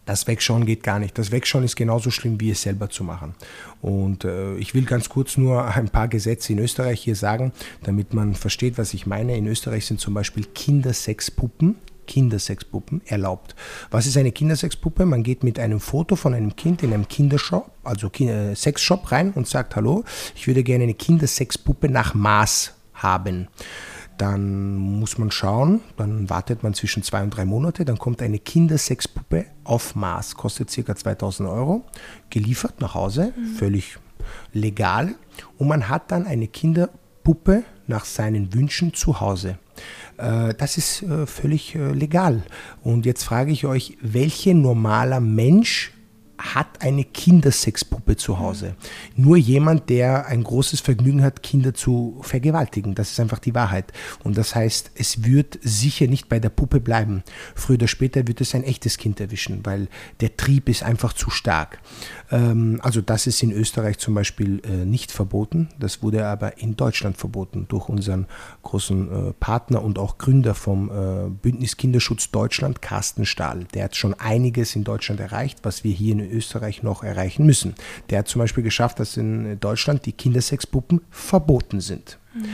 Das 0.07 0.27
Wegschauen 0.27 0.67
geht 0.67 0.83
gar 0.83 0.99
nicht. 0.99 1.17
Das 1.17 1.31
Wegschauen 1.31 1.65
ist 1.65 1.77
genauso 1.77 2.11
schlimm, 2.11 2.39
wie 2.41 2.51
es 2.51 2.63
selber 2.63 2.91
zu 2.91 3.05
machen. 3.05 3.35
Und 3.81 4.25
äh, 4.25 4.55
ich 4.57 4.75
will 4.75 4.85
ganz 4.85 5.09
kurz 5.09 5.37
nur 5.37 5.65
ein 5.75 5.89
paar 5.89 6.09
Gesetze 6.09 6.53
in 6.53 6.59
Österreich 6.59 7.01
hier 7.01 7.17
sagen, 7.17 7.53
damit 7.83 8.13
man 8.13 8.35
versteht, 8.35 8.79
was 8.79 8.95
ich 8.95 9.07
meine. 9.07 9.37
In 9.37 9.47
Österreich 9.47 9.87
sind 9.87 10.01
zum 10.01 10.15
Beispiel 10.15 10.45
Kindersexpuppen 10.45 11.77
Kindersexpuppen 12.07 13.03
erlaubt. 13.07 13.55
Was 13.91 14.07
ist 14.07 14.17
eine 14.17 14.33
Kindersexpuppe? 14.33 15.05
Man 15.05 15.23
geht 15.23 15.45
mit 15.45 15.59
einem 15.59 15.81
Foto 15.81 16.17
von 16.17 16.35
einem 16.35 16.57
Kind 16.57 16.83
in 16.83 16.93
einem 16.93 17.09
Kindershop, 17.09 17.71
also 17.83 18.09
äh, 18.21 18.55
Sexshop 18.55 19.11
rein 19.11 19.33
und 19.33 19.49
sagt, 19.49 19.77
hallo, 19.77 20.05
ich 20.35 20.47
würde 20.47 20.63
gerne 20.63 20.85
eine 20.85 20.95
Kindersexpuppe 20.95 21.89
nach 21.89 22.15
Maß 22.15 22.75
haben 22.95 23.49
dann 24.19 24.77
muss 24.77 25.19
man 25.19 25.31
schauen, 25.31 25.81
dann 25.97 26.31
wartet 26.31 26.63
man 26.63 26.75
zwischen 26.75 27.03
zwei 27.03 27.23
und 27.23 27.31
drei 27.31 27.45
Monate, 27.45 27.85
dann 27.85 27.99
kommt 27.99 28.23
eine 28.23 28.39
Kindersexpuppe 28.39 29.47
auf 29.65 29.95
Maß, 29.95 30.37
kostet 30.37 30.71
ca. 30.73 30.95
2000 30.95 31.49
Euro, 31.49 31.85
geliefert 32.31 32.81
nach 32.81 32.95
Hause, 32.95 33.33
mhm. 33.37 33.57
völlig 33.57 33.99
legal 34.53 35.15
und 35.59 35.69
man 35.69 35.89
hat 35.89 36.11
dann 36.11 36.27
eine 36.27 36.47
Kinderpuppe 36.47 37.65
nach 37.87 38.05
seinen 38.05 38.55
Wünschen 38.55 38.95
zu 38.95 39.21
Hause. 39.21 39.59
Äh, 40.17 40.55
das 40.55 40.77
ist 40.77 41.03
äh, 41.03 41.27
völlig 41.27 41.75
äh, 41.75 41.93
legal. 41.93 42.43
Und 42.83 43.07
jetzt 43.07 43.25
frage 43.25 43.53
ich 43.53 43.67
euch, 43.67 43.97
welcher 44.01 44.55
normaler 44.55 45.21
Mensch 45.21 45.93
hat 46.45 46.83
eine 46.83 47.05
Kindersexpuppe 47.05 48.17
zu 48.17 48.39
Hause. 48.39 48.77
Nur 49.17 49.37
jemand, 49.37 49.89
der 49.89 50.27
ein 50.27 50.45
großes 50.45 50.81
Vergnügen 50.81 51.23
hat, 51.23 51.43
Kinder 51.43 51.73
zu 51.73 52.19
vergewaltigen. 52.21 52.95
Das 52.95 53.11
ist 53.11 53.21
einfach 53.21 53.39
die 53.39 53.55
Wahrheit. 53.55 53.93
Und 54.23 54.37
das 54.37 54.55
heißt, 54.55 54.93
es 54.95 55.25
wird 55.25 55.59
sicher 55.63 56.07
nicht 56.07 56.29
bei 56.29 56.39
der 56.39 56.51
Puppe 56.51 56.81
bleiben. 56.81 57.23
Früher 57.55 57.77
oder 57.77 57.89
später 57.89 58.27
wird 58.29 58.41
es 58.41 58.55
ein 58.55 58.63
echtes 58.63 58.99
Kind 58.99 59.21
erwischen, 59.21 59.65
weil 59.65 59.89
der 60.21 60.37
Trieb 60.37 60.69
ist 60.69 60.83
einfach 60.83 61.15
zu 61.15 61.31
stark. 61.31 61.81
Ähm, 62.31 62.79
also 62.83 63.01
das 63.01 63.27
ist 63.27 63.43
in 63.43 63.51
Österreich 63.51 63.99
zum 63.99 64.15
Beispiel 64.15 64.61
äh, 64.65 64.85
nicht 64.85 65.13
verboten. 65.13 65.69
Das 65.79 66.03
wurde 66.03 66.27
aber 66.27 66.59
in 66.59 66.77
Deutschland 66.77 67.17
verboten 67.17 67.67
durch 67.69 67.89
unseren 67.89 68.27
großen 68.63 69.29
äh, 69.29 69.33
Partner 69.33 69.83
und 69.83 69.99
auch 69.99 70.19
Gründer 70.19 70.55
vom 70.55 70.91
äh, 70.91 71.31
Bündnis 71.31 71.77
Kinderschutz 71.77 72.31
Deutschland, 72.31 72.83
Carsten 72.83 73.25
Stahl. 73.25 73.65
Der 73.75 73.85
hat 73.85 73.97
schon 73.97 74.15
einiges 74.15 74.77
in 74.77 74.85
Deutschland 74.85 75.21
erreicht, 75.21 75.61
was 75.63 75.85
wir 75.85 75.93
hier 75.93 76.13
in 76.13 76.34
Österreich 76.35 76.83
noch 76.83 77.03
erreichen 77.03 77.47
müssen. 77.47 77.75
Der 78.11 78.19
hat 78.19 78.29
zum 78.29 78.41
Beispiel 78.41 78.63
geschafft, 78.63 79.01
dass 79.01 79.17
in 79.17 79.59
Deutschland 79.61 80.07
die 80.07 80.13
Kindersexpuppen 80.13 81.01
verboten 81.11 81.81
sind. 81.81 82.19
Mhm. 82.35 82.45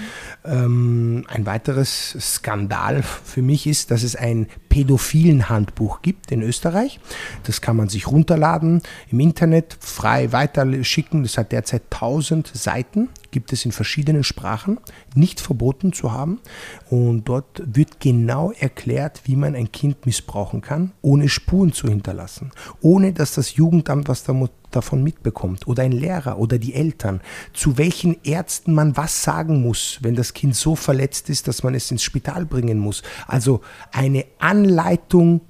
Ähm, 0.44 1.24
ein 1.28 1.46
weiteres 1.46 2.16
Skandal 2.20 3.02
für 3.02 3.42
mich 3.42 3.66
ist, 3.66 3.90
dass 3.90 4.02
es 4.02 4.14
ein 4.14 4.46
pädophilen 4.68 5.48
Handbuch 5.48 6.02
gibt 6.02 6.30
in 6.30 6.42
Österreich. 6.42 7.00
Das 7.44 7.60
kann 7.60 7.76
man 7.76 7.88
sich 7.88 8.06
runterladen, 8.06 8.82
im 9.10 9.20
Internet 9.20 9.76
frei 9.80 10.32
weiterschicken. 10.32 11.22
Das 11.22 11.38
hat 11.38 11.52
derzeit 11.52 11.82
1000 11.90 12.50
Seiten, 12.54 13.08
gibt 13.30 13.52
es 13.52 13.64
in 13.64 13.72
verschiedenen 13.72 14.24
Sprachen, 14.24 14.78
nicht 15.14 15.40
verboten 15.40 15.92
zu 15.92 16.12
haben. 16.12 16.40
Und 16.88 17.24
dort 17.24 17.62
wird 17.64 18.00
genau 18.00 18.52
erklärt, 18.52 19.22
wie 19.24 19.36
man 19.36 19.54
ein 19.54 19.72
Kind 19.72 20.06
missbrauchen 20.06 20.60
kann, 20.60 20.92
ohne 21.02 21.28
Spuren 21.28 21.72
zu 21.72 21.88
hinterlassen, 21.88 22.52
ohne 22.80 23.12
dass 23.12 23.34
das 23.34 23.54
Jugendamt 23.54 24.08
was 24.08 24.24
damit 24.24 24.52
davon 24.70 25.02
mitbekommt 25.02 25.66
oder 25.66 25.82
ein 25.82 25.92
Lehrer 25.92 26.38
oder 26.38 26.58
die 26.58 26.74
Eltern, 26.74 27.20
zu 27.52 27.78
welchen 27.78 28.16
Ärzten 28.24 28.74
man 28.74 28.96
was 28.96 29.22
sagen 29.22 29.62
muss, 29.62 29.98
wenn 30.02 30.14
das 30.14 30.34
Kind 30.34 30.54
so 30.56 30.76
verletzt 30.76 31.30
ist, 31.30 31.48
dass 31.48 31.62
man 31.62 31.74
es 31.74 31.90
ins 31.90 32.02
Spital 32.02 32.46
bringen 32.46 32.78
muss. 32.78 33.02
Also 33.26 33.60
eine 33.92 34.24
Anleitung 34.38 35.40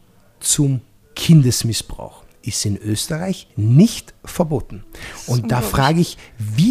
zum 0.40 0.80
Kindesmissbrauch 1.14 2.24
ist 2.42 2.64
in 2.64 2.76
Österreich 2.78 3.48
nicht 3.56 4.14
verboten. 4.24 4.84
Und 5.26 5.52
da 5.52 5.60
frage 5.60 6.00
ich, 6.00 6.16
wie 6.38 6.69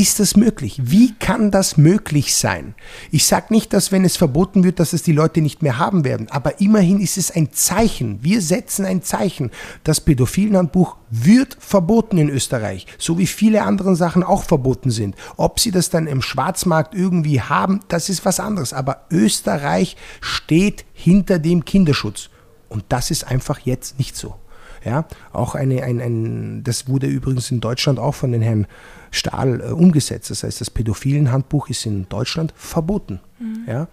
ist 0.00 0.18
das 0.18 0.34
möglich? 0.34 0.80
Wie 0.82 1.14
kann 1.14 1.50
das 1.50 1.76
möglich 1.76 2.34
sein? 2.34 2.74
Ich 3.10 3.26
sage 3.26 3.46
nicht, 3.50 3.74
dass 3.74 3.92
wenn 3.92 4.04
es 4.04 4.16
verboten 4.16 4.64
wird, 4.64 4.80
dass 4.80 4.94
es 4.94 5.02
die 5.02 5.12
Leute 5.12 5.42
nicht 5.42 5.62
mehr 5.62 5.78
haben 5.78 6.04
werden, 6.04 6.28
aber 6.30 6.58
immerhin 6.60 7.00
ist 7.00 7.18
es 7.18 7.30
ein 7.30 7.52
Zeichen. 7.52 8.18
Wir 8.22 8.40
setzen 8.40 8.86
ein 8.86 9.02
Zeichen. 9.02 9.50
Das 9.84 10.00
Pädophilenhandbuch 10.00 10.96
wird 11.10 11.56
verboten 11.60 12.16
in 12.16 12.30
Österreich, 12.30 12.86
so 12.96 13.18
wie 13.18 13.26
viele 13.26 13.62
andere 13.62 13.94
Sachen 13.94 14.22
auch 14.22 14.44
verboten 14.44 14.90
sind. 14.90 15.16
Ob 15.36 15.60
sie 15.60 15.70
das 15.70 15.90
dann 15.90 16.06
im 16.06 16.22
Schwarzmarkt 16.22 16.94
irgendwie 16.94 17.42
haben, 17.42 17.80
das 17.88 18.08
ist 18.08 18.24
was 18.24 18.40
anderes. 18.40 18.72
Aber 18.72 19.02
Österreich 19.10 19.96
steht 20.22 20.86
hinter 20.94 21.38
dem 21.38 21.66
Kinderschutz. 21.66 22.30
Und 22.70 22.84
das 22.88 23.10
ist 23.10 23.26
einfach 23.26 23.58
jetzt 23.58 23.98
nicht 23.98 24.16
so. 24.16 24.36
Ja, 24.82 25.04
auch 25.34 25.54
eine, 25.54 25.82
ein, 25.82 26.00
ein, 26.00 26.64
das 26.64 26.88
wurde 26.88 27.06
übrigens 27.06 27.50
in 27.50 27.60
Deutschland 27.60 27.98
auch 27.98 28.14
von 28.14 28.32
den 28.32 28.40
Herrn 28.40 28.66
Stahl 29.10 29.60
äh, 29.60 29.72
umgesetzt. 29.72 30.30
Das 30.30 30.42
heißt, 30.42 30.60
das 30.60 30.70
Pädophilenhandbuch 30.70 31.68
ist 31.68 31.86
in 31.86 32.08
Deutschland 32.08 32.52
verboten. 32.56 33.20
Mhm. 33.38 33.64
Ja? 33.66 33.88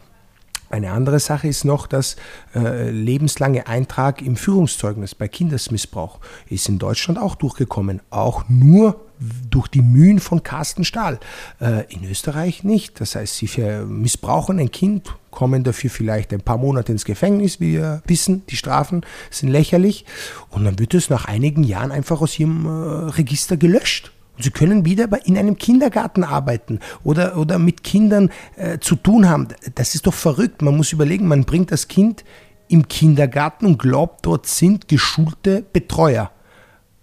Eine 0.69 0.91
andere 0.91 1.19
Sache 1.19 1.47
ist 1.47 1.63
noch, 1.63 1.87
dass 1.87 2.17
äh, 2.53 2.89
lebenslange 2.89 3.67
Eintrag 3.67 4.21
im 4.21 4.35
Führungszeugnis 4.35 5.15
bei 5.15 5.29
Kindesmissbrauch 5.29 6.19
ist 6.49 6.67
in 6.67 6.77
Deutschland 6.77 7.19
auch 7.19 7.35
durchgekommen. 7.35 8.01
Auch 8.09 8.49
nur 8.49 8.99
durch 9.49 9.67
die 9.69 9.81
Mühen 9.81 10.19
von 10.19 10.43
Carsten 10.43 10.83
Stahl. 10.83 11.19
Äh, 11.61 11.91
in 11.93 12.03
Österreich 12.03 12.65
nicht. 12.65 12.99
Das 12.99 13.15
heißt, 13.15 13.37
sie 13.37 13.49
missbrauchen 13.87 14.59
ein 14.59 14.69
Kind, 14.69 15.15
kommen 15.31 15.63
dafür 15.63 15.89
vielleicht 15.89 16.33
ein 16.33 16.41
paar 16.41 16.57
Monate 16.57 16.91
ins 16.91 17.05
Gefängnis. 17.05 17.61
wie 17.61 17.73
Wir 17.73 18.01
wissen, 18.05 18.45
die 18.47 18.57
Strafen 18.57 19.05
sind 19.31 19.49
lächerlich. 19.49 20.05
Und 20.49 20.65
dann 20.65 20.79
wird 20.79 20.93
es 20.93 21.09
nach 21.09 21.25
einigen 21.25 21.63
Jahren 21.63 21.93
einfach 21.93 22.19
aus 22.19 22.37
ihrem 22.37 22.65
äh, 22.65 23.09
Register 23.11 23.55
gelöscht. 23.55 24.11
Sie 24.39 24.51
können 24.51 24.85
wieder 24.85 25.07
in 25.25 25.37
einem 25.37 25.57
Kindergarten 25.57 26.23
arbeiten 26.23 26.79
oder, 27.03 27.37
oder 27.37 27.59
mit 27.59 27.83
Kindern 27.83 28.29
äh, 28.55 28.79
zu 28.79 28.95
tun 28.95 29.27
haben. 29.27 29.47
Das 29.75 29.95
ist 29.95 30.07
doch 30.07 30.13
verrückt. 30.13 30.61
Man 30.61 30.77
muss 30.77 30.91
überlegen, 30.93 31.27
man 31.27 31.45
bringt 31.45 31.71
das 31.71 31.87
Kind 31.87 32.23
im 32.67 32.87
Kindergarten 32.87 33.65
und 33.65 33.79
glaubt, 33.79 34.25
dort 34.25 34.45
sind 34.45 34.87
geschulte 34.87 35.63
Betreuer. 35.73 36.31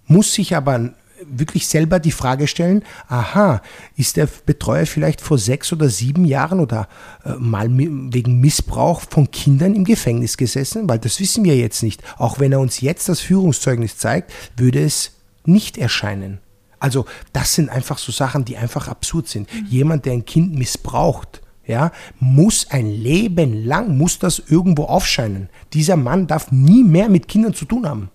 Muss 0.07 0.35
sich 0.35 0.55
aber 0.55 0.93
wirklich 1.27 1.67
selber 1.67 1.99
die 1.99 2.11
Frage 2.11 2.47
stellen, 2.47 2.83
aha, 3.09 3.63
ist 3.97 4.17
der 4.17 4.29
Betreuer 4.47 4.87
vielleicht 4.87 5.21
vor 5.21 5.39
sechs 5.39 5.73
oder 5.73 5.89
sieben 5.89 6.25
Jahren 6.25 6.61
oder 6.61 6.89
äh, 7.25 7.33
mal 7.39 7.69
wegen 7.71 8.41
Missbrauch 8.41 9.03
von 9.09 9.31
Kindern 9.31 9.75
im 9.75 9.85
Gefängnis 9.85 10.37
gesessen? 10.37 10.89
Weil 10.89 10.99
das 10.99 11.21
wissen 11.21 11.45
wir 11.45 11.57
jetzt 11.57 11.83
nicht. 11.83 12.03
Auch 12.19 12.39
wenn 12.39 12.53
er 12.53 12.61
uns 12.61 12.81
jetzt 12.81 13.09
das 13.09 13.21
Führungszeugnis 13.21 13.97
zeigt, 13.97 14.33
würde 14.57 14.85
es 14.85 15.13
nicht 15.47 15.79
erscheinen. 15.79 16.41
Also 16.85 17.07
das 17.33 17.55
sind 17.55 17.71
einfach 17.71 17.97
so 17.97 18.13
Sachen, 18.13 18.45
die 18.45 18.59
einfach 18.59 18.89
absurd 18.89 19.27
sind. 19.27 19.51
Mhm. 19.51 19.67
Jemand, 19.71 20.05
der 20.05 20.13
ein 20.13 20.27
Kind 20.27 20.55
missbraucht, 20.55 21.41
ja, 21.67 21.93
muss 22.21 22.67
ein 22.69 22.91
Leben 22.91 23.65
lang, 23.65 23.97
muss 23.97 24.19
das 24.19 24.39
irgendwo 24.39 24.85
aufscheinen. 24.85 25.49
Dieser 25.73 25.97
Mann 25.97 26.27
darf 26.27 26.53
nie 26.53 26.85
mehr 26.85 27.09
mit 27.09 27.27
Kindern 27.27 27.55
zu 27.55 27.65
tun 27.65 27.89
haben. 27.89 28.11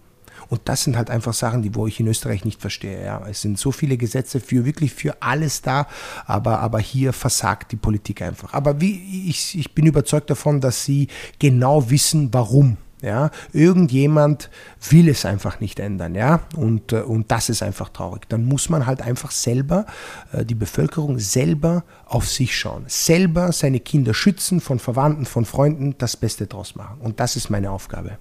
Und 0.49 0.61
das 0.65 0.83
sind 0.83 0.95
halt 0.97 1.09
einfach 1.09 1.33
Sachen, 1.33 1.63
die 1.63 1.73
wo 1.73 1.87
ich 1.87 1.99
in 1.99 2.05
Österreich 2.05 2.45
nicht 2.45 2.61
verstehe. 2.61 3.03
Ja. 3.03 3.25
Es 3.27 3.41
sind 3.41 3.57
so 3.57 3.71
viele 3.71 3.97
Gesetze 3.97 4.39
für 4.39 4.65
wirklich 4.65 4.93
für 4.93 5.19
alles 5.19 5.63
da, 5.63 5.87
aber, 6.27 6.59
aber 6.59 6.77
hier 6.77 7.11
versagt 7.11 7.71
die 7.71 7.75
Politik 7.75 8.21
einfach. 8.21 8.53
Aber 8.53 8.79
wie 8.79 9.29
ich, 9.29 9.57
ich 9.57 9.73
bin 9.73 9.87
überzeugt 9.87 10.29
davon, 10.29 10.61
dass 10.61 10.85
sie 10.85 11.07
genau 11.39 11.89
wissen, 11.89 12.31
warum. 12.31 12.77
Ja, 13.01 13.31
irgendjemand 13.53 14.49
will 14.89 15.07
es 15.07 15.23
einfach 15.25 15.61
nicht 15.61 15.79
ändern, 15.79 16.15
ja, 16.15 16.41
und, 16.57 16.91
äh, 16.91 17.01
und 17.01 17.31
das 17.31 17.47
ist 17.47 17.63
einfach 17.63 17.87
traurig. 17.89 18.27
Dann 18.27 18.43
muss 18.43 18.67
man 18.67 18.85
halt 18.85 19.01
einfach 19.01 19.31
selber, 19.31 19.85
äh, 20.33 20.43
die 20.43 20.55
Bevölkerung 20.55 21.17
selber 21.17 21.85
auf 22.05 22.27
sich 22.27 22.57
schauen, 22.57 22.83
selber 22.87 23.53
seine 23.53 23.79
Kinder 23.79 24.13
schützen 24.13 24.59
von 24.59 24.79
Verwandten, 24.79 25.25
von 25.25 25.45
Freunden, 25.45 25.95
das 25.97 26.17
Beste 26.17 26.47
draus 26.47 26.75
machen. 26.75 26.99
Und 26.99 27.21
das 27.21 27.37
ist 27.37 27.49
meine 27.49 27.71
Aufgabe. 27.71 28.17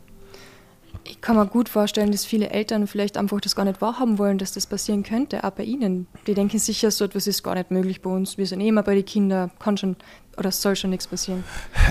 Ich 1.05 1.21
kann 1.21 1.37
mir 1.37 1.47
gut 1.47 1.69
vorstellen, 1.69 2.13
dass 2.13 2.25
viele 2.25 2.51
Eltern 2.51 2.87
vielleicht 2.87 3.17
einfach 3.17 3.41
das 3.41 3.57
gar 3.57 3.65
nicht 3.65 3.81
wahrhaben 3.81 4.19
wollen, 4.19 4.39
dass 4.39 4.53
das 4.53 4.67
passieren 4.67 5.03
könnte, 5.03 5.43
auch 5.43 5.51
bei 5.51 5.65
ihnen. 5.65 6.07
Die 6.27 6.35
denken 6.35 6.59
sicher, 6.59 6.91
so 6.91 7.05
etwas 7.05 7.27
ist 7.27 7.43
gar 7.43 7.55
nicht 7.55 7.71
möglich 7.71 8.03
bei 8.03 8.11
uns. 8.11 8.39
Wir 8.39 8.47
sind 8.47 8.61
eh 8.61 8.69
immer 8.69 8.83
bei 8.83 8.95
den 8.95 9.05
Kindern, 9.05 9.51
kann 9.59 9.77
schon 9.77 9.97
oder 10.39 10.51
soll 10.53 10.77
schon 10.77 10.91
nichts 10.91 11.07
passieren. 11.07 11.45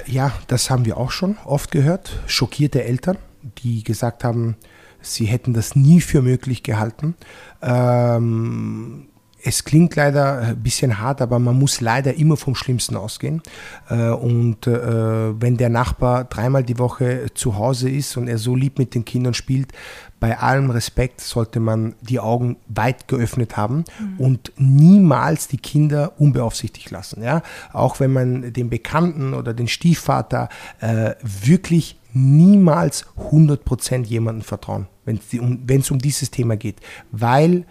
Ja, 0.06 0.32
das 0.48 0.70
haben 0.70 0.86
wir 0.86 0.98
auch 0.98 1.12
schon 1.12 1.38
oft 1.46 1.72
gehört. 1.72 2.20
Schockierte 2.28 2.84
Eltern, 2.84 3.18
die 3.60 3.84
gesagt 3.84 4.24
haben, 4.24 4.56
sie 5.02 5.26
hätten 5.26 5.54
das 5.54 5.76
nie 5.76 6.02
für 6.02 6.22
möglich 6.22 6.64
gehalten. 6.64 7.16
Ähm, 7.62 9.08
es 9.48 9.64
klingt 9.64 9.96
leider 9.96 10.40
ein 10.40 10.62
bisschen 10.62 11.00
hart, 11.00 11.22
aber 11.22 11.40
man 11.40 11.58
muss 11.58 11.80
leider 11.80 12.14
immer 12.16 12.36
vom 12.36 12.54
Schlimmsten 12.54 12.98
ausgehen. 12.98 13.42
Äh, 13.90 14.10
und 14.10 14.68
äh, 14.68 15.42
wenn 15.42 15.56
der 15.56 15.70
Nachbar 15.70 16.26
dreimal 16.26 16.64
die 16.64 16.78
Woche 16.78 17.28
zu 17.34 17.56
Hause 17.56 17.90
ist 17.90 18.18
und 18.18 18.28
er 18.28 18.40
so 18.40 18.56
lieb 18.56 18.78
mit 18.78 18.94
den 18.94 19.06
Kindern 19.06 19.34
spielt, 19.34 19.72
bei 20.20 20.38
allem 20.38 20.70
Respekt 20.70 21.22
sollte 21.22 21.62
man 21.62 21.96
die 22.02 22.20
Augen 22.20 22.58
weit 22.68 23.08
geöffnet 23.08 23.56
haben 23.56 23.86
mhm. 24.00 24.20
und 24.20 24.52
niemals 24.58 25.48
die 25.48 25.58
Kinder 25.58 26.20
unbeaufsichtigt 26.20 26.92
lassen. 26.92 27.24
Ja? 27.24 27.42
Auch 27.72 28.02
wenn 28.02 28.12
man 28.12 28.52
den 28.52 28.70
Bekannten 28.70 29.34
oder 29.34 29.54
den 29.54 29.70
Stiefvater 29.70 30.50
äh, 30.82 31.14
wirklich 31.22 31.98
niemals 32.12 33.06
100% 33.32 34.04
jemandem 34.04 34.44
vertrauen, 34.44 34.88
wenn 35.06 35.18
es 35.18 35.40
um, 35.40 35.66
um 35.90 36.00
dieses 36.00 36.32
Thema 36.32 36.58
geht, 36.58 36.82
weil 37.12 37.66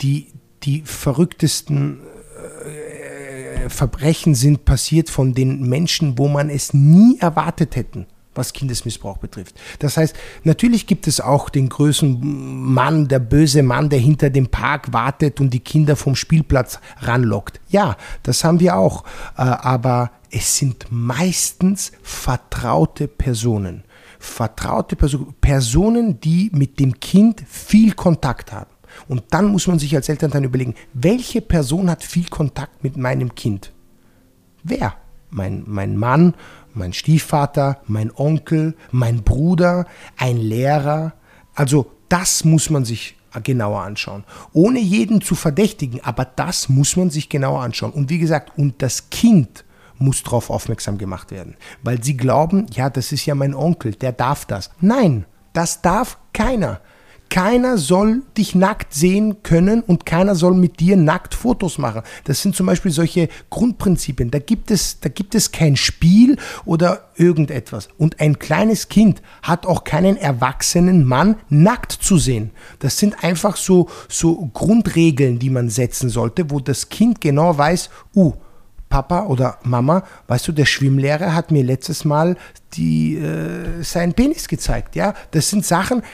die, 0.00 0.28
die 0.66 0.82
verrücktesten 0.84 2.00
äh, 2.64 3.68
Verbrechen 3.68 4.34
sind 4.34 4.64
passiert 4.64 5.10
von 5.10 5.32
den 5.32 5.62
Menschen, 5.68 6.18
wo 6.18 6.28
man 6.28 6.50
es 6.50 6.74
nie 6.74 7.18
erwartet 7.20 7.76
hätten 7.76 8.06
was 8.36 8.52
Kindesmissbrauch 8.52 9.18
betrifft. 9.18 9.58
Das 9.78 9.96
heißt, 9.96 10.14
natürlich 10.44 10.86
gibt 10.86 11.06
es 11.06 11.20
auch 11.20 11.48
den 11.48 11.68
größten 11.68 12.20
Mann, 12.20 13.08
der 13.08 13.18
böse 13.18 13.62
Mann, 13.62 13.88
der 13.88 13.98
hinter 13.98 14.30
dem 14.30 14.48
Park 14.48 14.92
wartet 14.92 15.40
und 15.40 15.50
die 15.50 15.60
Kinder 15.60 15.96
vom 15.96 16.14
Spielplatz 16.14 16.78
ranlockt. 17.00 17.60
Ja, 17.68 17.96
das 18.22 18.44
haben 18.44 18.60
wir 18.60 18.76
auch. 18.76 19.04
Äh, 19.36 19.42
aber 19.42 20.10
es 20.30 20.58
sind 20.58 20.86
meistens 20.90 21.92
vertraute 22.02 23.08
Personen. 23.08 23.84
Vertraute 24.18 24.96
Personen, 24.96 25.34
Personen, 25.40 26.20
die 26.20 26.50
mit 26.52 26.78
dem 26.80 27.00
Kind 27.00 27.42
viel 27.48 27.92
Kontakt 27.92 28.52
haben. 28.52 28.75
Und 29.08 29.24
dann 29.30 29.46
muss 29.46 29.66
man 29.66 29.78
sich 29.78 29.94
als 29.94 30.08
Elternteil 30.08 30.44
überlegen, 30.44 30.74
welche 30.92 31.40
Person 31.40 31.90
hat 31.90 32.04
viel 32.04 32.28
Kontakt 32.28 32.82
mit 32.82 32.96
meinem 32.96 33.34
Kind? 33.34 33.72
Wer? 34.62 34.94
Mein, 35.30 35.64
mein 35.66 35.96
Mann, 35.96 36.34
mein 36.72 36.92
Stiefvater, 36.92 37.80
mein 37.86 38.10
Onkel, 38.14 38.74
mein 38.90 39.22
Bruder, 39.22 39.86
ein 40.16 40.36
Lehrer. 40.36 41.14
Also 41.54 41.90
das 42.08 42.44
muss 42.44 42.70
man 42.70 42.84
sich 42.84 43.16
genauer 43.42 43.82
anschauen. 43.82 44.24
Ohne 44.52 44.80
jeden 44.80 45.20
zu 45.20 45.34
verdächtigen, 45.34 46.00
aber 46.02 46.24
das 46.24 46.68
muss 46.68 46.96
man 46.96 47.10
sich 47.10 47.28
genauer 47.28 47.60
anschauen. 47.60 47.92
Und 47.92 48.10
wie 48.10 48.18
gesagt, 48.18 48.56
und 48.56 48.80
das 48.82 49.10
Kind 49.10 49.64
muss 49.98 50.22
darauf 50.22 50.50
aufmerksam 50.50 50.98
gemacht 50.98 51.30
werden. 51.30 51.56
Weil 51.82 52.02
sie 52.02 52.16
glauben, 52.16 52.66
ja, 52.72 52.90
das 52.90 53.12
ist 53.12 53.26
ja 53.26 53.34
mein 53.34 53.54
Onkel, 53.54 53.94
der 53.94 54.12
darf 54.12 54.44
das. 54.44 54.70
Nein, 54.80 55.26
das 55.52 55.82
darf 55.82 56.18
keiner. 56.32 56.80
Keiner 57.28 57.76
soll 57.76 58.22
dich 58.36 58.54
nackt 58.54 58.94
sehen 58.94 59.42
können 59.42 59.82
und 59.82 60.06
keiner 60.06 60.34
soll 60.34 60.54
mit 60.54 60.80
dir 60.80 60.96
nackt 60.96 61.34
Fotos 61.34 61.76
machen. 61.76 62.02
Das 62.24 62.40
sind 62.40 62.54
zum 62.54 62.66
Beispiel 62.66 62.92
solche 62.92 63.28
Grundprinzipien. 63.50 64.30
Da 64.30 64.38
gibt 64.38 64.70
es, 64.70 65.00
da 65.00 65.08
gibt 65.08 65.34
es 65.34 65.52
kein 65.52 65.76
Spiel 65.76 66.38
oder 66.64 67.10
irgendetwas. 67.16 67.88
Und 67.98 68.20
ein 68.20 68.38
kleines 68.38 68.88
Kind 68.88 69.22
hat 69.42 69.66
auch 69.66 69.84
keinen 69.84 70.16
erwachsenen 70.16 71.04
Mann 71.04 71.36
nackt 71.48 71.92
zu 71.92 72.16
sehen. 72.16 72.52
Das 72.78 72.98
sind 72.98 73.22
einfach 73.24 73.56
so, 73.56 73.88
so 74.08 74.50
Grundregeln, 74.52 75.38
die 75.38 75.50
man 75.50 75.68
setzen 75.68 76.08
sollte, 76.08 76.50
wo 76.50 76.60
das 76.60 76.88
Kind 76.88 77.20
genau 77.20 77.58
weiß, 77.58 77.90
uh, 78.14 78.34
Papa 78.96 79.26
oder 79.26 79.58
Mama, 79.62 80.04
weißt 80.26 80.48
du, 80.48 80.52
der 80.52 80.64
Schwimmlehrer 80.64 81.34
hat 81.34 81.50
mir 81.50 81.62
letztes 81.62 82.06
Mal 82.06 82.38
die, 82.72 83.16
äh, 83.16 83.82
seinen 83.82 84.14
Penis 84.14 84.48
gezeigt. 84.48 84.96
Ja, 84.96 85.12
das 85.32 85.50
sind 85.50 85.66
Sachen, 85.66 86.00
äh, 86.00 86.04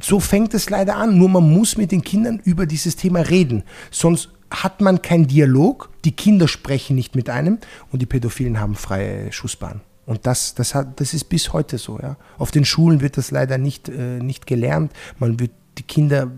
so 0.00 0.20
fängt 0.20 0.54
es 0.54 0.70
leider 0.70 0.94
an. 0.94 1.18
Nur 1.18 1.28
man 1.28 1.52
muss 1.52 1.76
mit 1.76 1.90
den 1.90 2.02
Kindern 2.02 2.40
über 2.44 2.64
dieses 2.66 2.94
Thema 2.94 3.22
reden. 3.22 3.64
Sonst 3.90 4.28
hat 4.52 4.80
man 4.80 5.02
keinen 5.02 5.26
Dialog, 5.26 5.90
die 6.04 6.12
Kinder 6.12 6.46
sprechen 6.46 6.94
nicht 6.94 7.16
mit 7.16 7.28
einem 7.28 7.58
und 7.90 8.02
die 8.02 8.06
Pädophilen 8.06 8.60
haben 8.60 8.76
freie 8.76 9.32
Schussbahn. 9.32 9.80
Und 10.06 10.24
das, 10.24 10.54
das, 10.54 10.76
hat, 10.76 11.00
das 11.00 11.14
ist 11.14 11.24
bis 11.24 11.52
heute 11.52 11.76
so. 11.76 11.98
Ja. 12.00 12.18
Auf 12.38 12.52
den 12.52 12.64
Schulen 12.64 13.00
wird 13.00 13.16
das 13.16 13.32
leider 13.32 13.58
nicht, 13.58 13.88
äh, 13.88 14.20
nicht 14.20 14.46
gelernt. 14.46 14.92
Man 15.18 15.40
wird, 15.40 15.50
die 15.76 15.82
Kinder 15.82 16.30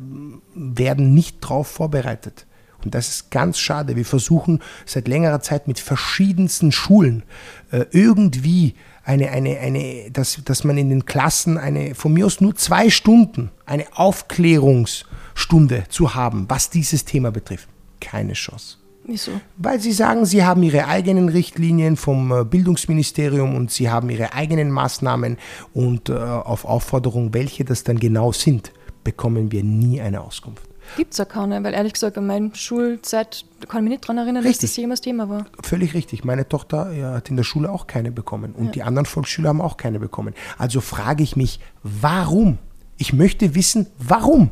werden 0.55 1.12
nicht 1.12 1.44
darauf 1.44 1.66
vorbereitet. 1.66 2.46
Und 2.85 2.95
das 2.95 3.09
ist 3.09 3.31
ganz 3.31 3.59
schade. 3.59 3.97
Wir 3.97 4.05
versuchen 4.05 4.61
seit 4.87 5.09
längerer 5.09 5.41
Zeit 5.41 5.68
mit 5.68 5.78
verschiedensten 5.78 6.72
Schulen 6.72 7.22
äh, 7.70 7.85
irgendwie 7.91 8.74
eine, 9.05 9.31
eine, 9.31 9.59
eine, 9.59 10.11
dass, 10.12 10.41
dass 10.45 10.64
man 10.64 10.78
in 10.78 10.91
den 10.91 11.05
Klassen 11.05 11.59
eine, 11.59 11.95
von 11.95 12.12
mir 12.12 12.26
aus 12.26 12.41
nur 12.41 12.55
zwei 12.57 12.91
Stunden, 12.91 13.51
eine 13.66 13.87
Aufklärungsstunde 13.95 15.85
zu 15.89 16.14
haben, 16.14 16.47
was 16.49 16.70
dieses 16.70 17.05
Thema 17.05 17.31
betrifft. 17.31 17.68
Keine 18.01 18.35
Chance. 18.35 18.76
Wieso? 19.05 19.33
Weil 19.57 19.81
sie 19.81 19.93
sagen, 19.93 20.24
sie 20.26 20.45
haben 20.45 20.62
ihre 20.62 20.87
eigenen 20.87 21.28
Richtlinien 21.28 21.97
vom 21.97 22.31
äh, 22.31 22.45
Bildungsministerium 22.45 23.57
und 23.57 23.70
sie 23.70 23.91
haben 23.91 24.11
ihre 24.11 24.35
eigenen 24.35 24.70
Maßnahmen 24.70 25.39
und 25.72 26.11
äh, 26.11 26.14
auf 26.14 26.64
Aufforderung, 26.64 27.35
welche 27.35 27.64
das 27.64 27.83
dann 27.83 27.99
genau 27.99 28.33
sind, 28.33 28.72
bekommen 29.03 29.51
wir 29.51 29.64
nie 29.64 30.01
eine 30.01 30.20
Auskunft. 30.20 30.69
Gibt 30.97 31.12
es 31.12 31.18
ja 31.18 31.24
keine, 31.24 31.62
weil 31.62 31.74
ehrlich 31.74 31.93
gesagt, 31.93 32.18
an 32.18 32.26
meiner 32.26 32.55
Schulzeit 32.55 33.45
kann 33.68 33.80
ich 33.80 33.84
mich 33.84 33.91
nicht 33.91 34.05
daran 34.05 34.18
erinnern, 34.18 34.43
richtig. 34.43 34.62
dass 34.62 34.70
das 34.70 34.76
jemals 34.76 35.01
Thema 35.01 35.28
war. 35.28 35.47
Völlig 35.62 35.95
richtig. 35.95 36.24
Meine 36.24 36.49
Tochter 36.49 36.93
ja, 36.93 37.12
hat 37.14 37.28
in 37.30 37.36
der 37.36 37.45
Schule 37.45 37.70
auch 37.70 37.86
keine 37.86 38.11
bekommen 38.11 38.53
und 38.53 38.66
ja. 38.66 38.72
die 38.72 38.82
anderen 38.82 39.07
Volksschüler 39.07 39.51
haben 39.51 39.61
auch 39.61 39.76
keine 39.76 40.01
bekommen. 40.01 40.34
Also 40.59 40.80
frage 40.80 41.22
ich 41.22 41.36
mich, 41.36 41.61
warum? 41.82 42.59
Ich 42.97 43.12
möchte 43.12 43.55
wissen, 43.55 43.86
warum? 43.99 44.51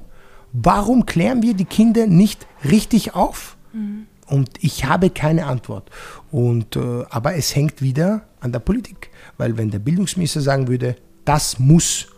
Warum 0.53 1.07
klären 1.07 1.43
wir 1.43 1.55
die 1.55 1.64
Kinder 1.64 2.07
nicht 2.07 2.47
richtig 2.64 3.14
auf? 3.14 3.57
Mhm. 3.72 4.07
Und 4.26 4.51
ich 4.61 4.84
habe 4.84 5.11
keine 5.11 5.47
Antwort. 5.47 5.91
Und, 6.30 6.76
äh, 6.76 7.05
aber 7.11 7.34
es 7.34 7.55
hängt 7.55 7.80
wieder 7.82 8.22
an 8.41 8.53
der 8.53 8.59
Politik. 8.59 9.11
Weil 9.39 9.57
wenn 9.57 9.70
der 9.70 9.78
Bildungsminister 9.78 10.41
sagen 10.41 10.68
würde, 10.68 10.97
das 11.24 11.59
muss 11.59 12.09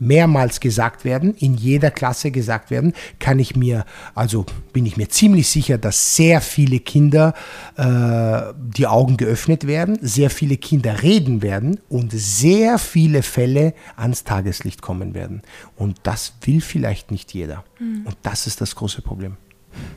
mehrmals 0.00 0.58
gesagt 0.58 1.04
werden, 1.04 1.34
in 1.34 1.54
jeder 1.54 1.90
Klasse 1.90 2.30
gesagt 2.30 2.70
werden, 2.70 2.94
kann 3.20 3.38
ich 3.38 3.54
mir, 3.54 3.84
also 4.14 4.46
bin 4.72 4.86
ich 4.86 4.96
mir 4.96 5.08
ziemlich 5.08 5.48
sicher, 5.48 5.78
dass 5.78 6.16
sehr 6.16 6.40
viele 6.40 6.80
Kinder 6.80 7.34
äh, 7.76 8.52
die 8.56 8.86
Augen 8.86 9.16
geöffnet 9.16 9.66
werden, 9.66 9.98
sehr 10.00 10.30
viele 10.30 10.56
Kinder 10.56 11.02
reden 11.02 11.42
werden 11.42 11.78
und 11.88 12.12
sehr 12.12 12.78
viele 12.78 13.22
Fälle 13.22 13.74
ans 13.96 14.24
Tageslicht 14.24 14.82
kommen 14.82 15.14
werden. 15.14 15.42
Und 15.76 15.98
das 16.02 16.32
will 16.42 16.60
vielleicht 16.60 17.10
nicht 17.10 17.32
jeder. 17.34 17.64
Mhm. 17.78 18.06
Und 18.06 18.16
das 18.22 18.46
ist 18.46 18.60
das 18.60 18.74
große 18.74 19.02
Problem. 19.02 19.36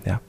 Ja. 0.06 0.22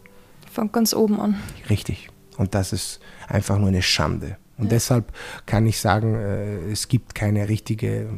Fängt 0.50 0.72
ganz 0.72 0.94
oben 0.94 1.20
an. 1.20 1.36
Richtig. 1.68 2.08
Und 2.36 2.54
das 2.54 2.72
ist 2.72 3.00
einfach 3.26 3.58
nur 3.58 3.68
eine 3.68 3.82
Schande. 3.82 4.36
Und 4.56 4.66
ja. 4.66 4.70
deshalb 4.70 5.12
kann 5.46 5.66
ich 5.66 5.80
sagen, 5.80 6.14
äh, 6.14 6.70
es 6.70 6.86
gibt 6.86 7.14
keine 7.14 7.48
richtige 7.48 8.08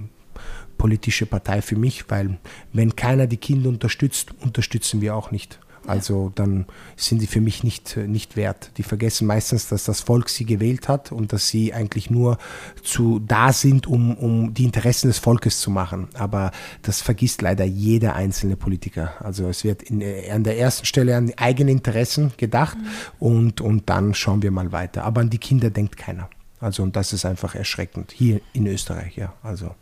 politische 0.78 1.26
Partei 1.26 1.62
für 1.62 1.76
mich, 1.76 2.10
weil 2.10 2.38
wenn 2.72 2.96
keiner 2.96 3.26
die 3.26 3.36
Kinder 3.36 3.68
unterstützt, 3.68 4.30
unterstützen 4.40 5.00
wir 5.00 5.14
auch 5.14 5.30
nicht. 5.30 5.58
Also 5.86 6.32
dann 6.34 6.66
sind 6.96 7.20
sie 7.20 7.26
für 7.26 7.40
mich 7.40 7.62
nicht, 7.62 7.96
nicht 7.96 8.36
wert. 8.36 8.72
Die 8.76 8.82
vergessen 8.82 9.26
meistens, 9.26 9.68
dass 9.68 9.84
das 9.84 10.00
Volk 10.00 10.28
sie 10.28 10.44
gewählt 10.44 10.88
hat 10.88 11.12
und 11.12 11.32
dass 11.32 11.48
sie 11.48 11.72
eigentlich 11.72 12.10
nur 12.10 12.38
zu 12.82 13.20
da 13.20 13.52
sind, 13.52 13.86
um, 13.86 14.16
um 14.16 14.52
die 14.52 14.64
Interessen 14.64 15.08
des 15.08 15.18
Volkes 15.18 15.60
zu 15.60 15.70
machen. 15.70 16.08
Aber 16.14 16.50
das 16.82 17.02
vergisst 17.02 17.42
leider 17.42 17.64
jeder 17.64 18.16
einzelne 18.16 18.56
Politiker. 18.56 19.14
Also 19.20 19.48
es 19.48 19.64
wird 19.64 19.82
in, 19.82 20.02
an 20.30 20.44
der 20.44 20.58
ersten 20.58 20.86
Stelle 20.86 21.16
an 21.16 21.28
die 21.28 21.38
eigenen 21.38 21.76
Interessen 21.76 22.32
gedacht 22.36 22.76
mhm. 22.78 22.86
und, 23.20 23.60
und 23.60 23.88
dann 23.88 24.14
schauen 24.14 24.42
wir 24.42 24.50
mal 24.50 24.72
weiter. 24.72 25.04
Aber 25.04 25.20
an 25.20 25.30
die 25.30 25.38
Kinder 25.38 25.70
denkt 25.70 25.96
keiner. 25.96 26.28
Also 26.58 26.82
und 26.82 26.96
das 26.96 27.12
ist 27.12 27.24
einfach 27.24 27.54
erschreckend. 27.54 28.12
Hier 28.12 28.40
in 28.52 28.66
Österreich, 28.66 29.16
ja. 29.16 29.34
Also. 29.42 29.74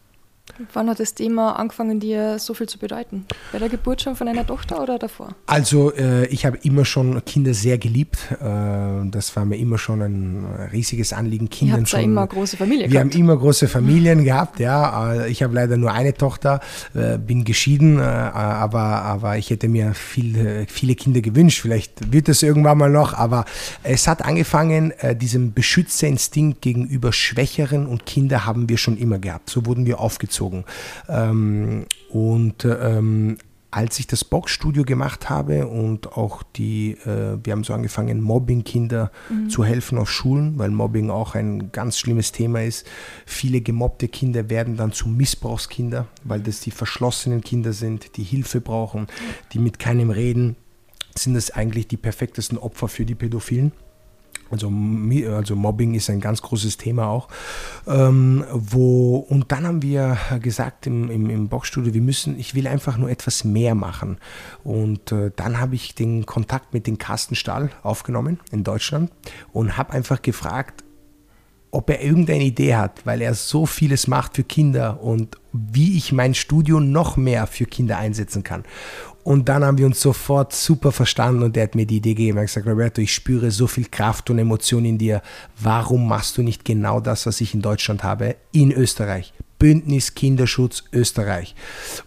Wann 0.72 0.90
hat 0.90 1.00
das 1.00 1.14
Thema 1.14 1.58
angefangen, 1.58 2.00
dir 2.00 2.38
so 2.38 2.52
viel 2.54 2.68
zu 2.68 2.78
bedeuten? 2.78 3.24
Bei 3.50 3.58
der 3.58 3.70
Geburt 3.70 4.02
schon 4.02 4.14
von 4.14 4.28
einer 4.28 4.46
Tochter 4.46 4.82
oder 4.82 4.98
davor? 4.98 5.34
Also 5.46 5.92
äh, 5.94 6.26
ich 6.26 6.44
habe 6.44 6.58
immer 6.62 6.84
schon 6.84 7.24
Kinder 7.24 7.54
sehr 7.54 7.78
geliebt. 7.78 8.18
Äh, 8.30 9.08
das 9.10 9.34
war 9.34 9.46
mir 9.46 9.56
immer 9.56 9.78
schon 9.78 10.02
ein 10.02 10.68
riesiges 10.70 11.14
Anliegen. 11.14 11.48
Kinder 11.48 11.84
schon. 11.86 11.98
Ja 11.98 12.04
immer 12.04 12.26
große 12.26 12.58
Familien. 12.58 12.90
Wir 12.90 13.00
gehabt. 13.00 13.14
haben 13.14 13.20
immer 13.20 13.36
große 13.38 13.68
Familien 13.68 14.22
gehabt. 14.22 14.60
Ja, 14.60 15.14
äh, 15.14 15.30
ich 15.30 15.42
habe 15.42 15.54
leider 15.54 15.78
nur 15.78 15.92
eine 15.92 16.14
Tochter, 16.14 16.60
äh, 16.94 17.18
bin 17.18 17.44
geschieden, 17.44 17.98
äh, 17.98 18.02
aber 18.02 19.02
aber 19.02 19.38
ich 19.38 19.50
hätte 19.50 19.66
mir 19.66 19.94
viel, 19.94 20.66
viele 20.68 20.94
Kinder 20.94 21.22
gewünscht. 21.22 21.60
Vielleicht 21.62 22.12
wird 22.12 22.28
es 22.28 22.42
irgendwann 22.42 22.78
mal 22.78 22.90
noch. 22.90 23.14
Aber 23.14 23.44
es 23.82 24.06
hat 24.06 24.24
angefangen, 24.24 24.92
äh, 24.98 25.16
diesem 25.16 25.54
Beschützerinstinkt 25.54 26.60
gegenüber 26.60 27.12
Schwächeren 27.12 27.86
und 27.86 28.04
Kinder 28.06 28.44
haben 28.44 28.68
wir 28.68 28.76
schon 28.76 28.98
immer 28.98 29.18
gehabt. 29.18 29.48
So 29.50 29.66
wurden 29.66 29.86
wir 29.86 30.00
aufgezogen 30.00 30.33
gezogen. 30.34 30.64
Ähm, 31.08 31.86
und 32.10 32.64
ähm, 32.64 33.38
als 33.70 33.98
ich 33.98 34.06
das 34.06 34.22
Boxstudio 34.24 34.84
gemacht 34.84 35.30
habe 35.30 35.66
und 35.66 36.12
auch 36.12 36.44
die, 36.44 36.92
äh, 36.92 37.38
wir 37.42 37.52
haben 37.52 37.64
so 37.64 37.72
angefangen, 37.72 38.20
Mobbing-Kinder 38.20 39.10
mhm. 39.28 39.50
zu 39.50 39.64
helfen 39.64 39.98
auf 39.98 40.10
Schulen, 40.10 40.58
weil 40.58 40.70
Mobbing 40.70 41.10
auch 41.10 41.34
ein 41.34 41.72
ganz 41.72 41.98
schlimmes 41.98 42.30
Thema 42.30 42.62
ist. 42.62 42.86
Viele 43.26 43.60
gemobbte 43.60 44.06
Kinder 44.06 44.48
werden 44.48 44.76
dann 44.76 44.92
zu 44.92 45.08
Missbrauchskinder, 45.08 46.06
weil 46.22 46.40
das 46.40 46.60
die 46.60 46.70
verschlossenen 46.70 47.40
Kinder 47.40 47.72
sind, 47.72 48.16
die 48.16 48.22
Hilfe 48.22 48.60
brauchen, 48.60 49.08
die 49.52 49.58
mit 49.58 49.78
keinem 49.78 50.10
reden 50.10 50.56
sind 51.16 51.36
es 51.36 51.52
eigentlich 51.52 51.86
die 51.86 51.96
perfektesten 51.96 52.58
Opfer 52.58 52.88
für 52.88 53.04
die 53.04 53.14
Pädophilen. 53.14 53.70
Also, 54.50 54.70
also 55.32 55.56
Mobbing 55.56 55.94
ist 55.94 56.10
ein 56.10 56.20
ganz 56.20 56.42
großes 56.42 56.76
Thema 56.76 57.08
auch. 57.08 57.28
Ähm, 57.86 58.44
wo, 58.52 59.16
und 59.16 59.50
dann 59.50 59.66
haben 59.66 59.82
wir 59.82 60.18
gesagt 60.40 60.86
im, 60.86 61.10
im, 61.10 61.30
im 61.30 61.48
Boxstudio, 61.48 61.94
wir 61.94 62.02
müssen, 62.02 62.38
ich 62.38 62.54
will 62.54 62.66
einfach 62.66 62.96
nur 62.96 63.10
etwas 63.10 63.44
mehr 63.44 63.74
machen. 63.74 64.18
Und 64.62 65.12
äh, 65.12 65.30
dann 65.34 65.60
habe 65.60 65.74
ich 65.74 65.94
den 65.94 66.26
Kontakt 66.26 66.72
mit 66.74 66.86
dem 66.86 66.98
Carsten 66.98 67.34
Stahl 67.34 67.70
aufgenommen 67.82 68.40
in 68.50 68.64
Deutschland 68.64 69.10
und 69.52 69.76
habe 69.76 69.92
einfach 69.92 70.22
gefragt, 70.22 70.84
ob 71.74 71.90
er 71.90 72.02
irgendeine 72.02 72.44
Idee 72.44 72.76
hat, 72.76 73.04
weil 73.04 73.20
er 73.20 73.34
so 73.34 73.66
vieles 73.66 74.06
macht 74.06 74.36
für 74.36 74.44
Kinder 74.44 75.02
und 75.02 75.38
wie 75.52 75.96
ich 75.96 76.12
mein 76.12 76.34
Studio 76.34 76.78
noch 76.78 77.16
mehr 77.16 77.48
für 77.48 77.66
Kinder 77.66 77.98
einsetzen 77.98 78.44
kann. 78.44 78.62
Und 79.24 79.48
dann 79.48 79.64
haben 79.64 79.78
wir 79.78 79.86
uns 79.86 80.02
sofort 80.02 80.52
super 80.54 80.92
verstanden 80.92 81.42
und 81.42 81.56
er 81.56 81.64
hat 81.64 81.74
mir 81.74 81.86
die 81.86 81.96
Idee 81.96 82.12
gegeben. 82.12 82.36
Er 82.36 82.42
hat 82.42 82.48
gesagt, 82.48 82.66
Roberto, 82.66 83.00
ich 83.00 83.14
spüre 83.14 83.50
so 83.50 83.66
viel 83.66 83.86
Kraft 83.86 84.28
und 84.28 84.38
Emotion 84.38 84.84
in 84.84 84.98
dir. 84.98 85.22
Warum 85.58 86.06
machst 86.06 86.36
du 86.36 86.42
nicht 86.42 86.66
genau 86.66 87.00
das, 87.00 87.24
was 87.24 87.40
ich 87.40 87.54
in 87.54 87.62
Deutschland 87.62 88.04
habe, 88.04 88.36
in 88.52 88.70
Österreich? 88.70 89.32
Bündnis 89.58 90.14
Kinderschutz 90.14 90.84
Österreich. 90.92 91.54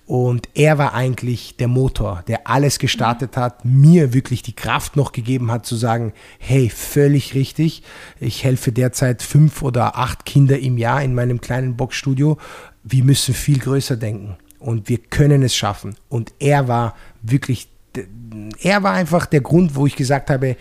Und 0.05 0.47
er 0.53 0.77
war 0.77 0.93
eigentlich 0.93 1.57
der 1.57 1.67
Motor, 1.67 2.23
der 2.27 2.45
alles 2.47 2.77
gestartet 2.77 3.35
hat, 3.35 3.65
mir 3.65 4.13
wirklich 4.13 4.43
die 4.43 4.55
Kraft 4.55 4.95
noch 4.95 5.11
gegeben 5.11 5.49
hat 5.49 5.65
zu 5.65 5.75
sagen, 5.75 6.13
hey, 6.37 6.69
völlig 6.69 7.33
richtig, 7.33 7.81
ich 8.19 8.43
helfe 8.43 8.71
derzeit 8.71 9.23
fünf 9.23 9.63
oder 9.63 9.97
acht 9.97 10.23
Kinder 10.25 10.59
im 10.59 10.77
Jahr 10.77 11.01
in 11.01 11.15
meinem 11.15 11.41
kleinen 11.41 11.77
Boxstudio. 11.77 12.37
Wir 12.83 13.03
müssen 13.03 13.33
viel 13.33 13.57
größer 13.57 13.97
denken 13.97 14.37
und 14.59 14.89
wir 14.89 14.97
können 14.97 15.43
es 15.43 15.55
schaffen. 15.55 15.95
Und 16.09 16.33
er 16.39 16.67
war 16.67 16.95
wirklich, 17.21 17.69
er 18.61 18.83
war 18.83 18.93
einfach 18.93 19.25
der 19.25 19.41
Grund, 19.41 19.75
wo 19.75 19.85
ich 19.85 19.95
gesagt 19.95 20.29
habe, 20.29 20.57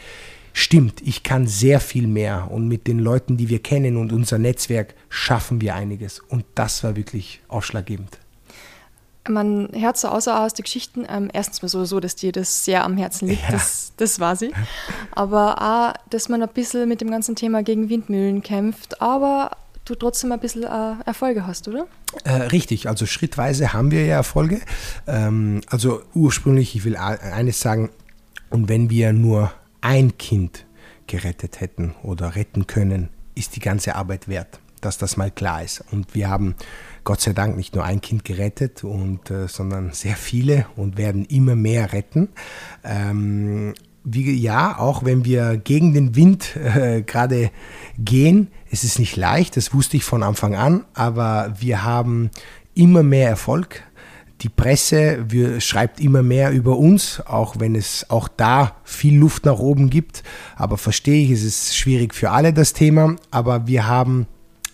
stimmt, 0.52 1.02
ich 1.02 1.22
kann 1.22 1.46
sehr 1.46 1.80
viel 1.80 2.06
mehr 2.06 2.50
und 2.50 2.66
mit 2.66 2.86
den 2.86 2.98
Leuten, 2.98 3.36
die 3.36 3.50
wir 3.50 3.58
kennen 3.58 3.98
und 3.98 4.10
unser 4.10 4.38
Netzwerk 4.38 4.94
schaffen 5.10 5.60
wir 5.60 5.74
einiges. 5.74 6.20
Und 6.20 6.44
das 6.54 6.82
war 6.82 6.96
wirklich 6.96 7.40
ausschlaggebend. 7.48 8.18
Man 9.28 9.68
hört 9.72 9.98
so 9.98 10.08
außer 10.08 10.40
aus 10.40 10.54
den 10.54 10.62
Geschichten, 10.62 11.04
ähm, 11.08 11.28
erstens 11.32 11.60
mal 11.60 11.68
sowieso, 11.68 12.00
dass 12.00 12.14
dir 12.14 12.32
das 12.32 12.64
sehr 12.64 12.84
am 12.84 12.96
Herzen 12.96 13.28
liegt, 13.28 13.42
ja. 13.42 13.50
das, 13.50 13.92
das 13.96 14.20
war 14.20 14.36
sie. 14.36 14.52
Aber 15.10 15.60
auch, 15.60 16.10
dass 16.10 16.28
man 16.28 16.42
ein 16.42 16.48
bisschen 16.48 16.88
mit 16.88 17.00
dem 17.00 17.10
ganzen 17.10 17.34
Thema 17.34 17.62
gegen 17.62 17.90
Windmühlen 17.90 18.42
kämpft, 18.42 19.02
aber 19.02 19.50
du 19.86 19.94
trotzdem 19.94 20.32
ein 20.32 20.40
bisschen 20.40 20.64
äh, 20.64 20.94
Erfolge 21.04 21.46
hast, 21.46 21.68
oder? 21.68 21.86
Äh, 22.24 22.32
richtig, 22.32 22.88
also 22.88 23.06
schrittweise 23.06 23.72
haben 23.72 23.90
wir 23.90 24.04
ja 24.04 24.16
Erfolge. 24.16 24.60
Ähm, 25.06 25.62
also 25.68 26.02
ursprünglich, 26.14 26.76
ich 26.76 26.84
will 26.84 26.96
eines 26.96 27.60
sagen, 27.60 27.90
und 28.50 28.68
wenn 28.68 28.90
wir 28.90 29.12
nur 29.12 29.52
ein 29.80 30.18
Kind 30.18 30.66
gerettet 31.06 31.60
hätten 31.60 31.94
oder 32.02 32.36
retten 32.36 32.66
können, 32.66 33.08
ist 33.34 33.56
die 33.56 33.60
ganze 33.60 33.94
Arbeit 33.94 34.28
wert, 34.28 34.60
dass 34.80 34.98
das 34.98 35.16
mal 35.16 35.30
klar 35.30 35.62
ist. 35.62 35.84
Und 35.90 36.14
wir 36.14 36.28
haben 36.28 36.54
Gott 37.04 37.20
sei 37.20 37.32
Dank 37.32 37.56
nicht 37.56 37.74
nur 37.74 37.84
ein 37.84 38.00
Kind 38.00 38.24
gerettet, 38.24 38.82
und, 38.82 39.30
äh, 39.30 39.46
sondern 39.46 39.92
sehr 39.92 40.16
viele 40.16 40.66
und 40.76 40.96
werden 40.96 41.24
immer 41.26 41.54
mehr 41.54 41.92
retten. 41.92 42.28
Ähm, 42.82 43.74
wie, 44.06 44.32
ja, 44.32 44.78
auch 44.78 45.04
wenn 45.04 45.24
wir 45.24 45.56
gegen 45.56 45.92
den 45.92 46.14
Wind 46.14 46.56
äh, 46.56 47.02
gerade 47.02 47.50
gehen, 47.98 48.48
es 48.70 48.84
ist 48.84 48.98
nicht 48.98 49.16
leicht, 49.16 49.56
das 49.56 49.74
wusste 49.74 49.96
ich 49.96 50.04
von 50.04 50.22
Anfang 50.22 50.54
an, 50.54 50.84
aber 50.94 51.54
wir 51.58 51.82
haben 51.82 52.30
immer 52.74 53.02
mehr 53.02 53.28
Erfolg. 53.28 53.82
Die 54.42 54.48
Presse 54.48 55.24
wir, 55.28 55.60
schreibt 55.60 55.98
immer 55.98 56.22
mehr 56.22 56.52
über 56.52 56.76
uns, 56.76 57.20
auch 57.26 57.58
wenn 57.58 57.74
es 57.74 58.08
auch 58.08 58.28
da 58.28 58.76
viel 58.84 59.18
Luft 59.18 59.44
nach 59.44 59.58
oben 59.58 59.90
gibt. 59.90 60.22
Aber 60.56 60.78
verstehe 60.78 61.24
ich, 61.24 61.30
es 61.30 61.42
ist 61.42 61.76
schwierig 61.76 62.14
für 62.14 62.30
alle 62.30 62.52
das 62.52 62.74
Thema, 62.74 63.16
aber 63.30 63.66
wir 63.66 63.88
haben 63.88 64.26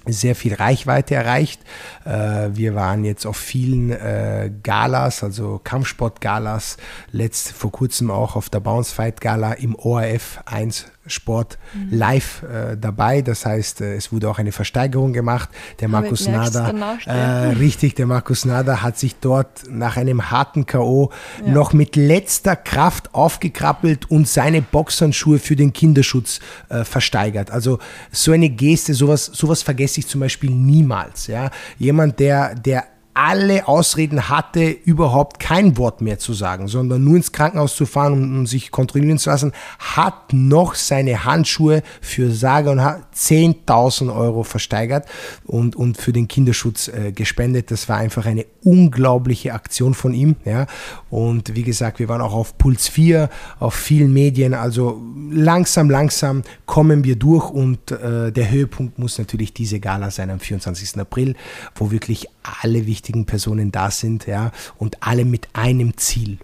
sehr 0.06 0.34
viel 0.34 0.54
Reichweite 0.54 1.14
erreicht. 1.14 1.60
Äh, 2.04 2.50
wir 2.52 2.74
waren 2.74 3.04
jetzt 3.04 3.26
auf 3.26 3.36
vielen 3.36 3.90
äh, 3.90 4.50
Galas, 4.62 5.22
also 5.22 5.60
Kampfsport-Galas, 5.62 6.76
letzt 7.12 7.52
vor 7.52 7.72
kurzem 7.72 8.10
auch 8.10 8.36
auf 8.36 8.50
der 8.50 8.60
Bounce 8.60 8.94
Fight 8.94 9.20
Gala 9.20 9.52
im 9.52 9.74
ORF 9.74 10.40
1 10.46 10.86
Sport 11.06 11.58
mhm. 11.74 11.98
live 11.98 12.42
äh, 12.44 12.76
dabei. 12.76 13.22
Das 13.22 13.44
heißt, 13.44 13.80
äh, 13.80 13.96
es 13.96 14.12
wurde 14.12 14.30
auch 14.30 14.38
eine 14.38 14.52
Versteigerung 14.52 15.12
gemacht. 15.12 15.48
Der 15.80 15.88
Aber 15.88 16.00
Markus 16.02 16.28
Nader, 16.28 16.96
äh, 17.06 17.12
richtig, 17.58 17.94
der 17.96 18.06
Markus 18.06 18.44
Nader 18.44 18.82
hat 18.82 18.98
sich 18.98 19.16
dort 19.16 19.64
nach 19.68 19.96
einem 19.96 20.30
harten 20.30 20.64
K.O. 20.64 21.10
Ja. 21.44 21.52
noch 21.52 21.72
mit 21.72 21.96
letzter 21.96 22.54
Kraft 22.54 23.14
aufgekrabbelt 23.14 24.10
und 24.10 24.28
seine 24.28 24.62
Boxhandschuhe 24.62 25.38
für 25.40 25.56
den 25.56 25.72
Kinderschutz 25.72 26.38
äh, 26.68 26.84
versteigert. 26.84 27.50
Also 27.50 27.80
so 28.12 28.30
eine 28.30 28.48
Geste, 28.48 28.94
sowas, 28.94 29.26
sowas 29.26 29.62
vergesse 29.92 30.00
ich 30.00 30.06
zum 30.08 30.20
Beispiel 30.20 30.50
niemals. 30.50 31.26
Ja? 31.26 31.50
Jemand, 31.78 32.18
der, 32.18 32.54
der 32.54 32.84
alle 33.14 33.68
Ausreden 33.68 34.30
hatte, 34.30 34.70
überhaupt 34.70 35.38
kein 35.38 35.76
Wort 35.76 36.00
mehr 36.00 36.18
zu 36.18 36.32
sagen, 36.32 36.66
sondern 36.66 37.04
nur 37.04 37.16
ins 37.16 37.32
Krankenhaus 37.32 37.76
zu 37.76 37.84
fahren 37.84 38.14
und 38.14 38.36
um 38.38 38.46
sich 38.46 38.70
kontrollieren 38.70 39.18
zu 39.18 39.28
lassen, 39.28 39.52
hat 39.78 40.32
noch 40.32 40.74
seine 40.74 41.24
Handschuhe 41.24 41.82
für 42.00 42.30
sage 42.30 42.70
und 42.70 42.80
10.000 42.80 44.14
Euro 44.14 44.44
versteigert 44.44 45.06
und, 45.44 45.76
und 45.76 45.98
für 45.98 46.12
den 46.12 46.26
Kinderschutz 46.26 46.88
äh, 46.88 47.12
gespendet. 47.12 47.70
Das 47.70 47.88
war 47.88 47.98
einfach 47.98 48.24
eine 48.24 48.46
unglaubliche 48.64 49.52
Aktion 49.52 49.92
von 49.92 50.14
ihm. 50.14 50.36
Ja. 50.46 50.66
Und 51.10 51.54
wie 51.54 51.64
gesagt, 51.64 51.98
wir 51.98 52.08
waren 52.08 52.22
auch 52.22 52.32
auf 52.32 52.56
Puls 52.56 52.88
4, 52.88 53.28
auf 53.60 53.74
vielen 53.74 54.12
Medien. 54.12 54.54
Also 54.54 55.02
langsam, 55.30 55.90
langsam 55.90 56.42
kommen 56.64 57.04
wir 57.04 57.16
durch 57.16 57.50
und 57.50 57.90
äh, 57.90 58.32
der 58.32 58.50
Höhepunkt 58.50 58.98
muss 58.98 59.18
natürlich 59.18 59.52
diese 59.52 59.80
Gala 59.80 60.10
sein 60.10 60.30
am 60.30 60.40
24. 60.40 60.98
April, 60.98 61.34
wo 61.74 61.90
wirklich 61.90 62.26
alle 62.62 62.86
wichtigen 62.86 63.01
Personen 63.26 63.72
da 63.72 63.90
sind, 63.90 64.26
ja, 64.26 64.52
und 64.78 65.02
alle 65.02 65.24
mit 65.24 65.48
einem 65.52 65.96
Ziel. 65.96 66.38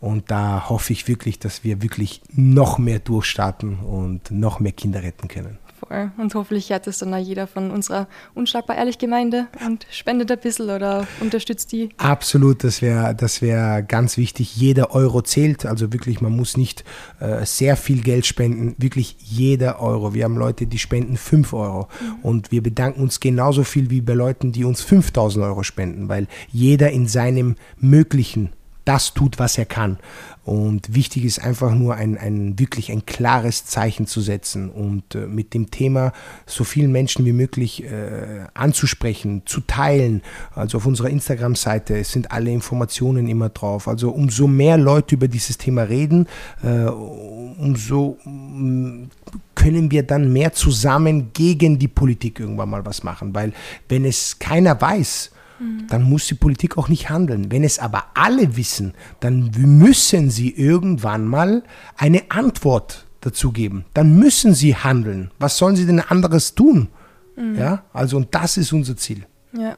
Und 0.00 0.30
da 0.30 0.68
hoffe 0.68 0.92
ich 0.92 1.08
wirklich, 1.08 1.38
dass 1.38 1.64
wir 1.64 1.82
wirklich 1.82 2.20
noch 2.32 2.78
mehr 2.78 2.98
durchstarten 2.98 3.78
und 3.78 4.30
noch 4.30 4.60
mehr 4.60 4.72
Kinder 4.72 5.02
retten 5.02 5.28
können. 5.28 5.58
Voll. 5.88 6.10
Und 6.16 6.34
hoffentlich 6.34 6.70
hört 6.70 6.86
es 6.86 6.98
dann 6.98 7.12
auch 7.12 7.18
jeder 7.18 7.46
von 7.46 7.70
unserer 7.70 8.06
Unschlagbar 8.34 8.76
Ehrlich 8.76 8.98
Gemeinde 8.98 9.46
und 9.66 9.86
spendet 9.90 10.30
ein 10.30 10.38
bisschen 10.38 10.70
oder 10.70 11.06
unterstützt 11.20 11.72
die. 11.72 11.90
Absolut, 11.96 12.64
das 12.64 12.82
wäre 12.82 13.14
das 13.14 13.42
wär 13.42 13.82
ganz 13.82 14.16
wichtig. 14.16 14.56
Jeder 14.56 14.94
Euro 14.94 15.22
zählt. 15.22 15.66
Also 15.66 15.92
wirklich, 15.92 16.20
man 16.20 16.34
muss 16.34 16.56
nicht 16.56 16.84
äh, 17.20 17.44
sehr 17.44 17.76
viel 17.76 18.02
Geld 18.02 18.26
spenden. 18.26 18.74
Wirklich 18.78 19.16
jeder 19.20 19.80
Euro. 19.80 20.14
Wir 20.14 20.24
haben 20.24 20.36
Leute, 20.36 20.66
die 20.66 20.78
spenden 20.78 21.16
5 21.16 21.52
Euro. 21.52 21.88
Mhm. 22.00 22.14
Und 22.22 22.52
wir 22.52 22.62
bedanken 22.62 23.02
uns 23.02 23.20
genauso 23.20 23.64
viel 23.64 23.90
wie 23.90 24.00
bei 24.00 24.14
Leuten, 24.14 24.52
die 24.52 24.64
uns 24.64 24.82
5000 24.82 25.44
Euro 25.44 25.62
spenden, 25.62 26.08
weil 26.08 26.26
jeder 26.50 26.90
in 26.90 27.06
seinem 27.06 27.56
Möglichen 27.78 28.50
das 28.84 29.14
tut, 29.14 29.38
was 29.38 29.58
er 29.58 29.66
kann. 29.66 29.98
Und 30.44 30.94
wichtig 30.94 31.24
ist 31.24 31.42
einfach 31.42 31.74
nur 31.74 31.94
ein, 31.94 32.18
ein 32.18 32.58
wirklich 32.58 32.92
ein 32.92 33.06
klares 33.06 33.64
Zeichen 33.64 34.06
zu 34.06 34.20
setzen 34.20 34.68
und 34.68 35.14
äh, 35.14 35.26
mit 35.26 35.54
dem 35.54 35.70
Thema 35.70 36.12
so 36.44 36.64
vielen 36.64 36.92
Menschen 36.92 37.24
wie 37.24 37.32
möglich 37.32 37.82
äh, 37.84 38.44
anzusprechen, 38.52 39.42
zu 39.46 39.60
teilen. 39.62 40.22
Also 40.54 40.78
auf 40.78 40.86
unserer 40.86 41.08
Instagram-Seite 41.08 42.04
sind 42.04 42.30
alle 42.30 42.50
Informationen 42.50 43.26
immer 43.26 43.48
drauf. 43.48 43.88
Also 43.88 44.10
umso 44.10 44.46
mehr 44.46 44.76
Leute 44.76 45.14
über 45.14 45.28
dieses 45.28 45.56
Thema 45.56 45.84
reden, 45.84 46.26
äh, 46.62 46.84
umso 46.84 48.18
um, 48.24 49.08
können 49.54 49.90
wir 49.90 50.02
dann 50.02 50.30
mehr 50.30 50.52
zusammen 50.52 51.30
gegen 51.32 51.78
die 51.78 51.88
Politik 51.88 52.38
irgendwann 52.40 52.68
mal 52.68 52.84
was 52.84 53.02
machen. 53.02 53.34
Weil 53.34 53.54
wenn 53.88 54.04
es 54.04 54.38
keiner 54.38 54.78
weiß, 54.78 55.30
Mhm. 55.58 55.86
dann 55.88 56.02
muss 56.02 56.26
die 56.26 56.34
Politik 56.34 56.76
auch 56.78 56.88
nicht 56.88 57.10
handeln. 57.10 57.50
Wenn 57.50 57.64
es 57.64 57.78
aber 57.78 58.04
alle 58.14 58.56
wissen, 58.56 58.94
dann 59.20 59.50
müssen 59.56 60.30
sie 60.30 60.50
irgendwann 60.50 61.26
mal 61.26 61.62
eine 61.96 62.30
Antwort 62.30 63.06
dazu 63.20 63.52
geben. 63.52 63.84
Dann 63.94 64.18
müssen 64.18 64.54
sie 64.54 64.76
handeln. 64.76 65.30
Was 65.38 65.58
sollen 65.58 65.76
sie 65.76 65.86
denn 65.86 66.00
anderes 66.00 66.54
tun? 66.54 66.88
Mhm. 67.36 67.58
Ja, 67.58 67.84
also 67.92 68.16
und 68.16 68.34
das 68.34 68.56
ist 68.56 68.72
unser 68.72 68.96
Ziel. 68.96 69.26
Ja. 69.52 69.76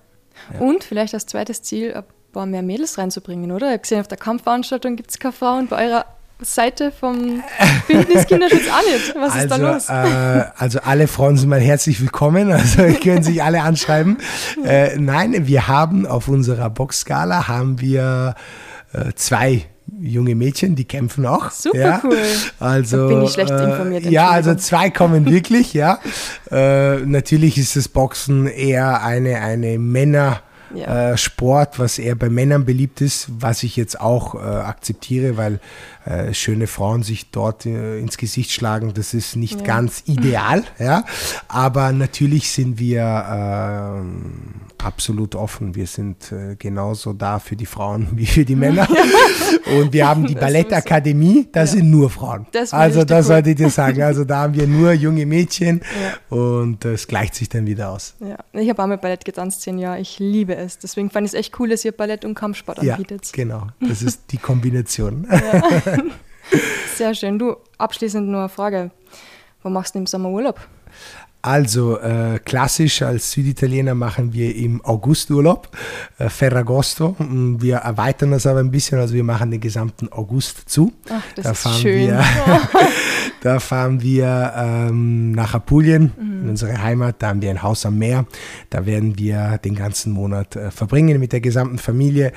ja. 0.52 0.60
Und 0.60 0.84
vielleicht 0.84 1.14
als 1.14 1.26
zweites 1.26 1.62
Ziel, 1.62 1.94
ein 1.94 2.04
paar 2.32 2.46
mehr 2.46 2.62
Mädels 2.62 2.98
reinzubringen, 2.98 3.52
oder? 3.52 3.68
Ich 3.68 3.72
habe 3.72 3.82
gesehen, 3.82 4.00
auf 4.00 4.08
der 4.08 4.18
Kampfveranstaltung 4.18 4.96
gibt 4.96 5.10
es 5.10 5.18
keine 5.18 5.32
Frauen. 5.32 5.68
Bei 5.68 5.86
eurer 5.86 6.06
Seite 6.40 6.92
vom 6.92 7.42
Bündnis 7.88 8.26
Kinderschutz 8.26 8.68
auch 8.70 8.92
nicht. 8.92 9.14
Was 9.16 9.32
also, 9.32 9.38
ist 9.38 9.50
da 9.50 9.56
los? 9.56 9.88
Äh, 9.88 10.44
also 10.56 10.80
alle 10.80 11.08
Frauen 11.08 11.38
sind 11.38 11.48
mal 11.48 11.60
herzlich 11.60 12.00
willkommen, 12.00 12.52
also 12.52 12.82
können 13.02 13.22
sich 13.22 13.42
alle 13.42 13.62
anschreiben. 13.62 14.18
Äh, 14.64 14.96
nein, 14.98 15.46
wir 15.46 15.68
haben 15.68 16.06
auf 16.06 16.28
unserer 16.28 16.70
Boxskala 16.70 17.46
haben 17.46 17.80
wir 17.80 18.34
äh, 18.92 19.12
zwei 19.14 19.66
junge 20.00 20.34
Mädchen, 20.34 20.74
die 20.74 20.84
kämpfen 20.84 21.24
auch. 21.24 21.50
Super 21.50 21.78
ja. 21.78 22.00
cool. 22.02 22.18
Also 22.58 23.08
da 23.08 23.14
bin 23.14 23.22
ich 23.24 23.32
schlecht 23.32 23.50
äh, 23.50 23.64
informiert. 23.64 24.04
ja, 24.06 24.28
also 24.28 24.54
zwei 24.56 24.90
kommen 24.90 25.26
wirklich, 25.26 25.72
ja. 25.72 25.98
Äh, 26.50 26.98
natürlich 26.98 27.58
ist 27.58 27.74
das 27.74 27.88
Boxen 27.88 28.46
eher 28.46 29.02
eine, 29.02 29.40
eine 29.40 29.78
Männer- 29.78 30.40
ja. 30.74 31.12
äh, 31.12 31.16
Sport, 31.16 31.78
was 31.78 31.98
eher 31.98 32.14
bei 32.14 32.28
Männern 32.28 32.64
beliebt 32.64 33.00
ist, 33.00 33.28
was 33.38 33.62
ich 33.62 33.76
jetzt 33.76 34.00
auch 34.00 34.34
äh, 34.34 34.38
akzeptiere, 34.38 35.36
weil 35.36 35.60
äh, 36.06 36.32
schöne 36.32 36.66
Frauen 36.68 37.02
sich 37.02 37.30
dort 37.30 37.66
äh, 37.66 37.98
ins 37.98 38.16
Gesicht 38.16 38.52
schlagen, 38.52 38.94
das 38.94 39.12
ist 39.12 39.36
nicht 39.36 39.60
ja. 39.60 39.66
ganz 39.66 40.04
ideal, 40.06 40.62
ja. 40.78 41.04
Aber 41.48 41.92
natürlich 41.92 42.50
sind 42.50 42.78
wir 42.78 43.26
ähm, 43.28 44.66
absolut 44.78 45.34
offen. 45.34 45.74
Wir 45.74 45.86
sind 45.86 46.30
äh, 46.30 46.54
genauso 46.56 47.12
da 47.12 47.38
für 47.40 47.56
die 47.56 47.66
Frauen 47.66 48.08
wie 48.12 48.26
für 48.26 48.44
die 48.44 48.54
Männer. 48.54 48.88
Und 49.78 49.92
wir 49.92 50.06
haben 50.06 50.26
die 50.26 50.34
Ballettakademie, 50.34 51.48
da 51.50 51.60
ja. 51.60 51.66
sind 51.66 51.90
nur 51.90 52.08
Frauen. 52.08 52.46
Das 52.52 52.72
also 52.72 53.04
das 53.04 53.26
cool. 53.26 53.32
sollte 53.34 53.50
ich 53.50 53.56
dir 53.56 53.70
sagen. 53.70 54.02
Also 54.02 54.24
da 54.24 54.42
haben 54.42 54.54
wir 54.54 54.66
nur 54.66 54.92
junge 54.92 55.26
Mädchen 55.26 55.80
ja. 55.80 56.36
und 56.36 56.84
es 56.84 57.08
gleicht 57.08 57.34
sich 57.34 57.48
dann 57.48 57.66
wieder 57.66 57.90
aus. 57.90 58.14
Ja, 58.20 58.36
ich 58.52 58.68
habe 58.68 58.82
auch 58.82 58.86
mit 58.86 59.00
Ballett 59.00 59.24
getanzt 59.24 59.62
zehn 59.62 59.78
Jahre. 59.78 59.98
Ich 59.98 60.20
liebe 60.20 60.54
es. 60.54 60.78
Deswegen 60.78 61.10
fand 61.10 61.26
ich 61.26 61.32
es 61.32 61.38
echt 61.38 61.58
cool, 61.58 61.68
dass 61.68 61.84
ihr 61.84 61.92
Ballett 61.92 62.24
und 62.24 62.34
Kampfsport 62.34 62.78
anbietet. 62.78 63.24
Ja, 63.26 63.32
genau. 63.32 63.66
Das 63.80 64.02
ist 64.02 64.30
die 64.30 64.38
Kombination. 64.38 65.26
Sehr 66.96 67.14
schön. 67.14 67.38
Du, 67.38 67.56
abschließend 67.78 68.28
nur 68.28 68.40
eine 68.40 68.48
Frage. 68.48 68.90
Wo 69.62 69.68
machst 69.68 69.94
du 69.94 69.98
im 69.98 70.06
Sommer 70.06 70.30
Urlaub? 70.30 70.60
Also 71.46 72.00
äh, 72.00 72.40
klassisch 72.44 73.02
als 73.02 73.30
Süditaliener 73.30 73.94
machen 73.94 74.32
wir 74.32 74.56
im 74.56 74.84
August 74.84 75.30
Urlaub, 75.30 75.68
äh, 76.18 76.28
Ferragosto. 76.28 77.14
Mm, 77.20 77.60
wir 77.60 77.76
erweitern 77.76 78.32
das 78.32 78.48
aber 78.48 78.58
ein 78.58 78.72
bisschen, 78.72 78.98
also 78.98 79.14
wir 79.14 79.22
machen 79.22 79.52
den 79.52 79.60
gesamten 79.60 80.10
August 80.10 80.68
zu. 80.68 80.92
Ach, 81.08 81.22
das 81.36 81.62
da 81.62 81.70
ist 81.70 81.80
schön. 81.80 82.08
Wir, 82.08 82.24
da 83.42 83.60
fahren 83.60 84.02
wir 84.02 84.52
ähm, 84.56 85.30
nach 85.30 85.54
Apulien, 85.54 86.12
mhm. 86.18 86.42
in 86.42 86.48
unsere 86.50 86.82
Heimat. 86.82 87.16
Da 87.20 87.28
haben 87.28 87.40
wir 87.40 87.50
ein 87.50 87.62
Haus 87.62 87.86
am 87.86 87.96
Meer. 87.96 88.26
Da 88.68 88.84
werden 88.84 89.16
wir 89.16 89.58
den 89.58 89.76
ganzen 89.76 90.12
Monat 90.12 90.56
äh, 90.56 90.72
verbringen 90.72 91.20
mit 91.20 91.32
der 91.32 91.40
gesamten 91.40 91.78
Familie. 91.78 92.32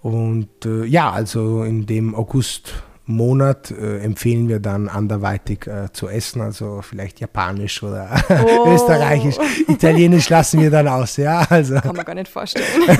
Und 0.00 0.64
äh, 0.64 0.86
ja, 0.86 1.12
also 1.12 1.64
in 1.64 1.84
dem 1.84 2.14
August 2.14 2.72
Monat 3.06 3.70
äh, 3.70 3.98
empfehlen 3.98 4.48
wir 4.48 4.60
dann 4.60 4.88
anderweitig 4.88 5.66
äh, 5.66 5.92
zu 5.92 6.08
essen, 6.08 6.40
also 6.40 6.80
vielleicht 6.80 7.20
japanisch 7.20 7.82
oder 7.82 8.08
oh. 8.28 8.72
österreichisch. 8.72 9.36
Italienisch 9.68 10.30
lassen 10.30 10.60
wir 10.60 10.70
dann 10.70 10.88
aus, 10.88 11.18
ja. 11.18 11.46
Also. 11.50 11.74
Kann 11.80 11.96
man 11.96 12.04
gar 12.04 12.14
nicht 12.14 12.28
vorstellen. 12.28 12.66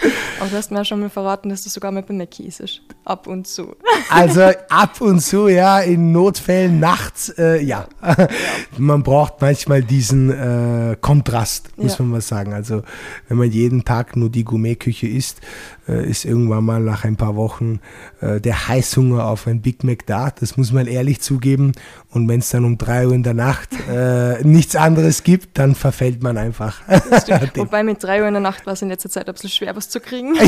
Aber 0.40 0.48
du 0.48 0.56
hast 0.56 0.70
mir 0.70 0.84
schon 0.84 1.00
mal 1.00 1.10
verraten, 1.10 1.48
dass 1.48 1.62
du 1.62 1.70
sogar 1.70 1.92
mit 1.92 2.06
beim 2.06 2.18
Mackie 2.18 2.44
isst. 2.44 2.82
Ab 3.04 3.26
und 3.26 3.46
zu. 3.46 3.74
Also 4.10 4.42
ab 4.68 5.00
und 5.00 5.20
zu, 5.20 5.48
ja, 5.48 5.80
in 5.80 6.12
Notfällen 6.12 6.78
nachts, 6.80 7.30
äh, 7.38 7.62
ja. 7.62 7.86
ja. 8.02 8.28
Man 8.76 9.02
braucht 9.02 9.40
manchmal 9.40 9.82
diesen 9.82 10.30
äh, 10.30 10.96
Kontrast, 11.00 11.76
muss 11.76 11.98
ja. 11.98 12.04
man 12.04 12.12
mal 12.12 12.20
sagen. 12.20 12.52
Also 12.52 12.82
wenn 13.28 13.38
man 13.38 13.50
jeden 13.50 13.84
Tag 13.84 14.16
nur 14.16 14.30
die 14.30 14.44
Gourmetküche 14.44 15.06
isst, 15.06 15.40
äh, 15.88 16.08
ist 16.08 16.24
irgendwann 16.24 16.64
mal 16.64 16.80
nach 16.80 17.04
ein 17.04 17.16
paar 17.16 17.36
Wochen 17.36 17.80
äh, 18.20 18.40
der 18.40 18.68
Heißhunger 18.68 19.24
auf 19.24 19.46
ein 19.46 19.62
Big 19.62 19.84
Mac 19.84 20.06
da. 20.06 20.30
Das 20.30 20.56
muss 20.56 20.72
man 20.72 20.86
ehrlich 20.86 21.20
zugeben. 21.20 21.72
Und 22.16 22.26
wenn 22.28 22.40
es 22.40 22.48
dann 22.48 22.64
um 22.64 22.78
drei 22.78 23.06
Uhr 23.06 23.12
in 23.12 23.22
der 23.22 23.34
Nacht 23.34 23.68
äh, 23.90 24.42
nichts 24.42 24.74
anderes 24.74 25.22
gibt, 25.22 25.58
dann 25.58 25.74
verfällt 25.74 26.22
man 26.22 26.38
einfach. 26.38 26.80
Wobei 27.56 27.82
mit 27.82 28.02
drei 28.02 28.22
Uhr 28.22 28.26
in 28.26 28.32
der 28.32 28.40
Nacht 28.40 28.64
war 28.64 28.72
es 28.72 28.80
in 28.80 28.88
letzter 28.88 29.10
Zeit 29.10 29.28
ein 29.28 29.34
bisschen 29.34 29.50
schwer, 29.50 29.76
was 29.76 29.90
zu 29.90 30.00
kriegen. 30.00 30.34
ja, 30.34 30.42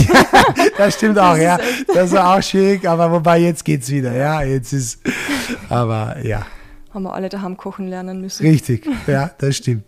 das 0.78 0.94
stimmt 0.94 1.18
auch, 1.18 1.34
das 1.34 1.42
ja. 1.42 1.58
Das 1.92 2.12
war 2.12 2.34
auch 2.38 2.42
schwierig, 2.42 2.88
aber 2.88 3.12
wobei 3.12 3.40
jetzt 3.40 3.66
geht 3.66 3.82
es 3.82 3.90
wieder. 3.90 4.14
Ja, 4.14 4.40
jetzt 4.40 4.72
ist, 4.72 5.00
aber 5.68 6.16
ja. 6.22 6.46
Haben 6.94 7.02
wir 7.02 7.12
alle 7.12 7.28
daheim 7.28 7.58
kochen 7.58 7.88
lernen 7.88 8.22
müssen. 8.22 8.46
Richtig, 8.46 8.88
ja, 9.06 9.30
das 9.36 9.58
stimmt. 9.58 9.84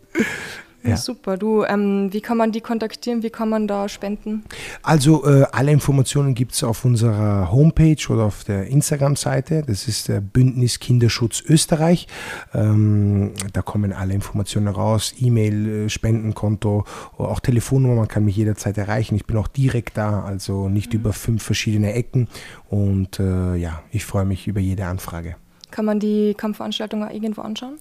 Ja. 0.83 0.97
Super. 0.97 1.37
Du, 1.37 1.65
ähm, 1.65 2.09
wie 2.11 2.21
kann 2.21 2.37
man 2.37 2.53
die 2.53 2.61
kontaktieren? 2.61 3.23
Wie 3.23 3.31
kann 3.31 3.49
man 3.49 3.69
da 3.69 3.89
spenden? 3.89 4.45
Also 4.83 5.27
äh, 5.27 5.45
alle 5.53 5.73
Informationen 5.73 6.35
gibt 6.35 6.53
es 6.53 6.65
auf 6.65 6.85
unserer 6.85 7.53
Homepage 7.53 7.97
oder 8.09 8.25
auf 8.25 8.45
der 8.45 8.67
Instagram-Seite. 8.67 9.63
Das 9.67 9.89
ist 9.89 10.09
der 10.09 10.21
Bündnis 10.21 10.79
Kinderschutz 10.79 11.43
Österreich. 11.47 12.07
Ähm, 12.55 13.33
da 13.53 13.63
kommen 13.63 13.93
alle 13.93 14.15
Informationen 14.15 14.69
raus. 14.69 15.15
E-Mail, 15.19 15.69
äh, 15.69 15.89
Spendenkonto, 15.89 16.85
auch 17.19 17.41
Telefonnummer. 17.41 17.97
Man 17.97 18.09
kann 18.09 18.25
mich 18.25 18.37
jederzeit 18.37 18.79
erreichen. 18.79 19.17
Ich 19.17 19.27
bin 19.27 19.37
auch 19.37 19.49
direkt 19.49 19.99
da, 19.99 20.23
also 20.23 20.69
nicht 20.69 20.95
mhm. 20.95 21.01
über 21.01 21.13
fünf 21.13 21.43
verschiedene 21.43 21.93
Ecken. 21.93 22.29
Und 22.69 23.21
äh, 23.21 23.57
ja, 23.57 23.83
ich 23.91 24.05
freue 24.05 24.25
mich 24.25 24.47
über 24.47 24.61
jede 24.61 24.87
Anfrage. 24.87 25.37
Kann 25.71 25.85
man 25.85 26.01
die 26.01 26.35
Kampfveranstaltung 26.35 27.09
irgendwo 27.11 27.43
anschauen? 27.43 27.79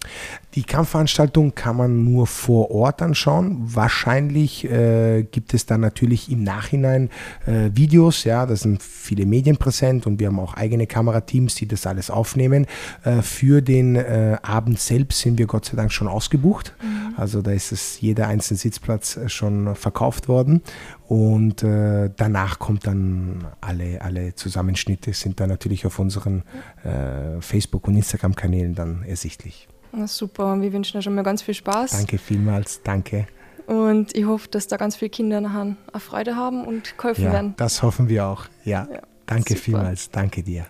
Die 0.56 0.64
Kampfveranstaltung 0.64 1.56
kann 1.56 1.78
man 1.78 2.04
nur 2.04 2.28
vor 2.28 2.72
Ort 2.72 3.02
anschauen. 3.02 3.58
Wahrscheinlich 3.62 4.66
äh, 4.66 5.24
gibt 5.24 5.54
es 5.54 5.66
dann 5.66 5.82
natürlich 5.82 6.32
im 6.32 6.44
Nachhinein 6.44 7.10
äh, 7.46 7.70
Videos. 7.74 8.24
Ja, 8.24 8.46
da 8.46 8.56
sind 8.56 8.82
viele 8.84 9.26
Medien 9.26 9.58
präsent 9.58 10.08
und 10.08 10.20
wir 10.20 10.28
haben 10.28 10.40
auch 10.40 10.54
eigene 10.54 10.88
Kamerateams, 10.88 11.56
die 11.56 11.68
das 11.68 11.86
alles 11.88 12.10
aufnehmen. 12.10 12.68
Äh, 13.04 13.22
für 13.22 13.62
den 13.62 13.96
äh, 13.96 14.38
Abend 14.42 14.80
selbst 14.80 15.20
sind 15.20 15.38
wir 15.38 15.48
Gott 15.48 15.66
sei 15.66 15.76
Dank 15.76 15.92
schon 15.92 16.08
ausgebucht. 16.08 16.76
Mhm. 16.82 17.14
Also 17.18 17.42
da 17.42 17.52
ist 17.52 17.72
es 17.72 18.00
jeder 18.02 18.28
einzelne 18.28 18.58
Sitzplatz 18.58 19.18
äh, 19.18 19.30
schon 19.30 19.76
verkauft 19.76 20.28
worden 20.28 20.62
und 21.10 21.64
äh, 21.64 22.12
danach 22.16 22.60
kommt 22.60 22.86
dann 22.86 23.48
alle, 23.62 24.00
alle 24.00 24.36
Zusammenschnitte, 24.36 25.12
sind 25.14 25.40
dann 25.40 25.50
natürlich 25.50 25.88
auf 25.88 25.98
unseren 25.98 26.44
äh, 26.84 27.42
Facebook- 27.42 27.88
und 27.88 27.96
Instagram-Kanälen 27.96 28.76
dann 28.76 29.02
ersichtlich. 29.02 29.68
Na 29.92 30.06
super, 30.06 30.54
und 30.54 30.62
wir 30.62 30.72
wünschen 30.72 31.00
dir 31.00 31.02
schon 31.02 31.16
mal 31.16 31.24
ganz 31.24 31.42
viel 31.42 31.56
Spaß. 31.56 31.92
Danke 31.94 32.20
vielmals, 32.20 32.84
danke. 32.84 33.26
Und 33.66 34.16
ich 34.16 34.26
hoffe, 34.26 34.50
dass 34.52 34.68
da 34.68 34.78
ganz 34.78 34.98
viele 34.98 35.10
Kinder 35.10 35.42
nachher 35.42 35.76
auch 35.94 36.00
Freude 36.00 36.36
haben 36.36 36.64
und 36.64 36.96
geholfen 36.96 37.24
ja, 37.24 37.34
werden. 37.34 37.56
Das 37.58 37.82
hoffen 37.82 38.08
wir 38.08 38.28
auch, 38.28 38.46
ja. 38.64 38.88
ja 38.92 39.02
danke 39.26 39.56
super. 39.56 39.64
vielmals, 39.64 40.12
danke 40.12 40.44
dir. 40.44 40.68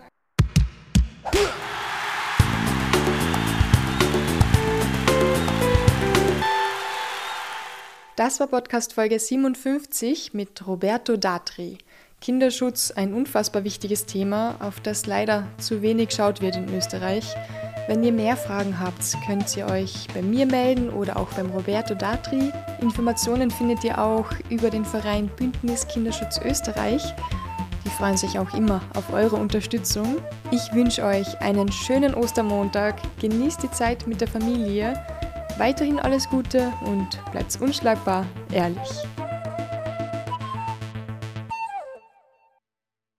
Das 8.20 8.41
war 8.41 8.47
Podcast 8.47 8.95
Folge 8.95 9.17
57 9.17 10.34
mit 10.34 10.67
Roberto 10.67 11.15
Datri. 11.15 11.78
Kinderschutz, 12.20 12.91
ein 12.91 13.13
unfassbar 13.13 13.63
wichtiges 13.63 14.07
Thema, 14.07 14.57
auf 14.59 14.82
das 14.82 15.05
leider 15.05 15.47
zu 15.57 15.82
wenig 15.82 16.09
geschaut 16.09 16.41
wird 16.41 16.57
in 16.57 16.67
Österreich. 16.76 17.34
Wenn 17.88 18.03
ihr 18.03 18.11
mehr 18.11 18.36
Fragen 18.36 18.78
habt, 18.78 19.15
könnt 19.26 19.55
ihr 19.55 19.67
euch 19.67 20.05
bei 20.13 20.22
mir 20.22 20.45
melden 20.45 20.89
oder 20.89 21.15
auch 21.15 21.30
beim 21.30 21.49
Roberto 21.49 21.95
Datri. 21.95 22.51
Informationen 22.82 23.49
findet 23.51 23.86
ihr 23.86 23.97
auch 23.97 24.28
über 24.49 24.70
den 24.70 24.84
Verein 24.84 25.30
Bündnis 25.38 25.88
Kinderschutz 25.88 26.41
Österreich. 26.43 27.01
Die 27.86 27.89
freuen 27.89 28.17
sich 28.17 28.38
auch 28.38 28.53
immer 28.53 28.82
auf 28.95 29.13
eure 29.13 29.38
Unterstützung. 29.38 30.17
Ich 30.51 30.74
wünsche 30.74 31.05
euch 31.05 31.39
einen 31.39 31.72
schönen 31.72 32.13
Ostermontag, 32.13 32.97
genießt 33.22 33.63
die 33.63 33.72
Zeit 33.72 34.07
mit 34.07 34.20
der 34.20 34.28
Familie 34.28 35.01
Weiterhin 35.60 35.99
alles 35.99 36.30
Gute 36.30 36.72
und 36.86 37.20
bleibt 37.34 37.60
unschlagbar 37.62 38.26
ehrlich. 38.53 38.89